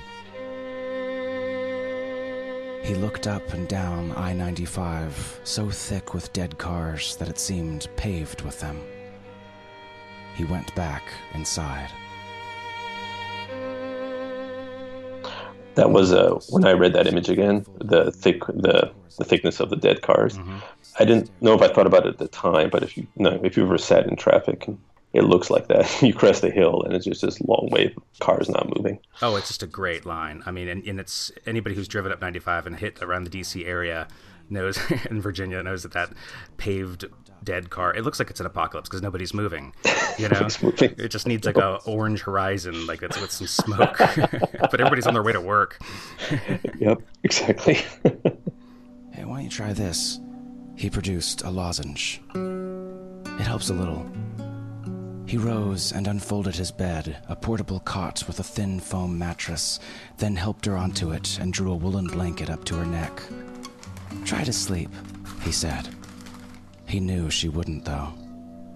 He 2.84 2.96
looked 2.96 3.28
up 3.28 3.54
and 3.54 3.68
down 3.68 4.12
I 4.18 4.34
95, 4.34 5.42
so 5.44 5.70
thick 5.70 6.14
with 6.14 6.34
dead 6.34 6.58
cars 6.58 7.16
that 7.18 7.30
it 7.30 7.38
seemed 7.38 7.88
paved 7.96 8.42
with 8.42 8.60
them. 8.60 8.82
He 10.36 10.46
went 10.46 10.74
back 10.74 11.04
inside. 11.34 11.92
That 15.76 15.92
was 15.92 16.12
uh, 16.12 16.40
when 16.50 16.66
I 16.66 16.72
read 16.72 16.94
that 16.94 17.08
image 17.08 17.30
again. 17.30 17.66
The 17.80 18.12
thick, 18.12 18.46
the 18.48 18.92
the 19.18 19.26
thickness 19.26 19.60
of 19.60 19.70
the 19.70 19.76
dead 19.76 20.02
cars. 20.02 20.38
Mm-hmm. 20.38 20.58
I 21.00 21.06
didn't 21.06 21.30
know 21.42 21.54
if 21.54 21.62
I 21.62 21.74
thought 21.74 21.88
about 21.88 22.06
it 22.06 22.10
at 22.10 22.18
the 22.18 22.28
time, 22.28 22.70
but 22.70 22.84
if 22.84 22.98
you, 22.98 23.08
you 23.16 23.24
know, 23.24 23.40
if 23.44 23.56
you 23.56 23.64
ever 23.64 23.78
sat 23.78 24.06
in 24.08 24.16
traffic, 24.16 24.68
it 25.14 25.24
looks 25.24 25.50
like 25.50 25.68
that. 25.68 26.02
you 26.02 26.14
crest 26.14 26.44
a 26.44 26.52
hill, 26.52 26.84
and 26.84 26.94
it's 26.94 27.06
just 27.06 27.22
this 27.22 27.40
long 27.42 27.70
wave 27.72 27.96
of 27.96 28.04
cars 28.20 28.50
not 28.50 28.76
moving. 28.76 29.00
Oh, 29.22 29.36
it's 29.36 29.48
just 29.48 29.64
a 29.64 29.68
great 29.68 30.06
line. 30.06 30.44
I 30.46 30.52
mean, 30.52 30.68
and, 30.68 30.84
and 30.86 31.00
it's 31.00 31.32
anybody 31.46 31.76
who's 31.76 31.88
driven 31.88 32.12
up 32.12 32.22
95 32.22 32.68
and 32.68 32.76
hit 32.78 33.02
around 33.02 33.26
the 33.26 33.30
DC 33.30 33.66
area 33.66 34.08
knows 34.50 34.80
in 35.10 35.22
Virginia 35.22 35.64
knows 35.64 35.84
that 35.84 35.94
that 35.94 36.12
paved 36.58 37.06
dead 37.44 37.70
car. 37.70 37.94
It 37.96 38.04
looks 38.04 38.20
like 38.20 38.30
it's 38.30 38.40
an 38.40 38.46
apocalypse 38.46 38.90
because 38.90 39.02
nobody's 39.02 39.34
moving. 39.34 39.74
You 40.18 40.30
know, 40.30 40.48
moving. 40.62 40.96
it 40.98 41.10
just 41.10 41.28
needs 41.28 41.46
like 41.46 41.58
a 41.58 41.76
orange 41.86 42.22
horizon, 42.22 42.86
like 42.88 43.02
it's 43.02 43.20
with 43.20 43.32
some 43.32 43.48
smoke. 43.48 43.98
but 43.98 44.80
everybody's 44.80 45.08
on 45.08 45.14
their 45.14 45.24
way 45.24 45.32
to 45.32 45.42
work. 45.42 45.80
yep, 46.80 47.02
exactly. 47.24 47.76
hey, 47.76 49.24
why 49.26 49.38
don't 49.38 49.44
you 49.44 49.50
try 49.50 49.74
this? 49.74 50.20
He 50.76 50.90
produced 50.90 51.44
a 51.44 51.50
lozenge. 51.50 52.22
It 52.34 53.44
helps 53.44 53.70
a 53.70 53.74
little. 53.74 54.10
He 55.28 55.38
rose 55.38 55.94
and 55.94 56.08
unfolded 56.08 56.56
his 56.58 56.72
bed, 56.72 57.24
a 57.30 57.36
portable 57.38 57.80
cot 57.80 58.24
with 58.28 58.40
a 58.40 58.44
thin 58.44 58.82
foam 58.82 59.18
mattress, 59.18 59.80
then 60.18 60.36
helped 60.36 60.66
her 60.66 60.76
onto 60.76 61.12
it 61.12 61.40
and 61.40 61.54
drew 61.54 61.72
a 61.72 61.76
woolen 61.76 62.08
blanket 62.08 62.50
up 62.50 62.66
to 62.66 62.76
her 62.76 62.86
neck. 62.86 63.22
Try 64.26 64.44
to 64.44 64.52
sleep, 64.52 64.90
he 65.44 65.54
said. 65.54 65.88
He 66.92 67.00
knew 67.00 67.30
she 67.30 67.50
wouldn't, 67.50 67.86
though. 67.86 68.14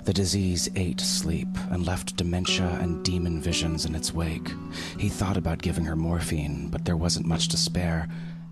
The 0.05 0.13
disease 0.13 0.69
ate 0.75 1.01
sleep 1.01 1.47
and 1.71 1.85
left 1.85 2.15
dementia 2.15 2.77
and 2.81 3.03
demon 3.03 3.41
visions 3.41 3.85
in 3.85 3.93
its 3.93 4.13
wake. 4.13 4.49
He 4.97 5.09
thought 5.09 5.37
about 5.37 5.61
giving 5.61 5.85
her 5.85 5.95
morphine, 5.95 6.69
but 6.69 6.85
there 6.85 6.97
wasn't 6.97 7.25
much 7.25 7.49
to 7.49 7.57
spare, 7.57 8.07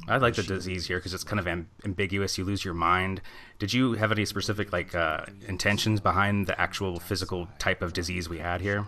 I 0.08 0.18
like 0.18 0.36
the 0.36 0.44
disease 0.44 0.88
here 0.88 0.98
because 0.98 1.14
it's 1.14 1.24
kind 1.24 1.40
of 1.40 1.48
am- 1.48 1.70
ambiguous. 1.86 2.38
You 2.38 2.44
lose 2.44 2.66
your 2.66 2.74
mind. 2.74 3.22
Did 3.60 3.74
you 3.74 3.94
have 3.94 4.12
any 4.12 4.26
specific 4.26 4.74
like 4.74 4.94
uh, 4.94 5.26
intentions 5.48 6.02
behind 6.02 6.48
the 6.48 6.60
actual 6.60 7.00
physical 7.00 7.48
type 7.58 7.82
of 7.82 7.94
disease 7.94 8.28
we 8.28 8.40
had 8.40 8.62
here? 8.62 8.86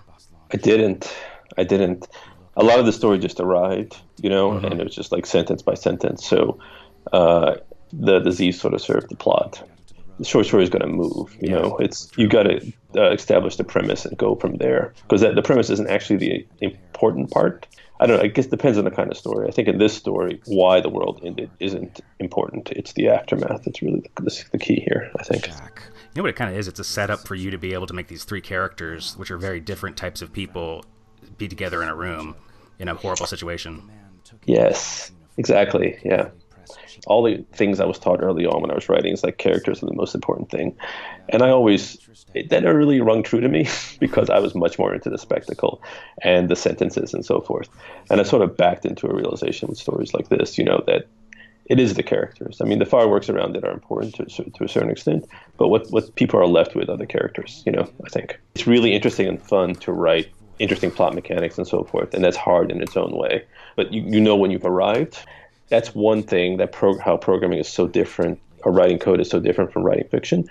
I 0.51 0.57
didn't. 0.57 1.15
I 1.57 1.63
didn't. 1.63 2.07
A 2.57 2.63
lot 2.63 2.79
of 2.79 2.85
the 2.85 2.91
story 2.91 3.17
just 3.19 3.39
arrived, 3.39 3.97
you 4.21 4.29
know, 4.29 4.51
mm-hmm. 4.51 4.65
and 4.65 4.79
it 4.79 4.83
was 4.83 4.95
just 4.95 5.11
like 5.11 5.25
sentence 5.25 5.61
by 5.61 5.73
sentence. 5.73 6.25
So 6.25 6.59
uh, 7.13 7.55
the 7.93 8.19
disease 8.19 8.59
sort 8.59 8.73
of 8.73 8.81
served 8.81 9.09
the 9.09 9.15
plot. 9.15 9.67
Short 10.23 10.45
story 10.45 10.63
is 10.63 10.69
going 10.69 10.81
to 10.81 10.87
move. 10.87 11.35
You 11.39 11.49
know, 11.49 11.77
it's 11.77 12.11
you 12.17 12.27
got 12.27 12.43
to 12.43 12.73
uh, 12.95 13.11
establish 13.11 13.57
the 13.57 13.63
premise 13.63 14.05
and 14.05 14.17
go 14.17 14.35
from 14.35 14.57
there 14.57 14.93
because 15.01 15.21
the 15.21 15.41
premise 15.41 15.69
isn't 15.69 15.89
actually 15.89 16.17
the 16.17 16.47
important 16.61 17.31
part. 17.31 17.67
I 17.99 18.07
don't 18.07 18.17
know. 18.17 18.23
I 18.23 18.27
guess 18.27 18.45
it 18.45 18.51
depends 18.51 18.77
on 18.77 18.83
the 18.85 18.91
kind 18.91 19.09
of 19.09 19.17
story. 19.17 19.47
I 19.47 19.51
think 19.51 19.67
in 19.67 19.77
this 19.77 19.93
story, 19.95 20.41
why 20.45 20.81
the 20.81 20.89
world 20.89 21.21
ended 21.23 21.49
isn't 21.59 22.01
important. 22.19 22.71
It's 22.71 22.93
the 22.93 23.09
aftermath 23.09 23.63
that's 23.63 23.81
really 23.81 24.03
the, 24.15 24.45
the 24.51 24.57
key 24.57 24.83
here. 24.85 25.11
I 25.17 25.23
think. 25.23 25.45
Jack. 25.45 25.81
You 26.13 26.19
know 26.19 26.23
what 26.23 26.29
it 26.29 26.35
kind 26.35 26.51
of 26.51 26.57
is? 26.57 26.67
It's 26.67 26.79
a 26.79 26.85
setup 26.85 27.27
for 27.27 27.35
you 27.35 27.51
to 27.51 27.57
be 27.57 27.73
able 27.73 27.87
to 27.87 27.93
make 27.93 28.07
these 28.07 28.23
three 28.23 28.41
characters, 28.41 29.17
which 29.17 29.31
are 29.31 29.37
very 29.37 29.59
different 29.59 29.97
types 29.97 30.21
of 30.21 30.31
people, 30.31 30.85
be 31.37 31.47
together 31.47 31.83
in 31.83 31.89
a 31.89 31.95
room 31.95 32.35
in 32.79 32.87
a 32.87 32.95
horrible 32.95 33.25
situation. 33.25 33.89
Yes, 34.45 35.11
exactly. 35.37 35.97
Yeah 36.03 36.29
all 37.05 37.23
the 37.23 37.43
things 37.53 37.79
I 37.79 37.85
was 37.85 37.99
taught 37.99 38.21
early 38.21 38.45
on 38.45 38.61
when 38.61 38.71
I 38.71 38.75
was 38.75 38.89
writing 38.89 39.13
is 39.13 39.23
like 39.23 39.37
characters 39.37 39.81
are 39.81 39.87
the 39.87 39.93
most 39.93 40.15
important 40.15 40.49
thing, 40.49 40.75
and 41.29 41.41
I 41.41 41.49
always 41.49 41.97
it, 42.33 42.49
that 42.49 42.63
really 42.63 43.01
rung 43.01 43.23
true 43.23 43.41
to 43.41 43.49
me 43.49 43.67
because 43.99 44.29
I 44.29 44.39
was 44.39 44.55
much 44.55 44.77
more 44.77 44.93
into 44.93 45.09
the 45.09 45.17
spectacle 45.17 45.81
and 46.21 46.49
the 46.49 46.55
sentences 46.55 47.13
and 47.13 47.25
so 47.25 47.41
forth, 47.41 47.69
and 48.09 48.19
I 48.19 48.23
sort 48.23 48.41
of 48.41 48.57
backed 48.57 48.85
into 48.85 49.07
a 49.07 49.15
realization 49.15 49.69
with 49.69 49.77
stories 49.77 50.13
like 50.13 50.29
this, 50.29 50.57
you 50.57 50.63
know, 50.63 50.83
that 50.87 51.07
it 51.65 51.79
is 51.79 51.95
the 51.95 52.03
characters. 52.03 52.61
I 52.61 52.65
mean, 52.65 52.79
the 52.79 52.85
fireworks 52.85 53.29
around 53.29 53.55
it 53.55 53.63
are 53.63 53.71
important 53.71 54.15
to, 54.15 54.25
to 54.25 54.63
a 54.63 54.67
certain 54.67 54.91
extent, 54.91 55.25
but 55.57 55.69
what 55.69 55.89
what 55.89 56.15
people 56.15 56.39
are 56.39 56.47
left 56.47 56.75
with 56.75 56.89
are 56.89 56.97
the 56.97 57.07
characters. 57.07 57.63
You 57.65 57.71
know, 57.71 57.89
I 58.05 58.09
think 58.09 58.39
it's 58.55 58.67
really 58.67 58.93
interesting 58.93 59.27
and 59.27 59.41
fun 59.41 59.75
to 59.75 59.91
write 59.91 60.29
interesting 60.59 60.91
plot 60.91 61.13
mechanics 61.13 61.57
and 61.57 61.67
so 61.67 61.83
forth, 61.83 62.13
and 62.13 62.23
that's 62.23 62.37
hard 62.37 62.71
in 62.71 62.81
its 62.81 62.95
own 62.95 63.15
way. 63.15 63.43
But 63.75 63.91
you, 63.91 64.03
you 64.03 64.21
know 64.21 64.35
when 64.35 64.51
you've 64.51 64.65
arrived, 64.65 65.19
that's 65.69 65.93
one 65.95 66.23
thing 66.23 66.57
that 66.57 66.71
pro- 66.71 66.99
how 66.99 67.17
programming 67.17 67.59
is 67.59 67.67
so 67.67 67.87
different, 67.87 68.39
or 68.63 68.71
writing 68.71 68.99
code 68.99 69.19
is 69.19 69.29
so 69.29 69.39
different 69.39 69.71
from 69.71 69.83
writing 69.83 70.07
fiction. 70.09 70.47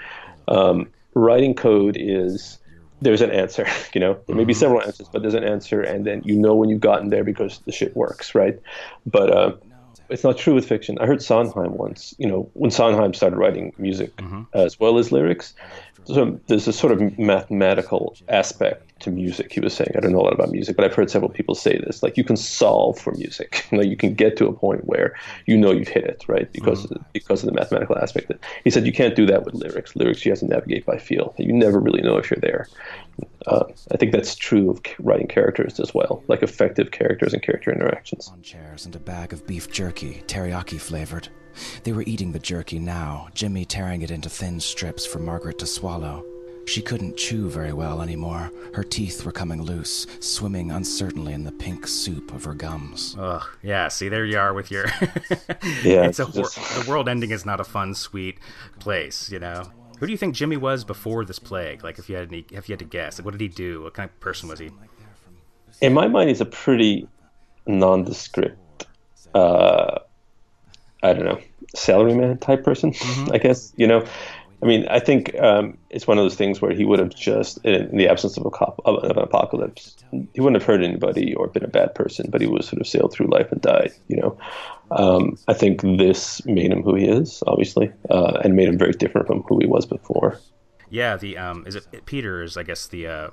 Um, 0.49 0.89
writing 1.15 1.55
code 1.55 1.97
is 1.99 2.59
there's 3.01 3.21
an 3.21 3.31
answer, 3.31 3.67
you 3.95 4.01
know. 4.01 4.19
There 4.27 4.37
may 4.37 4.45
be 4.45 4.53
mm-hmm. 4.53 4.61
several 4.61 4.83
answers, 4.83 5.09
but 5.13 5.23
there's 5.23 5.35
an 5.35 5.45
answer, 5.45 5.83
and 5.83 6.05
then 6.05 6.23
you 6.25 6.37
know 6.37 6.55
when 6.55 6.69
you've 6.69 6.81
gotten 6.81 7.11
there 7.11 7.25
because 7.25 7.61
the 7.61 7.73
shit 7.73 7.97
works, 7.97 8.35
right? 8.35 8.59
But 9.07 9.31
uh, 9.31 9.53
it's 10.09 10.25
not 10.25 10.37
true 10.37 10.55
with 10.55 10.67
fiction. 10.67 10.99
I 10.99 11.07
heard 11.07 11.23
Sondheim 11.23 11.77
once. 11.77 12.15
You 12.19 12.27
know, 12.27 12.51
when 12.55 12.71
Sondheim 12.71 13.15
started 13.15 13.37
writing 13.37 13.73
music 13.79 14.15
mm-hmm. 14.17 14.43
as 14.53 14.79
well 14.79 14.99
as 14.99 15.13
lyrics, 15.13 15.55
so 16.05 16.39
there's 16.47 16.69
a 16.69 16.73
sort 16.73 16.93
of 16.93 17.19
mathematical 17.19 18.15
aspect 18.29 19.01
to 19.01 19.11
music. 19.11 19.53
He 19.53 19.61
was 19.61 19.75
saying, 19.75 19.93
I 19.97 20.01
don't 20.01 20.13
know 20.13 20.21
a 20.21 20.23
lot 20.23 20.35
about 20.35 20.51
music, 20.51 20.77
but 20.77 20.85
I've 20.85 20.95
heard 20.95 21.11
several 21.11 21.31
people 21.31 21.55
say 21.55 21.79
this. 21.79 22.03
Like 22.03 22.17
you 22.17 22.25
can 22.25 22.37
solve 22.37 22.99
for 22.99 23.13
music. 23.13 23.67
like 23.73 23.89
you 23.89 23.97
can 23.97 24.15
get 24.15 24.37
to 24.39 24.47
a 24.47 24.53
point 24.53 24.85
where 24.85 25.15
you 25.47 25.57
know 25.57 25.73
you've 25.73 25.89
hit 25.89 26.05
it, 26.05 26.25
right? 26.29 26.51
Because 26.53 26.85
mm-hmm. 26.85 26.95
of 26.95 27.01
the, 27.01 27.07
because 27.13 27.43
of 27.43 27.47
the 27.49 27.55
mathematical 27.55 27.97
aspect. 27.99 28.33
He 28.65 28.71
said 28.71 28.87
you 28.87 28.93
can't 28.93 29.17
do 29.17 29.27
that 29.27 29.45
with 29.45 29.55
lyrics. 29.55 29.97
Lyrics 29.97 30.25
you 30.25 30.33
have 30.33 30.41
to 30.41 30.47
navigate 30.47 30.85
by 30.85 30.99
feel. 30.99 31.35
You 31.39 31.53
never 31.53 31.79
really 31.81 32.03
know 32.03 32.19
if 32.19 32.31
you're 32.31 32.41
there. 32.41 32.69
Uh, 33.47 33.65
I 33.93 33.97
think 33.97 34.13
that's 34.13 34.35
true 34.35 34.71
of 34.71 34.81
writing 34.99 35.29
characters 35.29 35.79
as 35.79 35.93
well, 35.95 36.23
like 36.29 36.43
effective 36.43 36.91
characters 36.91 37.35
and 37.35 37.43
character 37.43 37.71
interactions. 37.71 38.29
On 38.29 38.41
chairs 38.43 38.87
and 38.87 38.97
a 38.97 39.01
bag 39.01 39.33
of 39.33 39.47
beef 39.47 39.71
jerky, 39.71 40.23
teriyaki 40.27 40.81
flavored. 40.81 41.29
They 41.85 41.93
were 41.93 42.05
eating 42.07 42.33
the 42.33 42.39
jerky 42.39 42.79
now, 42.79 43.29
Jimmy 43.35 43.65
tearing 43.65 44.03
it 44.03 44.11
into 44.11 44.29
thin 44.29 44.59
strips 44.61 45.07
for 45.07 45.19
Margaret 45.19 45.59
to 45.59 45.67
swallow. 45.67 46.25
She 46.67 46.81
couldn't 46.81 47.19
chew 47.19 47.51
very 47.51 47.75
well 47.75 48.01
anymore. 48.01 48.51
Her 48.73 48.83
teeth 48.83 49.25
were 49.25 49.33
coming 49.33 49.63
loose, 49.63 50.07
swimming 50.21 50.71
uncertainly 50.71 51.35
in 51.35 51.45
the 51.45 51.53
pink 51.53 51.87
soup 51.87 52.33
of 52.33 52.45
her 52.45 52.55
gums. 52.55 53.15
Ugh, 53.19 53.45
yeah, 53.63 53.89
see, 53.89 54.09
there 54.09 54.25
you 54.25 54.39
are 54.39 54.55
with 54.55 54.71
your. 54.71 54.87
yeah, 55.83 56.07
it's 56.07 56.21
a, 56.21 56.31
just... 56.31 56.57
the 56.57 56.87
world 56.89 57.09
ending 57.09 57.31
is 57.31 57.45
not 57.45 57.61
a 57.61 57.65
fun, 57.65 57.95
sweet 57.95 58.39
place, 58.81 59.31
you 59.31 59.39
know? 59.39 59.71
Who 59.99 60.07
do 60.07 60.13
you 60.13 60.19
think 60.19 60.35
Jimmy 60.35 60.57
was 60.57 60.85
before 60.85 61.25
this 61.25 61.39
plague? 61.39 61.85
Like, 61.85 61.99
if 61.99 62.09
you 62.09 62.17
had 62.17 62.29
any, 62.29 62.45
if 62.51 62.69
you 62.69 62.73
had 62.73 62.81
to 62.81 62.85
guess, 62.85 63.19
like, 63.19 63.25
what 63.25 63.33
did 63.33 63.41
he 63.41 63.49
do? 63.49 63.83
What 63.83 63.95
kind 63.95 64.11
of 64.11 64.21
person 64.21 64.49
was 64.49 64.59
he? 64.59 64.71
In 65.81 65.93
my 65.93 66.09
mind, 66.09 66.29
he's 66.29 66.41
a 66.41 66.47
pretty 66.47 67.09
nondescript 67.67 68.59
uh, 69.35 69.99
I 71.03 71.13
don't 71.13 71.25
know, 71.25 71.41
salaryman 71.77 72.41
type 72.41 72.65
person, 72.65 72.93
mm-hmm. 72.93 73.33
I 73.35 73.39
guess. 73.39 73.73
You 73.77 73.87
know, 73.87 74.07
I 74.65 74.67
mean, 74.67 74.87
I 74.89 74.99
think 74.99 75.39
um, 75.41 75.77
it's 75.91 76.07
one 76.07 76.17
of 76.17 76.25
those 76.25 76.37
things 76.37 76.63
where 76.63 76.73
he 76.73 76.87
would 76.87 76.99
have 76.99 77.15
just, 77.15 77.63
in 77.67 77.99
the 77.99 78.09
absence 78.09 78.39
of 78.39 78.47
a 78.47 78.51
cop, 78.51 78.81
of 78.87 79.05
an 79.05 79.19
apocalypse, 79.19 79.95
he 80.33 80.41
wouldn't 80.41 80.63
have 80.63 80.67
hurt 80.67 80.83
anybody 80.83 81.35
or 81.35 81.49
been 81.49 81.65
a 81.65 81.69
bad 81.69 81.95
person, 81.95 82.31
but 82.31 82.41
he 82.41 82.47
would 82.47 82.65
sort 82.65 82.81
of 82.81 82.87
sailed 82.87 83.13
through 83.13 83.27
life 83.27 83.53
and 83.53 83.61
died. 83.61 83.93
You 84.09 84.17
know, 84.17 84.39
um, 84.91 85.37
I 85.49 85.53
think 85.53 85.83
this 85.83 86.43
made 86.47 86.73
him 86.73 86.83
who 86.83 86.95
he 86.95 87.05
is, 87.05 87.43
obviously, 87.47 87.93
uh, 88.09 88.41
and 88.43 88.57
made 88.57 88.69
him 88.69 88.79
very 88.79 88.93
different 88.93 89.27
from 89.27 89.43
who 89.43 89.59
he 89.61 89.67
was 89.67 89.85
before. 89.85 90.41
Yeah, 90.89 91.19
the 91.19 91.37
um, 91.37 91.65
is 91.67 91.77
it 91.77 92.07
Peter 92.07 92.43
is 92.43 92.57
I 92.57 92.63
guess 92.63 92.87
the 92.87 93.07
uh, 93.07 93.31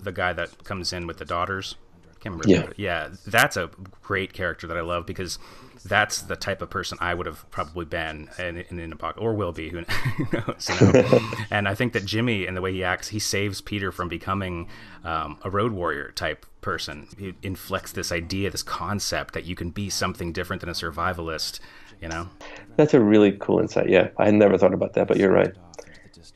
the 0.00 0.12
guy 0.12 0.32
that 0.32 0.64
comes 0.64 0.94
in 0.94 1.06
with 1.06 1.18
the 1.18 1.26
daughters. 1.26 1.76
Can't 2.22 2.36
remember. 2.40 2.72
Yeah. 2.76 3.08
yeah, 3.08 3.14
that's 3.26 3.56
a 3.56 3.68
great 4.00 4.32
character 4.32 4.68
that 4.68 4.76
I 4.76 4.80
love 4.80 5.06
because 5.06 5.40
that's 5.84 6.22
the 6.22 6.36
type 6.36 6.62
of 6.62 6.70
person 6.70 6.96
I 7.00 7.14
would 7.14 7.26
have 7.26 7.50
probably 7.50 7.84
been 7.84 8.28
in, 8.38 8.58
in 8.58 8.78
an 8.78 8.92
apocalypse, 8.92 9.24
or 9.24 9.34
will 9.34 9.50
be. 9.50 9.70
Who 9.70 9.80
knows? 10.32 10.70
You 10.80 10.92
know? 10.92 11.20
and 11.50 11.66
I 11.66 11.74
think 11.74 11.94
that 11.94 12.04
Jimmy, 12.04 12.46
and 12.46 12.56
the 12.56 12.60
way 12.60 12.72
he 12.72 12.84
acts, 12.84 13.08
he 13.08 13.18
saves 13.18 13.60
Peter 13.60 13.90
from 13.90 14.08
becoming 14.08 14.68
um, 15.02 15.38
a 15.42 15.50
road 15.50 15.72
warrior 15.72 16.12
type 16.12 16.46
person. 16.60 17.08
He 17.18 17.34
inflects 17.42 17.90
this 17.90 18.12
idea, 18.12 18.50
this 18.50 18.62
concept 18.62 19.34
that 19.34 19.44
you 19.44 19.56
can 19.56 19.70
be 19.70 19.90
something 19.90 20.32
different 20.32 20.60
than 20.60 20.70
a 20.70 20.74
survivalist. 20.74 21.58
You 22.00 22.08
know, 22.08 22.28
that's 22.76 22.94
a 22.94 23.00
really 23.00 23.32
cool 23.32 23.58
insight. 23.58 23.88
Yeah, 23.88 24.10
I 24.16 24.26
had 24.26 24.34
never 24.34 24.56
thought 24.58 24.74
about 24.74 24.92
that, 24.94 25.08
but 25.08 25.16
you're 25.16 25.32
right. 25.32 25.52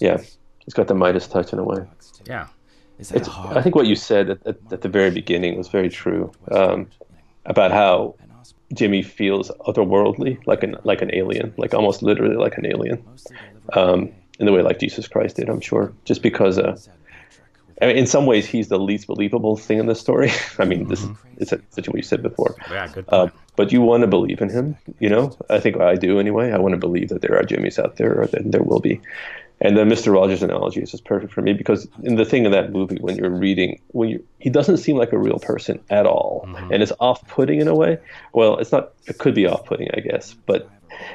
Yeah, 0.01 0.17
he's 0.65 0.75
got 0.75 0.89
the 0.89 0.95
Midas 0.95 1.29
touch 1.29 1.53
in 1.53 1.61
a 1.61 1.65
way. 1.65 1.87
Yeah. 2.25 2.49
I 2.99 3.63
think 3.63 3.75
what 3.75 3.87
you 3.87 3.95
said 3.95 4.31
at, 4.31 4.47
at, 4.47 4.57
at, 4.73 4.81
the 4.81 4.89
very 4.89 5.11
beginning 5.11 5.59
was 5.59 5.69
very 5.69 5.91
true 5.91 6.33
um, 6.51 6.89
about 7.45 7.71
how 7.71 8.15
Jimmy 8.73 9.03
feels 9.03 9.51
otherworldly, 9.67 10.45
like 10.47 10.63
an 10.63 10.77
like 10.85 11.03
an 11.03 11.15
alien, 11.15 11.53
like 11.57 11.75
almost 11.75 12.03
literally 12.03 12.37
like 12.37 12.57
an 12.57 12.67
alien, 12.67 13.03
um, 13.75 14.11
in 14.39 14.47
the 14.47 14.53
way 14.53 14.63
like 14.63 14.79
Jesus 14.79 15.09
Christ 15.09 15.37
did. 15.37 15.49
I'm 15.49 15.61
sure, 15.61 15.93
just 16.05 16.23
because. 16.23 16.59
Uh, 16.59 16.77
I 17.83 17.89
mean, 17.89 17.97
in 17.99 18.07
some 18.07 18.25
ways, 18.25 18.47
he's 18.47 18.69
the 18.69 18.79
least 18.79 19.07
believable 19.07 19.59
thing 19.59 19.79
in 19.79 19.85
the 19.85 19.95
story. 19.95 20.33
I 20.59 20.65
mean, 20.65 20.89
this 20.89 21.03
mm-hmm. 21.03 21.43
is 21.43 21.51
such 21.51 21.89
what 21.89 21.97
you 21.97 22.03
said 22.03 22.23
before. 22.23 22.57
Yeah, 22.71 22.89
good. 22.89 23.05
Uh, 23.11 23.29
but 23.55 23.71
you 23.71 23.83
want 23.83 24.01
to 24.01 24.07
believe 24.07 24.41
in 24.41 24.49
him, 24.49 24.79
you 24.99 25.11
know. 25.11 25.37
I 25.51 25.61
think 25.61 25.79
I 25.79 25.95
do 25.95 26.19
anyway. 26.19 26.53
I 26.53 26.59
want 26.59 26.73
to 26.73 26.79
believe 26.79 27.11
that 27.11 27.21
there 27.21 27.37
are 27.37 27.43
Jimmys 27.43 27.79
out 27.79 27.97
there, 27.97 28.23
or 28.23 28.27
that 28.29 28.51
there 28.51 28.63
will 28.63 28.81
be. 28.81 29.01
And 29.61 29.77
the 29.77 29.83
Mr. 29.83 30.13
Rogers 30.13 30.43
analogy 30.43 30.83
is 30.83 30.91
just 30.91 31.07
perfect 31.07 31.33
for 31.33 31.41
me 31.41 31.55
because 31.55 31.89
in 32.03 32.17
the 32.17 32.27
thing 32.27 32.45
in 32.45 32.53
that 32.53 32.73
movie, 32.73 32.99
when 33.01 33.17
you're 33.17 33.31
reading, 33.31 33.81
when 33.89 34.11
you 34.11 34.27
he 34.39 34.51
doesn't 34.51 34.77
seem 34.77 34.97
like 34.97 35.13
a 35.13 35.19
real 35.19 35.39
person 35.39 35.81
at 35.89 36.05
all, 36.05 36.45
mm-hmm. 36.47 36.73
and 36.73 36.83
it's 36.83 36.93
off-putting 37.01 37.61
in 37.61 37.69
a 37.69 37.75
way. 37.75 37.99
Well, 38.35 38.59
it's 38.59 38.71
not. 38.71 38.93
It 39.07 39.17
could 39.19 39.35
be 39.35 39.47
off-putting, 39.47 39.89
I 39.95 40.01
guess, 40.01 40.35
but 40.35 40.69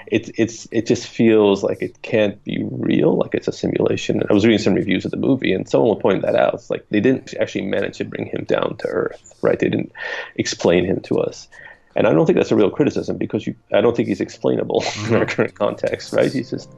it's 0.08 0.32
it's 0.38 0.68
it 0.72 0.88
just 0.88 1.08
feels 1.08 1.64
like 1.64 1.82
it 1.82 2.02
can't 2.02 2.44
be 2.44 2.64
real, 2.70 3.16
like 3.16 3.36
it's 3.36 3.48
a 3.48 3.52
simulation. 3.52 4.24
I 4.28 4.34
was 4.34 4.46
reading 4.46 4.60
some 4.60 4.74
reviews 4.74 5.06
of 5.06 5.12
the 5.12 5.18
movie, 5.18 5.54
and 5.54 5.70
someone 5.70 6.00
pointed 6.00 6.24
that 6.24 6.36
out. 6.36 6.56
It's 6.56 6.70
like 6.70 6.86
they 6.90 7.00
didn't 7.00 7.34
actually 7.40 7.66
manage 7.66 7.98
to 7.98 8.06
bring 8.06 8.26
him 8.26 8.46
down 8.46 8.78
to 8.78 8.88
earth, 8.88 9.36
right? 9.42 9.60
They 9.60 9.70
didn't 9.70 9.92
explain 10.36 10.86
him 10.86 11.00
to 11.02 11.20
us. 11.20 11.48
And 11.96 12.08
I 12.08 12.14
don't 12.14 12.26
think 12.26 12.38
that's 12.38 12.52
a 12.52 12.56
real 12.56 12.70
criticism 12.70 13.18
because 13.18 13.46
you, 13.46 13.56
I 13.74 13.82
don't 13.82 13.96
think 13.96 14.08
he's 14.08 14.22
explainable 14.22 14.82
mm-hmm. 14.82 15.08
in 15.14 15.20
our 15.20 15.26
current 15.26 15.56
context, 15.56 16.14
right? 16.14 16.32
He's 16.32 16.50
just 16.50 16.70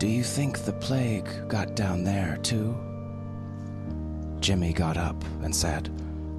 do 0.00 0.08
you 0.08 0.24
think 0.24 0.60
the 0.60 0.72
plague 0.72 1.28
got 1.46 1.76
down 1.76 2.02
there, 2.02 2.38
too? 2.42 2.74
Jimmy 4.40 4.72
got 4.72 4.96
up 4.96 5.22
and 5.42 5.54
said, 5.54 5.90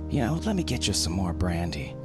You 0.10 0.22
know, 0.22 0.42
let 0.46 0.56
me 0.56 0.64
get 0.64 0.88
you 0.88 0.94
some 0.94 1.14
more 1.14 1.32
brandy. 1.32 1.96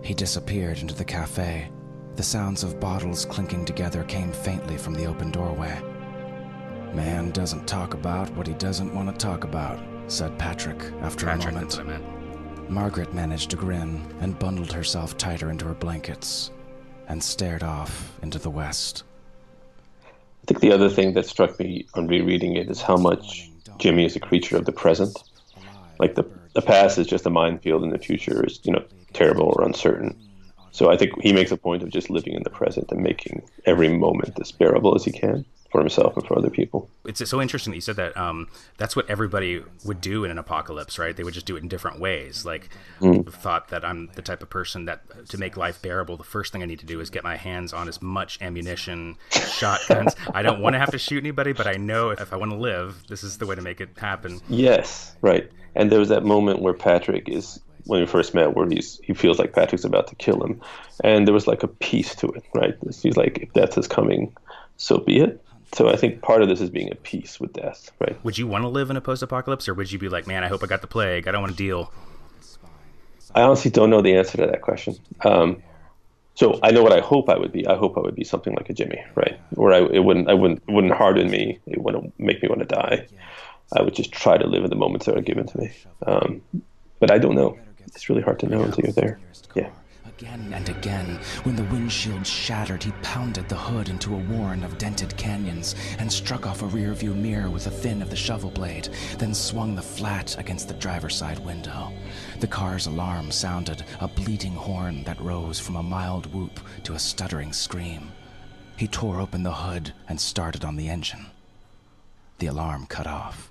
He 0.00 0.14
disappeared 0.14 0.78
into 0.78 0.94
the 0.94 1.04
cafe. 1.04 1.68
The 2.14 2.22
sounds 2.22 2.62
of 2.62 2.78
bottles 2.78 3.24
clinking 3.24 3.64
together 3.64 4.04
came 4.04 4.30
faintly 4.30 4.78
from 4.78 4.94
the 4.94 5.06
open 5.06 5.32
doorway. 5.32 5.76
Man 6.94 7.32
doesn't 7.32 7.66
talk 7.66 7.94
about 7.94 8.30
what 8.36 8.46
he 8.46 8.54
doesn't 8.54 8.94
want 8.94 9.08
to 9.08 9.26
talk 9.26 9.42
about, 9.42 9.80
said 10.06 10.38
Patrick 10.38 10.80
after 11.00 11.26
Patrick, 11.26 11.52
a 11.52 11.78
moment. 11.78 12.70
Margaret 12.70 13.12
managed 13.12 13.50
to 13.50 13.56
grin 13.56 14.06
and 14.20 14.38
bundled 14.38 14.72
herself 14.72 15.16
tighter 15.16 15.50
into 15.50 15.64
her 15.64 15.74
blankets 15.74 16.52
and 17.08 17.20
stared 17.20 17.64
off 17.64 18.16
into 18.22 18.38
the 18.38 18.50
west. 18.50 19.02
Think 20.50 20.62
the 20.62 20.72
other 20.72 20.90
thing 20.90 21.12
that 21.14 21.26
struck 21.26 21.60
me 21.60 21.86
on 21.94 22.08
rereading 22.08 22.56
it 22.56 22.68
is 22.68 22.82
how 22.82 22.96
much 22.96 23.48
Jimmy 23.78 24.04
is 24.04 24.16
a 24.16 24.18
creature 24.18 24.56
of 24.56 24.64
the 24.64 24.72
present. 24.72 25.16
Like 26.00 26.16
the 26.16 26.24
the 26.54 26.60
past 26.60 26.98
is 26.98 27.06
just 27.06 27.24
a 27.24 27.30
minefield, 27.30 27.84
and 27.84 27.92
the 27.92 28.00
future 28.00 28.44
is 28.44 28.58
you 28.64 28.72
know 28.72 28.84
terrible 29.12 29.54
or 29.56 29.62
uncertain. 29.62 30.18
So 30.72 30.90
I 30.90 30.96
think 30.96 31.20
he 31.20 31.32
makes 31.32 31.50
a 31.50 31.56
point 31.56 31.82
of 31.82 31.90
just 31.90 32.10
living 32.10 32.34
in 32.34 32.42
the 32.42 32.50
present 32.50 32.90
and 32.90 33.02
making 33.02 33.42
every 33.66 33.88
moment 33.88 34.38
as 34.40 34.52
bearable 34.52 34.94
as 34.94 35.04
he 35.04 35.12
can 35.12 35.44
for 35.70 35.80
himself 35.80 36.16
and 36.16 36.26
for 36.26 36.36
other 36.36 36.50
people. 36.50 36.90
It's 37.04 37.28
so 37.28 37.40
interesting 37.40 37.70
that 37.70 37.76
you 37.76 37.80
said 37.80 37.96
that. 37.96 38.16
Um, 38.16 38.48
that's 38.76 38.96
what 38.96 39.08
everybody 39.08 39.62
would 39.84 40.00
do 40.00 40.24
in 40.24 40.30
an 40.30 40.38
apocalypse, 40.38 40.98
right? 40.98 41.16
They 41.16 41.22
would 41.22 41.34
just 41.34 41.46
do 41.46 41.56
it 41.56 41.62
in 41.62 41.68
different 41.68 42.00
ways. 42.00 42.44
Like, 42.44 42.70
mm. 43.00 43.30
thought 43.32 43.68
that 43.68 43.84
I'm 43.84 44.10
the 44.14 44.22
type 44.22 44.42
of 44.42 44.50
person 44.50 44.86
that 44.86 45.28
to 45.28 45.38
make 45.38 45.56
life 45.56 45.80
bearable, 45.80 46.16
the 46.16 46.24
first 46.24 46.52
thing 46.52 46.62
I 46.62 46.66
need 46.66 46.80
to 46.80 46.86
do 46.86 47.00
is 47.00 47.08
get 47.08 47.22
my 47.22 47.36
hands 47.36 47.72
on 47.72 47.88
as 47.88 48.02
much 48.02 48.42
ammunition, 48.42 49.16
shotguns. 49.30 50.16
I 50.34 50.42
don't 50.42 50.60
want 50.60 50.74
to 50.74 50.80
have 50.80 50.90
to 50.90 50.98
shoot 50.98 51.22
anybody, 51.22 51.52
but 51.52 51.66
I 51.66 51.74
know 51.74 52.10
if 52.10 52.32
I 52.32 52.36
want 52.36 52.50
to 52.50 52.58
live, 52.58 53.04
this 53.08 53.22
is 53.22 53.38
the 53.38 53.46
way 53.46 53.54
to 53.54 53.62
make 53.62 53.80
it 53.80 53.90
happen. 53.96 54.40
Yes, 54.48 55.14
right. 55.20 55.50
And 55.76 55.92
there 55.92 56.00
was 56.00 56.08
that 56.08 56.24
moment 56.24 56.60
where 56.60 56.74
Patrick 56.74 57.28
is 57.28 57.60
when 57.86 58.00
we 58.00 58.06
first 58.06 58.34
met 58.34 58.54
where 58.54 58.68
he's 58.68 59.00
he 59.02 59.14
feels 59.14 59.38
like 59.38 59.52
Patrick's 59.52 59.84
about 59.84 60.08
to 60.08 60.14
kill 60.16 60.42
him, 60.44 60.60
and 61.04 61.26
there 61.26 61.34
was 61.34 61.46
like 61.46 61.62
a 61.62 61.68
peace 61.68 62.14
to 62.16 62.28
it, 62.28 62.44
right? 62.54 62.74
He's 63.02 63.16
like, 63.16 63.38
if 63.38 63.52
death 63.52 63.78
is 63.78 63.88
coming, 63.88 64.34
so 64.76 64.98
be 64.98 65.20
it 65.20 65.42
so 65.72 65.88
I 65.88 65.96
think 65.96 66.22
part 66.22 66.42
of 66.42 66.48
this 66.48 66.60
is 66.60 66.70
being 66.70 66.90
at 66.90 67.02
peace 67.02 67.38
with 67.38 67.52
death, 67.52 67.90
right? 68.00 68.22
Would 68.24 68.38
you 68.38 68.46
want 68.46 68.62
to 68.62 68.68
live 68.68 68.90
in 68.90 68.96
a 68.96 69.00
post-apocalypse, 69.00 69.68
or 69.68 69.74
would 69.74 69.90
you 69.90 69.98
be 69.98 70.08
like, 70.08 70.26
man, 70.26 70.42
I 70.42 70.48
hope 70.48 70.62
I 70.62 70.66
got 70.66 70.80
the 70.80 70.88
plague. 70.88 71.28
I 71.28 71.32
don't 71.32 71.42
want 71.42 71.52
to 71.52 71.56
deal. 71.56 71.92
I 73.34 73.42
honestly 73.42 73.70
don't 73.70 73.90
know 73.90 74.02
the 74.02 74.16
answer 74.16 74.38
to 74.38 74.46
that 74.46 74.62
question. 74.62 74.96
Um, 75.24 75.62
so 76.34 76.58
I 76.62 76.72
know 76.72 76.82
what 76.82 76.92
I 76.92 77.00
hope 77.00 77.28
I 77.28 77.38
would 77.38 77.52
be. 77.52 77.66
I 77.66 77.76
hope 77.76 77.96
I 77.96 78.00
would 78.00 78.16
be 78.16 78.24
something 78.24 78.54
like 78.54 78.68
a 78.68 78.72
Jimmy, 78.72 79.00
right? 79.14 79.38
Where 79.50 79.72
I 79.72 79.80
it 79.92 80.00
wouldn't 80.00 80.28
I 80.28 80.34
wouldn't 80.34 80.62
it 80.66 80.72
wouldn't 80.72 80.94
harden 80.94 81.30
me. 81.30 81.60
It 81.66 81.80
wouldn't 81.80 82.18
make 82.18 82.42
me 82.42 82.48
want 82.48 82.60
to 82.60 82.66
die. 82.66 83.06
I 83.72 83.82
would 83.82 83.94
just 83.94 84.10
try 84.10 84.36
to 84.36 84.46
live 84.46 84.64
in 84.64 84.70
the 84.70 84.76
moments 84.76 85.06
that 85.06 85.16
are 85.16 85.22
given 85.22 85.46
to 85.46 85.58
me. 85.58 85.70
Um, 86.04 86.42
but 86.98 87.12
I 87.12 87.18
don't 87.18 87.36
know. 87.36 87.56
It's 87.94 88.08
really 88.08 88.22
hard 88.22 88.38
to 88.40 88.46
know 88.46 88.62
until 88.62 88.84
you're 88.84 88.92
there. 88.92 89.18
Yeah. 89.54 89.70
Again 90.06 90.52
and 90.54 90.68
again, 90.68 91.18
when 91.42 91.56
the 91.56 91.64
windshield 91.64 92.26
shattered, 92.26 92.82
he 92.82 92.92
pounded 93.02 93.48
the 93.48 93.56
hood 93.56 93.88
into 93.88 94.14
a 94.14 94.18
warren 94.18 94.62
of 94.62 94.78
dented 94.78 95.16
canyons 95.16 95.74
and 95.98 96.12
struck 96.12 96.46
off 96.46 96.62
a 96.62 96.66
rearview 96.66 97.16
mirror 97.16 97.50
with 97.50 97.64
the 97.64 97.70
thin 97.70 98.00
of 98.00 98.08
the 98.08 98.16
shovel 98.16 98.50
blade, 98.50 98.90
then 99.18 99.34
swung 99.34 99.74
the 99.74 99.82
flat 99.82 100.38
against 100.38 100.68
the 100.68 100.74
driver's 100.74 101.16
side 101.16 101.38
window. 101.40 101.92
The 102.38 102.46
car's 102.46 102.86
alarm 102.86 103.30
sounded, 103.30 103.84
a 104.00 104.08
bleating 104.08 104.54
horn 104.54 105.02
that 105.04 105.20
rose 105.20 105.58
from 105.58 105.76
a 105.76 105.82
mild 105.82 106.32
whoop 106.32 106.60
to 106.84 106.94
a 106.94 106.98
stuttering 106.98 107.52
scream. 107.52 108.12
He 108.76 108.86
tore 108.86 109.20
open 109.20 109.42
the 109.42 109.52
hood 109.52 109.92
and 110.08 110.20
started 110.20 110.64
on 110.64 110.76
the 110.76 110.88
engine. 110.88 111.26
The 112.38 112.46
alarm 112.46 112.86
cut 112.86 113.06
off. 113.06 113.49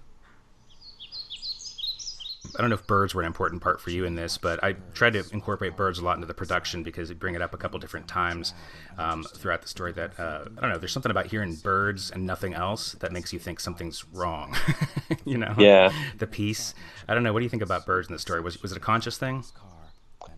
I 2.56 2.62
don't 2.62 2.70
know 2.70 2.76
if 2.76 2.88
birds 2.88 3.14
were 3.14 3.22
an 3.22 3.28
important 3.28 3.62
part 3.62 3.80
for 3.80 3.89
you 3.89 4.06
in 4.06 4.16
this, 4.16 4.38
but 4.38 4.64
I 4.64 4.74
tried 4.93 5.14
to 5.14 5.24
incorporate 5.32 5.76
birds 5.76 6.00
a 6.00 6.04
lot 6.04 6.16
into 6.16 6.28
the 6.28 6.34
production 6.34 6.84
because 6.84 7.10
you 7.10 7.16
bring 7.16 7.36
it 7.36 7.41
up 7.41 7.54
a 7.54 7.58
couple 7.58 7.80
different 7.80 8.08
times 8.08 8.54
um, 8.97 9.24
throughout 9.24 9.62
the 9.62 9.68
story. 9.68 9.91
That 9.91 10.20
uh, 10.20 10.45
I 10.58 10.62
don't 10.62 10.70
know. 10.70 10.78
There's 10.78 10.91
something 10.91 11.12
about 11.12 11.28
hearing 11.28 11.56
birds 11.56 12.12
and 12.12 12.26
nothing 12.26 12.54
else 12.54 12.93
that 12.93 13.12
makes 13.12 13.32
you 13.34 13.39
think 13.39 13.60
something's 13.60 14.06
wrong. 14.14 14.56
you 15.26 15.38
know? 15.38 15.54
Yeah. 15.58 15.91
The 16.18 16.28
piece. 16.28 16.74
I 17.08 17.14
don't 17.14 17.24
know. 17.24 17.34
What 17.34 17.39
do 17.39 17.45
you 17.45 17.50
think 17.50 17.64
about 17.64 17.86
birds 17.86 18.08
in 18.08 18.14
the 18.14 18.20
story? 18.20 18.41
Was 18.41 18.62
was 18.62 18.72
it 18.72 18.78
a 18.78 18.82
conscious 18.82 19.18
thing? 19.18 19.43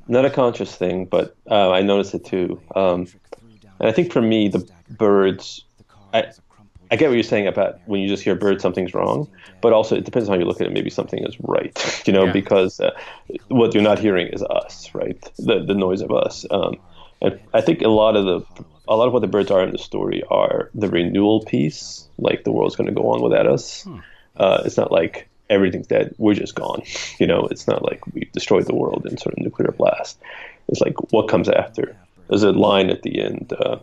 Not 0.07 0.26
a 0.26 0.30
conscious 0.30 0.76
thing, 0.76 1.05
but 1.05 1.36
uh, 1.49 1.72
I 1.72 1.82
noticed 1.82 2.14
it 2.14 2.26
too. 2.26 2.62
Um, 2.76 3.07
and 3.80 3.89
I 3.89 3.91
think 3.91 4.12
for 4.12 4.22
me, 4.22 4.47
the 4.47 4.68
birds. 4.89 5.66
I, 6.14 6.32
I 6.91 6.97
get 6.97 7.07
what 7.07 7.13
you're 7.15 7.23
saying 7.23 7.47
about 7.47 7.79
when 7.85 8.01
you 8.01 8.07
just 8.09 8.21
hear 8.21 8.35
birds, 8.35 8.61
something's 8.61 8.93
wrong. 8.93 9.29
But 9.61 9.71
also, 9.73 9.95
it 9.95 10.03
depends 10.03 10.27
on 10.27 10.35
how 10.35 10.39
you 10.39 10.45
look 10.45 10.59
at 10.59 10.67
it. 10.67 10.73
Maybe 10.73 10.89
something 10.89 11.23
is 11.23 11.37
right, 11.41 12.03
you 12.05 12.11
know, 12.13 12.25
Yeah. 12.25 12.33
because 12.33 12.79
uh, 12.79 12.91
what 13.47 13.73
you're 13.73 13.83
not 13.83 13.97
hearing 13.99 14.27
is 14.27 14.43
us, 14.43 14.93
right? 14.93 15.19
The 15.37 15.63
the 15.65 15.73
noise 15.73 16.01
of 16.01 16.11
us. 16.11 16.45
Um, 16.51 16.75
and 17.21 17.39
I 17.53 17.61
think 17.61 17.81
a 17.81 17.87
lot 17.87 18.15
of 18.15 18.25
the 18.25 18.63
a 18.87 18.95
lot 18.95 19.07
of 19.07 19.13
what 19.13 19.21
the 19.21 19.27
birds 19.27 19.49
are 19.51 19.63
in 19.63 19.71
the 19.71 19.77
story 19.77 20.23
are 20.29 20.69
the 20.75 20.89
renewal 20.89 21.45
piece. 21.45 22.07
Like 22.17 22.43
the 22.43 22.51
world's 22.51 22.75
going 22.75 22.87
to 22.89 22.93
go 23.01 23.09
on 23.11 23.21
without 23.21 23.47
us. 23.47 23.87
Uh, 24.35 24.61
it's 24.65 24.75
not 24.77 24.91
like 24.91 25.29
everything's 25.49 25.87
dead. 25.87 26.13
We're 26.17 26.33
just 26.33 26.55
gone. 26.55 26.81
You 27.19 27.27
know, 27.27 27.47
it's 27.51 27.67
not 27.67 27.83
like 27.83 28.05
we 28.13 28.29
destroyed 28.33 28.65
the 28.65 28.75
world 28.75 29.05
in 29.05 29.17
sort 29.17 29.33
of 29.37 29.43
nuclear 29.43 29.71
blast. 29.71 30.19
It's 30.67 30.81
like 30.81 30.95
what 31.13 31.27
comes 31.29 31.47
after. 31.47 31.95
There's 32.27 32.43
a 32.43 32.51
line 32.51 32.89
at 32.89 33.01
the 33.03 33.21
end. 33.21 33.53
Uh, 33.57 33.77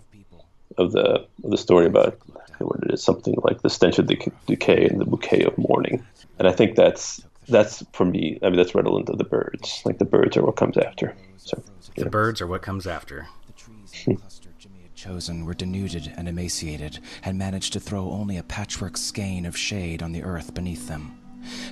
of 0.77 0.93
the 0.93 1.27
of 1.45 1.51
the 1.51 1.59
story 1.59 1.87
about 1.87 2.19
what 2.67 2.83
it 2.83 2.93
is, 2.93 3.03
something 3.03 3.35
like 3.43 3.63
the 3.63 3.71
stench 3.71 3.99
of 3.99 4.07
dec- 4.07 4.33
decay 4.47 4.87
and 4.87 5.01
the 5.01 5.05
bouquet 5.05 5.43
of 5.43 5.57
mourning. 5.59 6.05
And 6.39 6.49
I 6.49 6.53
think 6.53 6.77
that's 6.77 7.23
that's 7.49 7.85
for 7.93 8.05
me. 8.05 8.39
I 8.43 8.49
mean, 8.49 8.57
that's 8.57 8.75
redolent 8.75 9.09
of 9.09 9.19
the 9.19 9.25
birds. 9.25 9.83
Like 9.85 9.99
the 9.99 10.05
birds 10.05 10.37
are 10.37 10.45
what 10.45 10.57
comes 10.57 10.77
after. 10.77 11.15
So 11.39 11.63
yeah. 11.97 12.05
The 12.05 12.11
birds 12.11 12.41
are 12.41 12.47
what 12.47 12.63
comes 12.63 12.87
after. 12.87 13.27
The 13.47 13.53
trees 13.53 14.05
in 14.07 14.15
the 14.15 14.21
cluster 14.21 14.51
Jimmy 14.59 14.83
had 14.83 14.95
chosen 14.95 15.45
were 15.45 15.55
denuded 15.55 16.13
and 16.17 16.29
emaciated, 16.29 16.99
and 17.25 17.39
managed 17.39 17.73
to 17.73 17.81
throw 17.81 18.11
only 18.11 18.37
a 18.37 18.43
patchwork 18.43 18.97
skein 18.97 19.47
of 19.47 19.57
shade 19.57 20.03
on 20.03 20.13
the 20.13 20.23
earth 20.23 20.55
beneath 20.55 20.89
them. 20.89 21.19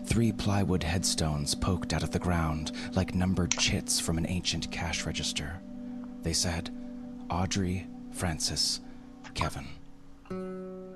Three 0.05 0.33
plywood 0.33 0.83
headstones 0.83 1.55
poked 1.55 1.93
out 1.93 2.03
of 2.03 2.13
the 2.13 2.19
ground 2.19 2.73
like 2.95 3.15
numbered 3.15 3.53
chits 3.53 4.01
from 4.01 4.17
an 4.17 4.27
ancient 4.27 4.71
cash 4.71 5.05
register. 5.05 5.61
They 6.23 6.33
said, 6.33 6.71
Audrey, 7.31 7.87
Frances, 8.13 8.81
Kevin. 9.35 9.67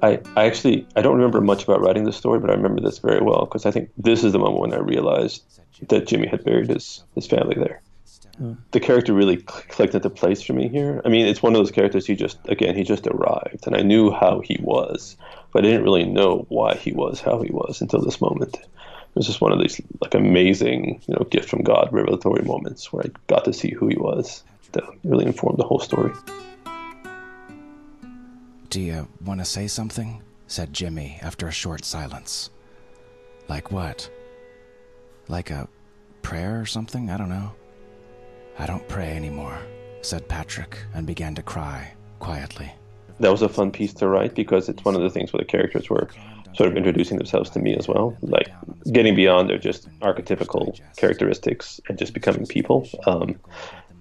I, 0.03 0.21
I 0.37 0.45
actually 0.45 0.87
I 0.97 1.03
don't 1.03 1.17
remember 1.17 1.41
much 1.41 1.65
about 1.65 1.81
writing 1.81 2.05
this 2.05 2.17
story, 2.17 2.39
but 2.39 2.51
I 2.51 2.55
remember 2.55 2.81
this 2.81 2.99
very 2.99 3.21
well 3.21 3.45
because 3.45 3.67
I 3.67 3.71
think 3.71 3.91
this 3.97 4.25
is 4.25 4.33
the 4.33 4.39
moment 4.39 4.61
when 4.61 4.73
I 4.73 4.79
realized 4.79 5.43
that 5.89 6.07
Jimmy 6.07 6.29
had 6.29 6.45
buried 6.45 6.69
his 6.69 7.05
his 7.15 7.27
family 7.27 7.57
there. 7.57 7.83
Hmm. 8.39 8.55
The 8.71 8.81
character 8.81 9.13
really 9.13 9.37
clicked 9.37 9.95
into 9.95 10.09
place 10.09 10.43
for 10.43 10.55
me 10.55 10.69
here. 10.69 11.03
I 11.05 11.09
mean, 11.09 11.27
it's 11.27 11.43
one 11.43 11.55
of 11.55 11.59
those 11.59 11.71
characters 11.71 12.07
he 12.07 12.15
just 12.15 12.39
again 12.49 12.77
he 12.77 12.83
just 12.83 13.07
arrived, 13.07 13.67
and 13.67 13.77
I 13.77 13.83
knew 13.83 14.11
how 14.11 14.41
he 14.41 14.59
was, 14.63 15.17
but 15.53 15.65
I 15.65 15.69
didn't 15.69 15.85
really 15.85 16.05
know 16.05 16.47
why 16.49 16.77
he 16.77 16.93
was 16.93 17.21
how 17.21 17.41
he 17.43 17.51
was 17.51 17.81
until 17.81 18.01
this 18.01 18.21
moment. 18.21 18.57
It 18.57 19.17
was 19.17 19.27
just 19.27 19.41
one 19.41 19.53
of 19.53 19.61
these 19.61 19.81
like 20.01 20.15
amazing, 20.15 21.03
you 21.07 21.15
know, 21.15 21.25
gift 21.25 21.49
from 21.49 21.63
God 21.63 21.89
revelatory 21.93 22.45
moments 22.45 22.93
where 22.93 23.03
I 23.05 23.11
got 23.27 23.45
to 23.45 23.53
see 23.53 23.71
who 23.71 23.89
he 23.89 23.97
was. 23.97 24.43
That 24.73 24.85
really 25.03 25.27
informed 25.27 25.59
the 25.59 25.65
whole 25.65 25.81
story. 25.81 26.13
Do 28.71 28.81
you 28.81 29.09
want 29.25 29.41
to 29.41 29.45
say 29.45 29.67
something? 29.67 30.23
said 30.47 30.73
Jimmy 30.73 31.19
after 31.23 31.49
a 31.49 31.53
short 31.53 31.85
silence. 31.85 32.51
Like 33.49 33.73
what? 33.73 34.09
Like 35.27 35.51
a 35.51 35.69
prayer 36.23 36.61
or 36.61 36.67
something? 36.67 37.11
I 37.11 37.17
don't 37.17 37.29
know. 37.29 37.53
I 38.61 38.67
don't 38.67 38.87
pray 38.89 39.11
anymore, 39.17 39.59
said 40.03 40.29
Patrick 40.29 40.79
and 40.95 41.05
began 41.05 41.35
to 41.35 41.43
cry 41.43 41.95
quietly. 42.21 42.73
that 43.19 43.33
was 43.33 43.43
a 43.43 43.49
fun 43.49 43.73
piece 43.73 43.93
to 43.95 44.07
write 44.07 44.35
because 44.37 44.69
it's 44.69 44.85
one 44.85 44.95
of 44.95 45.03
the 45.03 45.11
things 45.11 45.33
where 45.33 45.41
the 45.41 45.47
characters 45.47 45.91
were 45.91 46.09
sort 46.55 46.71
of 46.71 46.77
introducing 46.77 47.17
themselves 47.19 47.51
to 47.51 47.59
me 47.59 47.77
as 47.77 47.89
well, 47.89 48.17
like 48.23 48.53
getting 48.93 49.17
beyond 49.17 49.51
their 49.51 49.59
just 49.59 49.89
archetypical 50.01 50.79
characteristics 50.97 51.81
and 51.89 51.99
just 51.99 52.15
becoming 52.15 52.47
people. 52.47 52.89
Um, 53.07 53.37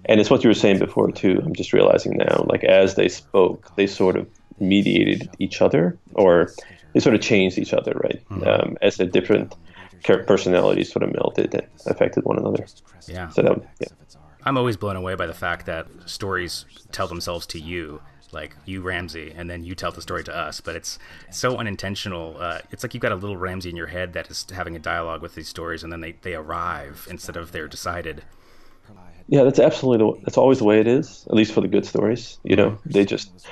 and 0.04 0.20
it's 0.20 0.30
what 0.30 0.44
you 0.44 0.50
were 0.50 0.54
saying 0.54 0.78
before 0.78 1.10
too. 1.10 1.40
I'm 1.44 1.54
just 1.54 1.72
realizing 1.72 2.16
now, 2.16 2.44
like 2.48 2.62
as 2.64 2.94
they 2.94 3.08
spoke, 3.08 3.74
they 3.76 3.86
sort 3.86 4.16
of 4.16 4.28
mediated 4.60 5.28
each 5.38 5.60
other, 5.62 5.98
or 6.14 6.52
they 6.92 7.00
sort 7.00 7.14
of 7.14 7.20
changed 7.20 7.58
each 7.58 7.72
other, 7.72 7.92
right? 7.92 8.22
Um, 8.46 8.76
as 8.82 8.96
the 8.96 9.06
different 9.06 9.54
personalities 10.02 10.92
sort 10.92 11.02
of 11.02 11.12
melted 11.12 11.54
and 11.54 11.66
affected 11.86 12.24
one 12.24 12.38
another. 12.38 12.66
Yeah. 13.06 13.28
So 13.28 13.42
that, 13.42 13.62
yeah. 13.80 13.88
I'm 14.44 14.56
always 14.56 14.76
blown 14.76 14.96
away 14.96 15.14
by 15.14 15.26
the 15.26 15.34
fact 15.34 15.66
that 15.66 15.86
stories 16.06 16.64
tell 16.92 17.06
themselves 17.06 17.46
to 17.48 17.60
you, 17.60 18.00
like 18.32 18.56
you 18.64 18.80
Ramsey, 18.80 19.32
and 19.36 19.50
then 19.50 19.64
you 19.64 19.74
tell 19.74 19.92
the 19.92 20.00
story 20.00 20.24
to 20.24 20.34
us. 20.34 20.60
But 20.60 20.76
it's 20.76 20.98
so 21.30 21.58
unintentional. 21.58 22.36
Uh, 22.38 22.60
it's 22.70 22.82
like 22.82 22.94
you've 22.94 23.02
got 23.02 23.12
a 23.12 23.16
little 23.16 23.36
Ramsey 23.36 23.68
in 23.68 23.76
your 23.76 23.88
head 23.88 24.14
that 24.14 24.30
is 24.30 24.46
having 24.52 24.74
a 24.76 24.78
dialogue 24.78 25.20
with 25.22 25.34
these 25.34 25.48
stories, 25.48 25.82
and 25.82 25.92
then 25.92 26.00
they, 26.00 26.12
they 26.22 26.34
arrive 26.34 27.06
instead 27.10 27.36
of 27.36 27.52
they're 27.52 27.68
decided. 27.68 28.22
Yeah, 29.28 29.44
that's 29.44 29.60
absolutely 29.60 30.04
the, 30.04 30.20
that's 30.24 30.38
always 30.38 30.58
the 30.58 30.64
way 30.64 30.80
it 30.80 30.88
is. 30.88 31.24
At 31.28 31.34
least 31.34 31.52
for 31.52 31.60
the 31.60 31.68
good 31.68 31.86
stories, 31.86 32.38
you 32.42 32.56
know, 32.56 32.78
they 32.84 33.04
just. 33.04 33.46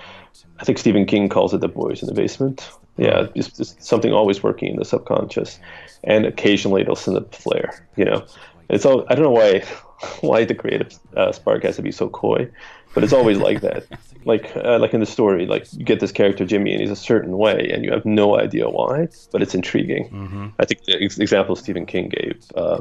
I 0.59 0.65
think 0.65 0.79
Stephen 0.79 1.07
King 1.07 1.29
calls 1.29 1.55
it 1.55 1.61
the 1.61 1.69
boys 1.69 2.03
in 2.03 2.09
the 2.09 2.15
basement. 2.15 2.69
Yeah, 2.97 3.29
it's 3.35 3.49
just 3.57 3.81
something 3.83 4.13
always 4.13 4.43
working 4.43 4.71
in 4.71 4.77
the 4.77 4.85
subconscious, 4.85 5.61
and 6.03 6.27
occasionally 6.27 6.83
it'll 6.83 6.97
send 6.97 7.17
up 7.17 7.33
a 7.33 7.37
flare. 7.37 7.87
You 7.97 8.05
know, 8.05 8.27
it's 8.69 8.85
all. 8.85 9.05
I 9.09 9.15
don't 9.15 9.25
know 9.25 9.31
why 9.31 9.61
why 10.21 10.45
the 10.45 10.55
creative 10.55 10.99
uh, 11.17 11.33
spark 11.33 11.63
has 11.63 11.77
to 11.77 11.83
be 11.83 11.93
so 11.93 12.09
coy, 12.09 12.51
but 12.95 13.05
it's 13.05 13.13
always 13.13 13.39
like 13.39 13.61
that. 13.63 13.87
Like 14.25 14.55
uh, 14.57 14.79
like 14.79 14.93
in 14.93 15.01
the 15.01 15.07
story, 15.07 15.47
like 15.47 15.73
you 15.73 15.85
get 15.85 16.01
this 16.01 16.13
character 16.13 16.45
Jimmy, 16.45 16.73
and 16.73 16.81
he's 16.81 16.91
a 16.91 16.97
certain 16.97 17.39
way, 17.39 17.71
and 17.73 17.83
you 17.85 17.93
have 17.93 18.05
no 18.05 18.39
idea 18.39 18.69
why, 18.69 19.09
but 19.33 19.41
it's 19.41 19.55
intriguing. 19.55 20.53
I 20.59 20.67
think 20.67 20.85
the 20.85 21.01
ex- 21.03 21.19
example 21.19 21.57
Stephen 21.57 21.87
King 21.87 22.11
gave. 22.11 22.45
Uh, 22.55 22.81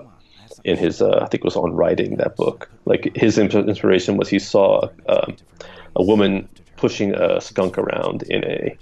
in 0.63 0.77
his 0.77 1.01
uh, 1.01 1.19
I 1.21 1.27
think 1.27 1.41
it 1.41 1.45
was 1.45 1.55
on 1.55 1.73
writing 1.73 2.17
that 2.17 2.35
book. 2.35 2.69
Like 2.85 3.15
his 3.15 3.37
inspiration 3.37 4.17
was 4.17 4.27
he 4.27 4.39
saw 4.39 4.89
um, 5.07 5.37
a 5.95 6.03
woman 6.03 6.49
pushing 6.77 7.13
a 7.13 7.41
skunk 7.41 7.77
around 7.77 8.23
in 8.23 8.43
a 8.43 8.77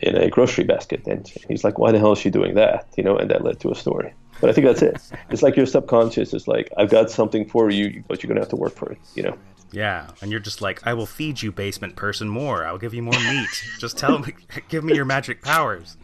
in 0.00 0.16
a 0.16 0.30
grocery 0.30 0.64
basket, 0.64 1.06
and 1.06 1.26
he's 1.48 1.64
like, 1.64 1.78
"Why 1.78 1.92
the 1.92 1.98
hell 1.98 2.12
is 2.12 2.18
she 2.18 2.30
doing 2.30 2.54
that?" 2.54 2.86
You 2.96 3.04
know, 3.04 3.16
and 3.16 3.30
that 3.30 3.44
led 3.44 3.60
to 3.60 3.70
a 3.70 3.74
story. 3.74 4.14
But 4.40 4.50
I 4.50 4.52
think 4.52 4.66
that's 4.66 4.82
it. 4.82 4.96
It's 5.30 5.42
like 5.42 5.56
your 5.56 5.66
subconscious 5.66 6.32
is 6.32 6.46
like, 6.46 6.70
"I've 6.76 6.90
got 6.90 7.10
something 7.10 7.48
for 7.48 7.70
you, 7.70 8.04
but 8.08 8.22
you're 8.22 8.28
gonna 8.28 8.40
have 8.40 8.50
to 8.50 8.56
work 8.56 8.74
for 8.74 8.92
it." 8.92 8.98
You 9.14 9.24
know. 9.24 9.38
Yeah, 9.70 10.08
and 10.22 10.30
you're 10.30 10.40
just 10.40 10.62
like, 10.62 10.86
I 10.86 10.94
will 10.94 11.04
feed 11.04 11.42
you, 11.42 11.52
basement 11.52 11.94
person, 11.94 12.26
more. 12.26 12.64
I'll 12.64 12.78
give 12.78 12.94
you 12.94 13.02
more 13.02 13.20
meat. 13.20 13.64
just 13.78 13.98
tell 13.98 14.18
me, 14.18 14.32
give 14.68 14.82
me 14.82 14.94
your 14.94 15.04
magic 15.04 15.42
powers. 15.42 15.98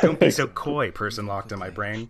Don't 0.00 0.18
be 0.18 0.30
so 0.30 0.46
coy, 0.64 0.90
person 0.90 1.26
locked 1.26 1.52
in 1.52 1.58
my 1.58 1.68
brain. 1.68 2.08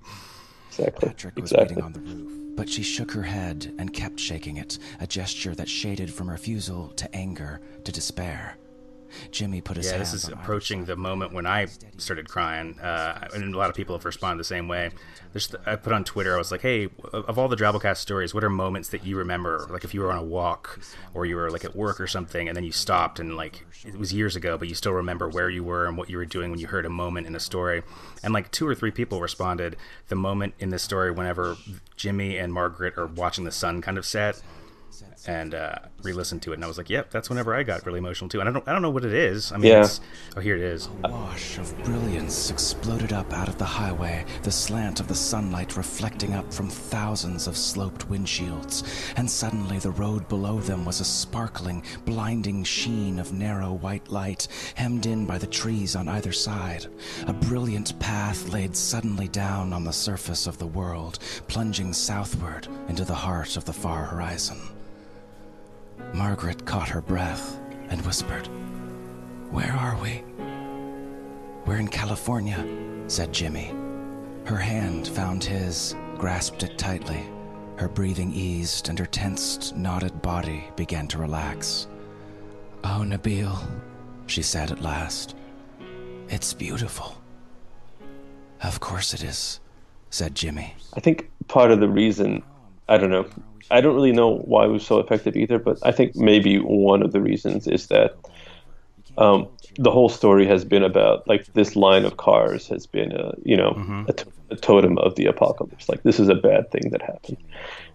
Exactly. 0.68 1.08
Patrick 1.08 1.36
was 1.36 1.50
exactly. 1.50 1.82
waiting 1.82 1.84
on 1.84 1.92
the 1.92 2.00
roof, 2.00 2.43
but 2.56 2.68
she 2.68 2.82
shook 2.82 3.10
her 3.12 3.22
head 3.22 3.72
and 3.78 3.92
kept 3.92 4.18
shaking 4.20 4.56
it, 4.56 4.78
a 5.00 5.06
gesture 5.06 5.54
that 5.54 5.68
shaded 5.68 6.12
from 6.12 6.30
refusal 6.30 6.88
to 6.96 7.14
anger 7.14 7.60
to 7.84 7.92
despair. 7.92 8.56
Jimmy 9.30 9.60
put 9.60 9.76
his 9.76 9.86
Yeah, 9.86 9.98
this 9.98 10.12
is 10.12 10.28
approaching 10.28 10.84
the 10.84 10.96
moment 10.96 11.32
when 11.32 11.46
I 11.46 11.66
started 11.98 12.28
crying, 12.28 12.78
uh, 12.80 13.28
and 13.34 13.54
a 13.54 13.58
lot 13.58 13.70
of 13.70 13.76
people 13.76 13.96
have 13.96 14.04
responded 14.04 14.38
the 14.40 14.44
same 14.44 14.68
way. 14.68 14.90
There's, 15.32 15.54
I 15.66 15.76
put 15.76 15.92
on 15.92 16.04
Twitter, 16.04 16.34
I 16.34 16.38
was 16.38 16.50
like, 16.50 16.62
"Hey, 16.62 16.88
of 17.12 17.38
all 17.38 17.48
the 17.48 17.56
Drabblecast 17.56 17.96
stories, 17.96 18.34
what 18.34 18.44
are 18.44 18.50
moments 18.50 18.88
that 18.90 19.04
you 19.04 19.16
remember? 19.16 19.66
Like 19.70 19.84
if 19.84 19.94
you 19.94 20.00
were 20.00 20.12
on 20.12 20.18
a 20.18 20.24
walk, 20.24 20.80
or 21.12 21.26
you 21.26 21.36
were 21.36 21.50
like 21.50 21.64
at 21.64 21.74
work 21.74 22.00
or 22.00 22.06
something, 22.06 22.48
and 22.48 22.56
then 22.56 22.64
you 22.64 22.72
stopped, 22.72 23.18
and 23.18 23.36
like 23.36 23.66
it 23.84 23.96
was 23.96 24.12
years 24.12 24.36
ago, 24.36 24.56
but 24.56 24.68
you 24.68 24.74
still 24.74 24.92
remember 24.92 25.28
where 25.28 25.50
you 25.50 25.64
were 25.64 25.86
and 25.86 25.96
what 25.96 26.08
you 26.08 26.16
were 26.16 26.24
doing 26.24 26.50
when 26.50 26.60
you 26.60 26.66
heard 26.66 26.86
a 26.86 26.90
moment 26.90 27.26
in 27.26 27.34
a 27.34 27.40
story." 27.40 27.82
And 28.22 28.32
like 28.32 28.50
two 28.50 28.66
or 28.66 28.74
three 28.74 28.90
people 28.90 29.20
responded, 29.20 29.76
the 30.08 30.14
moment 30.14 30.54
in 30.58 30.70
this 30.70 30.82
story 30.82 31.10
whenever 31.10 31.56
Jimmy 31.96 32.38
and 32.38 32.52
Margaret 32.52 32.96
are 32.96 33.06
watching 33.06 33.44
the 33.44 33.52
sun 33.52 33.82
kind 33.82 33.98
of 33.98 34.06
set 34.06 34.42
and 35.26 35.54
uh, 35.54 35.76
re-listened 36.02 36.42
to 36.42 36.52
it, 36.52 36.56
and 36.56 36.64
I 36.64 36.68
was 36.68 36.76
like, 36.78 36.90
"Yep, 36.90 37.10
that's 37.10 37.28
whenever 37.30 37.54
I 37.54 37.62
got 37.62 37.86
really 37.86 37.98
emotional 37.98 38.28
too." 38.28 38.40
And 38.40 38.48
I 38.48 38.52
don't, 38.52 38.66
I 38.68 38.72
don't 38.72 38.82
know 38.82 38.90
what 38.90 39.04
it 39.04 39.12
is. 39.14 39.52
I 39.52 39.56
mean, 39.56 39.70
Yeah. 39.72 39.84
it's, 39.84 40.00
oh, 40.36 40.40
here 40.40 40.56
it 40.56 40.62
is. 40.62 40.88
A 41.04 41.10
wash 41.10 41.58
of 41.58 41.76
brilliance 41.84 42.50
exploded 42.50 43.12
up 43.12 43.32
out 43.32 43.48
of 43.48 43.56
the 43.58 43.64
highway, 43.64 44.24
the 44.42 44.50
slant 44.50 45.00
of 45.00 45.08
the 45.08 45.14
sunlight 45.14 45.76
reflecting 45.76 46.34
up 46.34 46.52
from 46.52 46.68
thousands 46.68 47.46
of 47.46 47.56
sloped 47.56 48.08
windshields, 48.10 48.84
and 49.16 49.30
suddenly 49.30 49.78
the 49.78 49.90
road 49.92 50.28
below 50.28 50.60
them 50.60 50.84
was 50.84 51.00
a 51.00 51.04
sparkling, 51.04 51.82
blinding 52.04 52.64
sheen 52.64 53.18
of 53.18 53.32
narrow 53.32 53.72
white 53.72 54.08
light, 54.10 54.46
hemmed 54.74 55.06
in 55.06 55.26
by 55.26 55.38
the 55.38 55.46
trees 55.46 55.96
on 55.96 56.08
either 56.08 56.32
side. 56.32 56.86
A 57.26 57.32
brilliant 57.32 57.98
path 57.98 58.48
laid 58.50 58.76
suddenly 58.76 59.28
down 59.28 59.72
on 59.72 59.84
the 59.84 59.92
surface 59.92 60.46
of 60.46 60.58
the 60.58 60.66
world, 60.66 61.18
plunging 61.48 61.92
southward 61.92 62.68
into 62.88 63.04
the 63.04 63.14
heart 63.14 63.56
of 63.56 63.64
the 63.64 63.72
far 63.72 64.04
horizon. 64.04 64.58
Margaret 66.14 66.64
caught 66.64 66.88
her 66.88 67.00
breath 67.00 67.60
and 67.88 68.00
whispered, 68.06 68.46
Where 69.50 69.72
are 69.72 70.00
we? 70.00 70.22
We're 71.66 71.78
in 71.78 71.88
California, 71.88 72.64
said 73.08 73.32
Jimmy. 73.32 73.74
Her 74.44 74.56
hand 74.56 75.08
found 75.08 75.42
his, 75.42 75.96
grasped 76.16 76.62
it 76.62 76.78
tightly. 76.78 77.28
Her 77.78 77.88
breathing 77.88 78.32
eased 78.32 78.88
and 78.88 78.96
her 78.96 79.06
tensed, 79.06 79.74
knotted 79.76 80.22
body 80.22 80.62
began 80.76 81.08
to 81.08 81.18
relax. 81.18 81.88
Oh, 82.84 83.02
Nabil, 83.04 83.58
she 84.26 84.42
said 84.42 84.70
at 84.70 84.82
last. 84.82 85.34
It's 86.28 86.54
beautiful. 86.54 87.20
Of 88.62 88.78
course 88.78 89.14
it 89.14 89.24
is, 89.24 89.58
said 90.10 90.36
Jimmy. 90.36 90.76
I 90.94 91.00
think 91.00 91.28
part 91.48 91.72
of 91.72 91.80
the 91.80 91.88
reason, 91.88 92.44
I 92.88 92.98
don't 92.98 93.10
know, 93.10 93.26
I 93.70 93.80
don't 93.80 93.94
really 93.94 94.12
know 94.12 94.38
why 94.38 94.64
it 94.64 94.68
was 94.68 94.86
so 94.86 94.98
effective 94.98 95.36
either, 95.36 95.58
but 95.58 95.78
I 95.82 95.92
think 95.92 96.16
maybe 96.16 96.58
one 96.58 97.02
of 97.02 97.12
the 97.12 97.20
reasons 97.20 97.66
is 97.66 97.88
that 97.88 98.16
um, 99.16 99.48
the 99.76 99.90
whole 99.90 100.08
story 100.08 100.46
has 100.46 100.64
been 100.64 100.82
about 100.82 101.26
like 101.28 101.52
this 101.54 101.76
line 101.76 102.04
of 102.04 102.16
cars 102.16 102.68
has 102.68 102.86
been 102.86 103.12
a 103.12 103.32
you 103.44 103.56
know 103.56 103.70
mm-hmm. 103.70 104.04
a, 104.08 104.12
t- 104.12 104.30
a 104.50 104.56
totem 104.56 104.98
of 104.98 105.14
the 105.14 105.26
apocalypse. 105.26 105.88
Like 105.88 106.02
this 106.02 106.18
is 106.18 106.28
a 106.28 106.34
bad 106.34 106.70
thing 106.70 106.90
that 106.90 107.02
happened, 107.02 107.38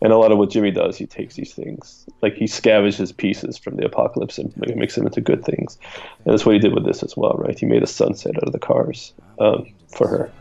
and 0.01 0.13
a 0.13 0.17
lot 0.17 0.31
of 0.31 0.37
what 0.37 0.49
Jimmy 0.49 0.71
does, 0.71 0.97
he 0.97 1.05
takes 1.05 1.35
these 1.35 1.53
things 1.53 2.05
like 2.21 2.35
he 2.35 2.45
scavenges 2.45 3.15
pieces 3.15 3.57
from 3.57 3.75
the 3.75 3.85
apocalypse 3.85 4.37
and 4.37 4.53
makes 4.75 4.95
them 4.95 5.05
into 5.05 5.21
good 5.21 5.43
things, 5.43 5.77
and 6.25 6.33
that's 6.33 6.45
what 6.45 6.53
he 6.53 6.59
did 6.59 6.73
with 6.73 6.85
this 6.85 7.03
as 7.03 7.15
well, 7.17 7.33
right? 7.33 7.57
He 7.57 7.65
made 7.65 7.83
a 7.83 7.87
sunset 7.87 8.35
out 8.37 8.43
of 8.43 8.53
the 8.53 8.59
cars 8.59 9.13
um, 9.39 9.65
for 9.89 10.07
her. 10.07 10.31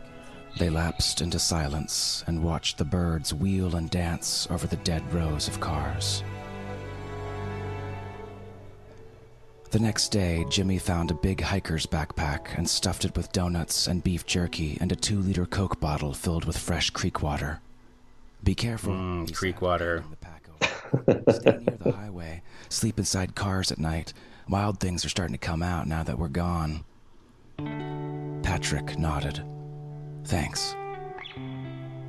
They 0.57 0.69
lapsed 0.69 1.21
into 1.21 1.39
silence 1.39 2.23
and 2.27 2.43
watched 2.43 2.77
the 2.77 2.85
birds 2.85 3.33
wheel 3.33 3.75
and 3.75 3.89
dance 3.89 4.47
over 4.49 4.67
the 4.67 4.75
dead 4.77 5.13
rows 5.13 5.47
of 5.47 5.59
cars. 5.59 6.23
The 9.71 9.79
next 9.79 10.09
day, 10.09 10.45
Jimmy 10.49 10.79
found 10.79 11.11
a 11.11 11.13
big 11.13 11.41
hiker's 11.41 11.85
backpack 11.85 12.57
and 12.57 12.67
stuffed 12.67 13.05
it 13.05 13.15
with 13.15 13.31
donuts 13.31 13.85
and 13.87 14.03
beef 14.03 14.25
jerky 14.25 14.79
and 14.81 14.91
a 14.91 14.95
two 14.95 15.19
liter 15.19 15.45
Coke 15.45 15.79
bottle 15.79 16.13
filled 16.13 16.45
with 16.45 16.57
fresh 16.57 16.89
creek 16.89 17.21
water. 17.21 17.59
Be 18.43 18.55
careful. 18.55 18.93
Mm, 18.93 19.33
creek 19.33 19.61
water. 19.61 20.03
Stay 20.91 21.57
near 21.59 21.77
the 21.77 21.91
highway. 21.95 22.41
Sleep 22.69 22.97
inside 22.97 23.35
cars 23.35 23.71
at 23.71 23.77
night. 23.77 24.11
Wild 24.47 24.79
things 24.79 25.05
are 25.05 25.09
starting 25.09 25.35
to 25.35 25.37
come 25.37 25.61
out 25.61 25.87
now 25.87 26.01
that 26.01 26.17
we're 26.17 26.29
gone. 26.29 26.83
Patrick 28.41 28.97
nodded. 28.97 29.43
Thanks. 30.25 30.75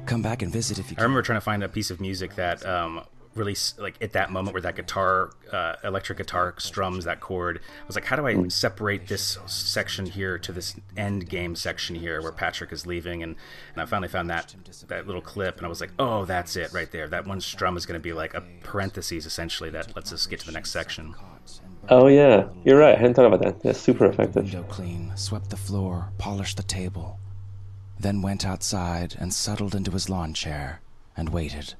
Come 0.06 0.22
back 0.22 0.42
and 0.42 0.52
visit 0.52 0.78
if 0.78 0.90
you 0.90 0.96
can. 0.96 1.02
I 1.02 1.04
remember 1.04 1.22
trying 1.22 1.38
to 1.38 1.44
find 1.44 1.62
a 1.62 1.68
piece 1.68 1.90
of 1.90 2.00
music 2.00 2.34
that 2.34 2.64
um, 2.66 3.02
really 3.34 3.56
like 3.78 3.94
at 4.02 4.12
that 4.12 4.30
moment 4.30 4.54
where 4.54 4.60
that 4.62 4.76
guitar 4.76 5.30
uh, 5.52 5.76
electric 5.84 6.18
guitar 6.18 6.54
strums 6.58 7.04
that 7.04 7.20
chord. 7.20 7.58
I 7.58 7.86
was 7.86 7.94
like 7.94 8.04
how 8.04 8.16
do 8.16 8.26
i 8.26 8.48
separate 8.48 9.06
this 9.06 9.38
section 9.46 10.06
here 10.06 10.38
to 10.38 10.52
this 10.52 10.74
end 10.96 11.28
game 11.28 11.54
section 11.54 11.94
here 11.96 12.20
where 12.22 12.32
patrick 12.32 12.72
is 12.72 12.86
leaving? 12.86 13.22
And, 13.22 13.36
and 13.74 13.82
i 13.82 13.86
finally 13.86 14.08
found 14.08 14.30
that 14.30 14.54
that 14.88 15.06
little 15.06 15.22
clip 15.22 15.58
and 15.58 15.66
i 15.66 15.68
was 15.68 15.80
like 15.80 15.92
oh 15.98 16.24
that's 16.24 16.56
it 16.56 16.72
right 16.72 16.90
there. 16.90 17.08
That 17.08 17.26
one 17.26 17.40
strum 17.40 17.76
is 17.76 17.86
going 17.86 17.98
to 17.98 18.02
be 18.02 18.12
like 18.12 18.34
a 18.34 18.42
parenthesis 18.62 19.26
essentially 19.26 19.70
that 19.70 19.94
lets 19.94 20.12
us 20.12 20.26
get 20.26 20.40
to 20.40 20.46
the 20.46 20.52
next 20.52 20.70
section. 20.70 21.14
Oh 21.88 22.08
yeah. 22.08 22.48
You're 22.64 22.78
right. 22.78 22.94
I 22.96 22.98
hadn't 22.98 23.14
thought 23.14 23.26
about 23.26 23.42
that. 23.42 23.62
That's 23.62 23.80
super 23.80 24.06
effective. 24.06 24.44
Window 24.44 24.64
clean 24.64 25.12
swept 25.16 25.50
the 25.50 25.56
floor 25.56 26.10
polished 26.18 26.56
the 26.56 26.62
table 26.64 27.18
then 28.02 28.22
went 28.22 28.46
outside 28.46 29.16
and 29.18 29.32
settled 29.32 29.74
into 29.74 29.90
his 29.90 30.08
lawn 30.08 30.32
chair 30.32 30.80
and 31.16 31.28
waited 31.28 31.74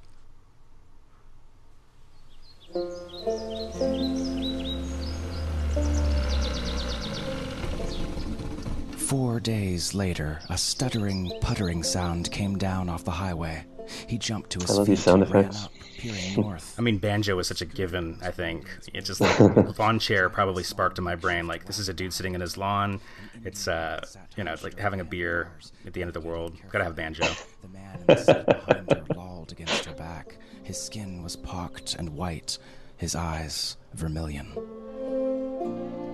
Four 8.97 9.41
days 9.41 9.93
later, 9.93 10.41
a 10.49 10.57
stuttering, 10.57 11.33
puttering 11.41 11.83
sound 11.83 12.31
came 12.31 12.57
down 12.57 12.89
off 12.89 13.03
the 13.03 13.11
highway. 13.11 13.65
He 14.07 14.19
jumped 14.19 14.51
to 14.51 14.61
his 14.61 14.71
I 14.71 14.75
love 14.75 14.87
feet 14.87 14.93
these 14.93 15.03
sound 15.03 15.25
effects. 15.25 15.69
Up, 16.09 16.15
peering 16.17 16.35
north. 16.41 16.75
I 16.79 16.83
mean, 16.83 16.99
banjo 16.99 17.39
is 17.39 17.47
such 17.47 17.63
a 17.63 17.67
given. 17.67 18.19
I 18.23 18.31
think 18.31 18.69
it 18.93 19.03
just 19.03 19.21
like 19.21 19.39
lawn 19.79 19.99
chair 19.99 20.29
probably 20.29 20.63
sparked 20.63 20.99
in 20.99 21.05
my 21.05 21.17
brain 21.17 21.47
like 21.47 21.67
this 21.67 21.79
is 21.79 21.89
a 21.89 21.95
dude 21.95 22.13
sitting 22.13 22.35
in 22.35 22.41
his 22.41 22.57
lawn. 22.57 23.01
It's 23.45 23.69
uh, 23.69 24.05
you 24.37 24.45
know, 24.45 24.53
it's 24.53 24.65
like 24.65 24.79
having 24.79 25.01
a 25.01 25.05
beer 25.05 25.53
at 25.87 25.93
the 25.93 26.03
end 26.03 26.09
of 26.09 26.15
the 26.15 26.27
world. 26.29 26.57
Gotta 26.71 26.85
have 26.85 26.97
banjo. 26.97 27.27
The 27.63 27.69
man 27.69 27.99
in 28.01 28.07
the 28.07 28.17
seat 28.17 28.47
behind 28.47 28.93
her 28.93 29.15
lolled 29.15 29.53
against 29.53 29.85
her 29.85 29.95
back. 29.95 30.37
His 30.63 30.81
skin 30.81 31.23
was 31.23 31.37
pocked 31.37 31.95
and 31.95 32.11
white, 32.11 32.59
his 32.97 33.15
eyes 33.15 33.77
vermilion. 33.95 34.53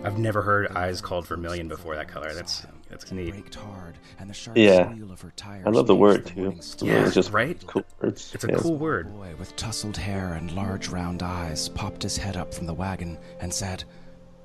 I've 0.05 0.19
never 0.19 0.43
heard 0.43 0.69
eyes 0.69 1.01
called 1.01 1.27
vermilion 1.27 1.69
before. 1.69 1.97
That 1.97 2.09
color. 2.09 2.33
That's 2.33 2.65
that's 2.89 3.11
neat. 3.13 3.31
Braked 3.31 3.55
hard, 3.55 3.99
and 4.19 4.29
the 4.31 4.35
sharp 4.35 4.57
Yeah. 4.57 4.91
squeal 4.93 5.11
of 5.13 5.21
her 5.21 5.33
tires 5.37 5.67
I 5.67 5.71
love 5.71 5.87
the 5.87 5.97
word 5.97 6.25
the 6.25 6.31
too. 6.31 6.41
warning 6.43 6.59
It's. 6.59 6.77
Yeah, 6.83 7.09
just 7.11 7.33
right? 7.33 7.63
Cool 7.67 7.85
words. 8.01 8.31
It's 8.35 8.45
a 8.45 8.49
Yeah. 8.49 8.57
cool 8.59 8.77
word. 8.77 9.13
boy 9.13 9.35
with 9.39 9.55
tousled 9.57 9.97
hair 9.97 10.35
and 10.35 10.53
large 10.53 10.89
round 10.89 11.23
eyes 11.23 11.69
popped 11.69 12.03
his 12.03 12.17
head 12.17 12.37
up 12.37 12.53
from 12.55 12.67
the 12.67 12.75
wagon 12.75 13.19
and 13.41 13.53
said, 13.53 13.85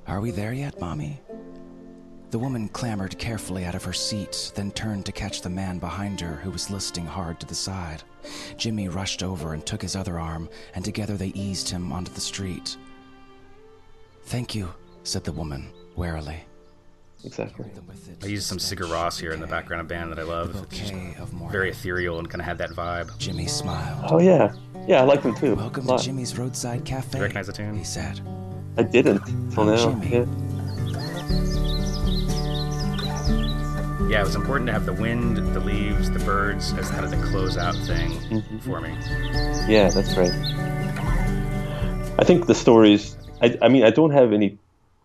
Are 0.07 0.19
we 0.21 0.31
there 0.31 0.53
yet, 0.53 0.79
Mommy? 0.81 1.21
The 2.31 2.39
woman 2.39 2.69
clambered 2.69 3.17
carefully 3.19 3.65
out 3.65 3.75
of 3.75 3.83
her 3.83 3.93
seat, 3.93 4.53
then 4.55 4.71
turned 4.71 5.05
to 5.05 5.11
catch 5.11 5.41
the 5.41 5.49
man 5.49 5.79
behind 5.79 6.21
her 6.21 6.37
who 6.37 6.49
was 6.49 6.71
listing 6.71 7.05
hard 7.05 7.39
to 7.41 7.45
the 7.45 7.53
side. 7.55 8.03
Jimmy 8.57 8.87
rushed 8.87 9.21
over 9.21 9.53
and 9.53 9.65
took 9.65 9.81
his 9.81 9.95
other 9.97 10.17
arm, 10.17 10.49
and 10.73 10.83
together 10.85 11.17
they 11.17 11.27
eased 11.29 11.67
him 11.69 11.91
onto 11.91 12.11
the 12.13 12.21
street. 12.21 12.77
Thank 14.23 14.55
you, 14.55 14.69
said 15.03 15.23
the 15.25 15.33
woman, 15.33 15.71
warily. 15.95 16.37
Exactly. 17.23 17.65
I 18.23 18.25
used 18.27 18.45
some 18.47 18.57
Sigur 18.57 18.87
Rós 18.87 19.19
here 19.19 19.31
in 19.31 19.39
the 19.39 19.47
background 19.47 19.81
of 19.81 19.87
band 19.87 20.11
that 20.11 20.19
I 20.19 20.23
love. 20.23 20.49
It's 20.63 20.77
just 20.79 20.91
Bouquet 20.93 21.15
of 21.19 21.33
more. 21.33 21.49
very 21.51 21.69
ethereal 21.69 22.17
and 22.19 22.29
kind 22.29 22.41
of 22.41 22.45
had 22.45 22.57
that 22.59 22.71
vibe. 22.71 23.15
Jimmy 23.19 23.47
smiled. 23.47 24.05
Oh 24.11 24.19
yeah, 24.19 24.53
yeah, 24.87 25.01
I 25.01 25.03
like 25.03 25.21
them 25.23 25.35
too. 25.35 25.55
Welcome 25.55 25.85
to. 25.87 25.97
Jimmy's 25.97 26.37
Roadside 26.37 26.83
Cafe. 26.85 27.17
You 27.17 27.21
recognize 27.23 27.47
the 27.47 27.53
tune? 27.53 27.77
He 27.77 27.83
said. 27.83 28.19
I 28.77 28.83
didn't 28.83 29.21
till 29.51 29.65
now. 29.65 30.01
Yeah. 30.03 30.25
Yeah, 34.09 34.19
it 34.21 34.25
was 34.25 34.35
important 34.35 34.67
to 34.67 34.73
have 34.73 34.85
the 34.85 34.93
wind, 34.93 35.37
the 35.37 35.59
leaves, 35.61 36.11
the 36.11 36.19
birds 36.19 36.73
as 36.73 36.89
kind 36.89 37.05
of 37.05 37.11
the 37.11 37.17
closeout 37.17 37.85
thing 37.87 38.11
Mm-hmm. 38.41 38.57
for 38.59 38.81
me. 38.81 38.89
Yeah, 39.73 39.89
that's 39.89 40.17
right. 40.17 40.31
I 42.19 42.23
think 42.25 42.45
the 42.47 42.55
stories. 42.55 43.15
I, 43.41 43.57
I 43.61 43.69
mean, 43.69 43.83
I 43.83 43.89
don't 43.89 44.11
have 44.11 44.33
any 44.33 44.57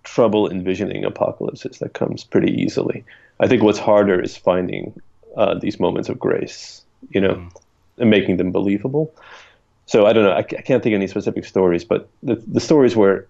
trouble 0.06 0.48
envisioning 0.50 1.04
apocalypses. 1.04 1.78
That 1.80 1.92
comes 1.92 2.24
pretty 2.24 2.52
easily. 2.62 3.04
I 3.40 3.48
think 3.48 3.62
what's 3.62 3.78
harder 3.78 4.18
is 4.20 4.36
finding 4.36 4.98
uh, 5.36 5.58
these 5.58 5.78
moments 5.78 6.08
of 6.08 6.18
grace, 6.18 6.82
you 7.10 7.20
know, 7.20 7.46
and 7.98 8.08
making 8.08 8.38
them 8.38 8.52
believable. 8.52 9.12
So 9.86 10.06
I 10.06 10.12
don't 10.12 10.24
know. 10.24 10.32
I, 10.32 10.38
I 10.38 10.62
can't 10.62 10.82
think 10.82 10.94
of 10.94 11.00
any 11.00 11.06
specific 11.06 11.44
stories, 11.44 11.84
but 11.84 12.08
the 12.22 12.36
the 12.46 12.60
stories 12.60 12.96
where 12.96 13.26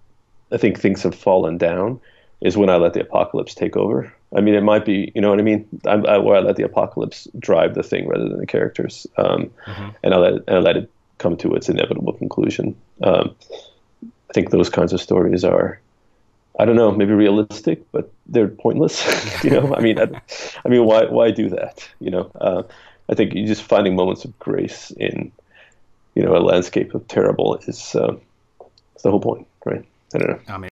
I 0.53 0.59
think 0.59 0.79
things 0.79 1.03
have 1.03 1.14
fallen 1.14 1.59
down 1.59 2.01
is 2.41 2.57
when 2.57 2.70
I 2.70 2.77
let 2.77 2.93
the 2.93 3.01
apocalypse 3.01 3.55
take 3.55 3.77
over. 3.77 4.12
I 4.37 4.41
mean, 4.41 4.55
it 4.55 4.62
might 4.62 4.85
be, 4.85 5.11
you 5.14 5.20
know 5.22 5.31
what 5.31 5.39
I 5.39 5.43
mean, 5.43 5.66
I, 5.87 5.95
I, 5.95 6.18
where 6.18 6.37
I 6.37 6.41
let 6.41 6.57
the 6.57 6.64
apocalypse 6.64 7.27
drive 7.39 7.74
the 7.74 7.83
thing 7.83 8.07
rather 8.07 8.29
than 8.29 8.39
the 8.39 8.47
characters, 8.47 9.07
um, 9.16 9.51
and 10.03 10.12
I 10.14 10.18
let 10.18 10.33
it, 10.35 10.45
and 10.47 10.57
I 10.57 10.61
let 10.61 10.77
it 10.77 10.91
come 11.18 11.37
to 11.39 11.55
its 11.55 11.68
inevitable 11.68 12.12
conclusion. 12.12 12.77
Um, 13.03 13.35
I 14.03 14.33
think 14.35 14.51
those 14.51 14.68
kinds 14.68 14.93
of 14.93 15.01
stories 15.01 15.45
are, 15.45 15.81
I 16.59 16.64
don't 16.64 16.76
know, 16.76 16.90
maybe 16.90 17.12
realistic, 17.12 17.90
but 17.92 18.11
they're 18.26 18.48
pointless. 18.48 19.04
you 19.44 19.50
know, 19.50 19.74
I 19.74 19.80
mean, 19.80 19.98
I, 19.98 20.20
I 20.64 20.68
mean, 20.68 20.84
why 20.84 21.04
why 21.04 21.30
do 21.30 21.50
that? 21.50 21.88
You 22.00 22.11
know, 22.11 22.30
uh, 22.40 22.62
I 23.09 23.14
think 23.14 23.34
you 23.34 23.46
just 23.46 23.62
finding 23.62 23.94
moments 23.94 24.24
of 24.24 24.38
grace 24.38 24.90
in, 24.92 25.32
you 26.14 26.22
know, 26.22 26.36
a 26.36 26.38
landscape 26.38 26.94
of 26.94 27.07
terrible 27.09 27.57
is 27.66 27.94
uh, 27.94 28.16
is 28.96 29.02
the 29.02 29.11
whole 29.11 29.20
point, 29.20 29.46
right? 29.64 29.84
I 30.14 30.18
don't 30.18 30.30
know. 30.30 30.54
I 30.54 30.59
mean, 30.59 30.70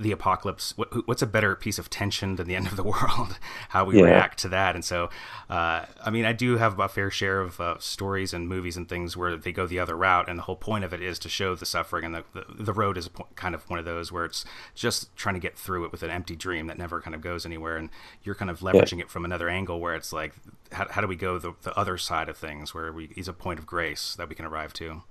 the 0.00 0.12
apocalypse. 0.12 0.76
What, 0.76 1.06
what's 1.08 1.22
a 1.22 1.26
better 1.26 1.54
piece 1.56 1.78
of 1.78 1.90
tension 1.90 2.36
than 2.36 2.46
the 2.46 2.56
end 2.56 2.66
of 2.66 2.76
the 2.76 2.82
world? 2.92 3.38
How 3.70 3.84
we 3.84 3.96
Yeah. 3.96 4.04
react 4.04 4.38
to 4.40 4.48
that. 4.48 4.74
And 4.74 4.84
so, 4.84 5.10
uh, 5.50 5.86
I 6.04 6.10
mean, 6.10 6.24
I 6.24 6.32
do 6.32 6.56
have 6.58 6.78
a 6.78 6.88
fair 6.88 7.10
share 7.10 7.40
of 7.40 7.60
uh, 7.60 7.78
stories 7.78 8.32
and 8.34 8.48
movies 8.48 8.76
and 8.76 8.88
things 8.88 9.16
where 9.16 9.36
they 9.36 9.52
go 9.52 9.66
the 9.66 9.78
other 9.78 9.96
route, 9.96 10.28
and 10.28 10.38
the 10.38 10.42
whole 10.44 10.56
point 10.56 10.84
of 10.84 10.92
it 10.92 11.00
is 11.02 11.18
to 11.20 11.28
show 11.28 11.54
the 11.54 11.66
suffering. 11.66 12.04
And 12.04 12.14
the 12.14 12.24
the, 12.32 12.44
the 12.64 12.72
road 12.72 12.96
is 12.98 13.06
a 13.06 13.10
po- 13.10 13.28
kind 13.36 13.54
of 13.54 13.68
one 13.70 13.78
of 13.78 13.84
those 13.84 14.10
where 14.12 14.24
it's 14.24 14.44
just 14.74 15.14
trying 15.16 15.34
to 15.34 15.40
get 15.40 15.56
through 15.58 15.84
it 15.84 15.92
with 15.92 16.02
an 16.02 16.10
empty 16.10 16.36
dream 16.36 16.66
that 16.66 16.78
never 16.78 17.00
kind 17.00 17.14
of 17.14 17.20
goes 17.20 17.46
anywhere. 17.46 17.76
And 17.76 17.90
you're 18.22 18.34
kind 18.34 18.50
of 18.50 18.60
leveraging 18.60 19.00
it 19.00 19.10
from 19.10 19.24
another 19.24 19.48
angle 19.48 19.80
where 19.80 19.94
it's 19.94 20.12
like, 20.12 20.34
how, 20.72 20.86
how 20.90 21.00
do 21.00 21.06
we 21.06 21.16
go 21.16 21.38
the, 21.38 21.52
the 21.62 21.76
other 21.78 21.98
side 21.98 22.28
of 22.28 22.36
things 22.36 22.74
where 22.74 22.92
we 22.92 23.10
is 23.16 23.28
a 23.28 23.32
point 23.32 23.58
of 23.58 23.66
grace 23.66 24.14
that 24.16 24.28
we 24.28 24.34
can 24.34 24.44
arrive 24.44 24.72
to? 24.74 25.02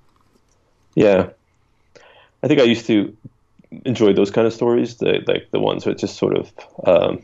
Yeah, 0.95 1.31
I 2.43 2.47
think 2.47 2.59
I 2.59 2.63
used 2.63 2.85
to 2.87 3.15
enjoy 3.85 4.13
those 4.13 4.31
kind 4.31 4.47
of 4.47 4.53
stories, 4.53 4.97
the, 4.97 5.23
like 5.27 5.49
the 5.51 5.59
ones 5.59 5.83
that 5.83 5.97
just 5.97 6.17
sort 6.17 6.37
of 6.37 6.51
um, 6.85 7.21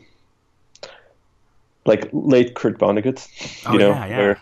like 1.86 2.08
late 2.12 2.54
Kurt 2.54 2.78
Vonnegut, 2.78 3.26
you 3.72 3.78
Oh, 3.78 3.78
know, 3.78 3.90
yeah, 3.90 4.06
yeah. 4.06 4.18
where 4.18 4.38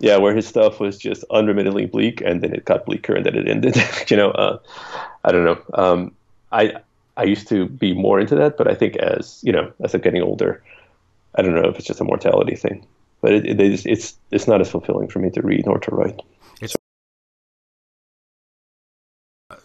yeah, 0.00 0.16
where 0.16 0.34
his 0.34 0.46
stuff 0.46 0.78
was 0.78 0.96
just 0.96 1.24
unremittingly 1.30 1.86
bleak, 1.86 2.20
and 2.20 2.40
then 2.40 2.52
it 2.52 2.64
got 2.64 2.86
bleaker, 2.86 3.14
and 3.14 3.26
then 3.26 3.34
it 3.34 3.48
ended. 3.48 3.76
you 4.08 4.16
know, 4.16 4.30
uh, 4.30 4.58
I 5.24 5.32
don't 5.32 5.44
know. 5.44 5.60
Um, 5.74 6.12
I 6.52 6.74
I 7.16 7.24
used 7.24 7.48
to 7.48 7.66
be 7.66 7.94
more 7.94 8.20
into 8.20 8.36
that, 8.36 8.56
but 8.56 8.68
I 8.68 8.74
think 8.74 8.96
as 8.96 9.40
you 9.42 9.52
know, 9.52 9.72
as 9.82 9.94
I'm 9.94 10.00
getting 10.00 10.22
older, 10.22 10.62
I 11.34 11.42
don't 11.42 11.54
know 11.54 11.68
if 11.68 11.76
it's 11.76 11.86
just 11.86 12.00
a 12.00 12.04
mortality 12.04 12.54
thing, 12.54 12.86
but 13.20 13.32
it, 13.32 13.44
it, 13.46 13.60
it's, 13.60 13.86
it's 13.86 14.16
it's 14.30 14.46
not 14.46 14.60
as 14.60 14.70
fulfilling 14.70 15.08
for 15.08 15.18
me 15.18 15.30
to 15.30 15.42
read 15.42 15.66
nor 15.66 15.78
to 15.80 15.90
write. 15.94 16.20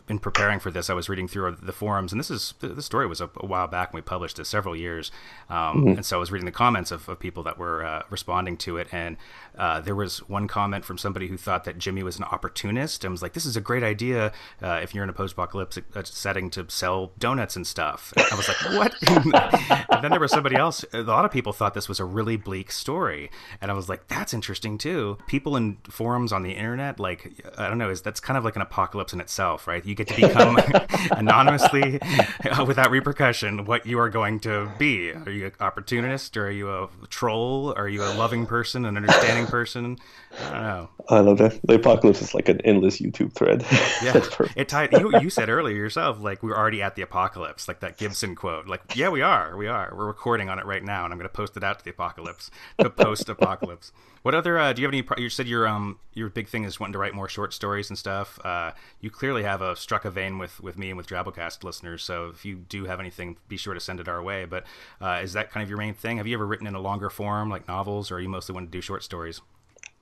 In 0.07 0.17
preparing 0.17 0.59
for 0.59 0.71
this, 0.71 0.89
I 0.89 0.93
was 0.93 1.09
reading 1.09 1.27
through 1.27 1.57
the 1.61 1.73
forums, 1.73 2.13
and 2.13 2.19
this 2.19 2.31
is 2.31 2.53
the 2.59 2.81
story 2.81 3.05
was 3.05 3.19
a, 3.19 3.29
a 3.37 3.45
while 3.45 3.67
back 3.67 3.91
when 3.91 3.97
we 3.97 4.03
published 4.03 4.39
it, 4.39 4.45
several 4.45 4.77
years, 4.77 5.11
um, 5.49 5.57
mm-hmm. 5.57 5.87
and 5.89 6.05
so 6.05 6.15
I 6.15 6.19
was 6.21 6.31
reading 6.31 6.45
the 6.45 6.53
comments 6.53 6.89
of, 6.89 7.09
of 7.09 7.19
people 7.19 7.43
that 7.43 7.57
were 7.57 7.83
uh, 7.83 8.03
responding 8.09 8.55
to 8.57 8.77
it, 8.77 8.87
and 8.93 9.17
uh, 9.57 9.81
there 9.81 9.95
was 9.95 10.19
one 10.29 10.47
comment 10.47 10.85
from 10.85 10.97
somebody 10.97 11.27
who 11.27 11.35
thought 11.35 11.65
that 11.65 11.77
Jimmy 11.77 12.01
was 12.01 12.17
an 12.17 12.23
opportunist 12.23 13.03
and 13.03 13.11
was 13.11 13.21
like, 13.21 13.33
"This 13.33 13.45
is 13.45 13.57
a 13.57 13.61
great 13.61 13.83
idea 13.83 14.31
uh, 14.61 14.79
if 14.81 14.95
you're 14.95 15.03
in 15.03 15.09
a 15.09 15.13
post-apocalyptic 15.13 15.83
uh, 15.95 16.03
setting 16.05 16.49
to 16.51 16.65
sell 16.69 17.11
donuts 17.19 17.57
and 17.57 17.67
stuff." 17.67 18.13
And 18.15 18.25
I 18.31 18.35
was 18.35 18.47
like, 18.47 18.61
"What?" 18.77 18.95
and 19.89 20.01
then 20.01 20.11
there 20.11 20.19
was 20.19 20.31
somebody 20.31 20.55
else. 20.55 20.85
A 20.93 21.01
lot 21.01 21.25
of 21.25 21.31
people 21.31 21.51
thought 21.51 21.73
this 21.73 21.89
was 21.89 21.99
a 21.99 22.05
really 22.05 22.37
bleak 22.37 22.71
story, 22.71 23.29
and 23.59 23.69
I 23.69 23.73
was 23.73 23.89
like, 23.89 24.07
"That's 24.07 24.33
interesting 24.33 24.77
too." 24.77 25.17
People 25.27 25.57
in 25.57 25.77
forums 25.89 26.31
on 26.31 26.43
the 26.43 26.51
internet, 26.51 27.01
like 27.01 27.45
I 27.57 27.67
don't 27.67 27.77
know, 27.77 27.89
is 27.89 28.01
that's 28.01 28.21
kind 28.21 28.37
of 28.37 28.45
like 28.45 28.55
an 28.55 28.61
apocalypse 28.61 29.11
in 29.11 29.19
itself, 29.19 29.67
right? 29.67 29.72
You 29.83 29.95
get 29.95 30.07
to 30.07 30.15
become 30.15 30.59
anonymously, 31.11 31.99
uh, 32.01 32.65
without 32.65 32.91
repercussion, 32.91 33.65
what 33.65 33.85
you 33.85 33.99
are 33.99 34.09
going 34.09 34.39
to 34.41 34.71
be. 34.77 35.11
Are 35.11 35.31
you 35.31 35.47
an 35.47 35.53
opportunist, 35.59 36.37
or 36.37 36.47
are 36.47 36.51
you 36.51 36.69
a 36.69 36.89
troll? 37.09 37.73
Are 37.75 37.89
you 37.89 38.03
a 38.03 38.13
loving 38.13 38.45
person, 38.45 38.85
an 38.85 38.97
understanding 38.97 39.47
person. 39.47 39.97
I 40.39 40.51
don't 40.51 40.63
know. 40.63 40.89
I 41.09 41.19
love 41.19 41.37
that. 41.39 41.59
The 41.63 41.75
apocalypse 41.75 42.21
is 42.21 42.33
like 42.33 42.49
an 42.49 42.61
endless 42.61 42.99
YouTube 42.99 43.33
thread. 43.33 43.65
Yeah, 44.03 44.23
it 44.55 44.69
tied. 44.69 44.91
You, 44.93 45.19
you 45.19 45.29
said 45.29 45.49
earlier 45.49 45.75
yourself, 45.75 46.21
like 46.21 46.43
we 46.43 46.51
are 46.51 46.57
already 46.57 46.81
at 46.81 46.95
the 46.95 47.01
apocalypse, 47.01 47.67
like 47.67 47.79
that 47.81 47.97
Gibson 47.97 48.35
quote. 48.35 48.67
Like, 48.67 48.95
yeah, 48.95 49.09
we 49.09 49.21
are, 49.21 49.57
we 49.57 49.67
are. 49.67 49.93
We're 49.95 50.05
recording 50.05 50.49
on 50.49 50.59
it 50.59 50.65
right 50.65 50.83
now, 50.83 51.03
and 51.03 51.13
I'm 51.13 51.19
going 51.19 51.29
to 51.29 51.33
post 51.33 51.57
it 51.57 51.63
out 51.63 51.79
to 51.79 51.85
the 51.85 51.91
apocalypse, 51.91 52.49
the 52.77 52.89
post-apocalypse. 52.89 53.91
What 54.23 54.33
other? 54.33 54.57
Uh, 54.57 54.71
do 54.71 54.81
you 54.81 54.87
have 54.87 54.93
any? 54.93 55.21
You 55.21 55.29
said 55.29 55.47
your 55.47 55.67
um 55.67 55.99
your 56.13 56.29
big 56.29 56.47
thing 56.47 56.63
is 56.63 56.79
wanting 56.79 56.93
to 56.93 56.99
write 56.99 57.13
more 57.13 57.27
short 57.27 57.53
stories 57.53 57.89
and 57.89 57.99
stuff. 57.99 58.39
Uh, 58.43 58.71
you 59.01 59.11
clearly 59.11 59.43
have 59.43 59.61
a 59.61 59.75
struck 59.75 60.05
a 60.05 60.09
vein 60.09 60.39
with 60.39 60.61
with 60.61 60.77
me 60.77 60.87
and 60.89 60.97
with 60.97 61.07
Drabblecast 61.07 61.63
listeners. 61.65 62.03
So 62.03 62.27
if 62.27 62.45
you 62.45 62.55
do 62.55 62.85
have 62.85 63.01
anything, 63.01 63.35
be 63.49 63.57
sure 63.57 63.73
to 63.73 63.81
send 63.81 63.99
it 63.99 64.07
our 64.07 64.23
way. 64.23 64.45
But 64.45 64.63
uh, 65.01 65.19
is 65.21 65.33
that 65.33 65.51
kind 65.51 65.61
of 65.61 65.69
your 65.69 65.77
main 65.77 65.93
thing? 65.93 66.17
Have 66.17 66.27
you 66.27 66.35
ever 66.35 66.47
written 66.47 66.67
in 66.67 66.73
a 66.73 66.79
longer 66.79 67.09
form 67.09 67.49
like 67.49 67.67
novels, 67.67 68.11
or 68.11 68.15
are 68.15 68.19
you 68.21 68.29
mostly 68.29 68.55
want 68.55 68.71
to 68.71 68.71
do 68.71 68.81
short 68.81 69.03
stories? 69.03 69.41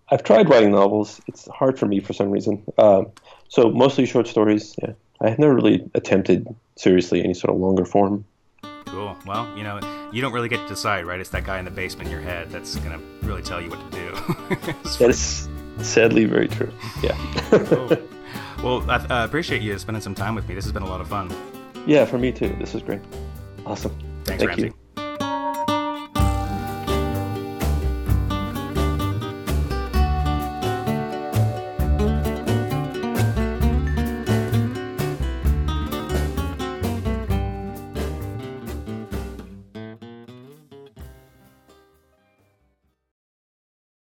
I've 0.10 0.24
tried 0.24 0.50
writing 0.50 0.72
novels. 0.72 1.20
It's 1.28 1.48
hard 1.48 1.80
for 1.80 1.88
me 1.88 2.00
for 2.00 2.14
some 2.14 2.30
reason. 2.30 2.64
Um, 2.78 3.08
so 3.48 3.72
mostly 3.72 4.06
short 4.06 4.28
stories. 4.28 4.76
Yeah, 4.84 4.92
I 5.20 5.30
have 5.30 5.40
never 5.40 5.56
really 5.56 5.90
attempted 5.96 6.48
seriously 6.76 7.24
any 7.24 7.34
sort 7.34 7.56
of 7.56 7.60
longer 7.60 7.86
form. 7.86 8.26
Cool. 8.92 9.18
Well, 9.26 9.52
you 9.58 9.64
know, 9.64 9.80
you 10.12 10.22
don't 10.22 10.34
really 10.34 10.50
get 10.50 10.62
to 10.64 10.68
decide, 10.68 11.06
right? 11.06 11.20
It's 11.20 11.30
that 11.30 11.46
guy 11.46 11.60
in 11.60 11.66
the 11.66 11.72
basement 11.72 12.08
in 12.08 12.12
your 12.12 12.22
head 12.22 12.52
that's 12.52 12.76
gonna 12.76 13.00
really 13.24 13.42
tell 13.42 13.62
you 13.62 13.70
what 13.70 13.80
to 13.92 13.98
do. 13.98 14.12
that 15.00 15.10
is 15.10 15.50
sadly 15.80 16.26
very 16.26 16.48
true. 16.48 16.72
Yeah. 17.02 17.18
cool. 17.50 17.90
Well, 18.64 18.86
I 18.92 18.98
uh, 18.98 19.26
appreciate 19.26 19.64
you 19.64 19.78
spending 19.80 20.04
some 20.04 20.14
time 20.14 20.36
with 20.36 20.48
me. 20.48 20.54
This 20.54 20.66
has 20.66 20.72
been 20.72 20.84
a 20.84 20.88
lot 20.88 21.02
of 21.02 21.08
fun. 21.08 21.34
Yeah, 21.88 22.06
for 22.06 22.20
me 22.20 22.32
too. 22.32 22.56
This 22.60 22.76
is 22.76 22.84
great. 22.84 23.02
Awesome. 23.66 23.92
Thanks, 24.24 24.44
Thank 24.44 24.50
Ramsey. 24.50 24.66
you. 24.68 24.74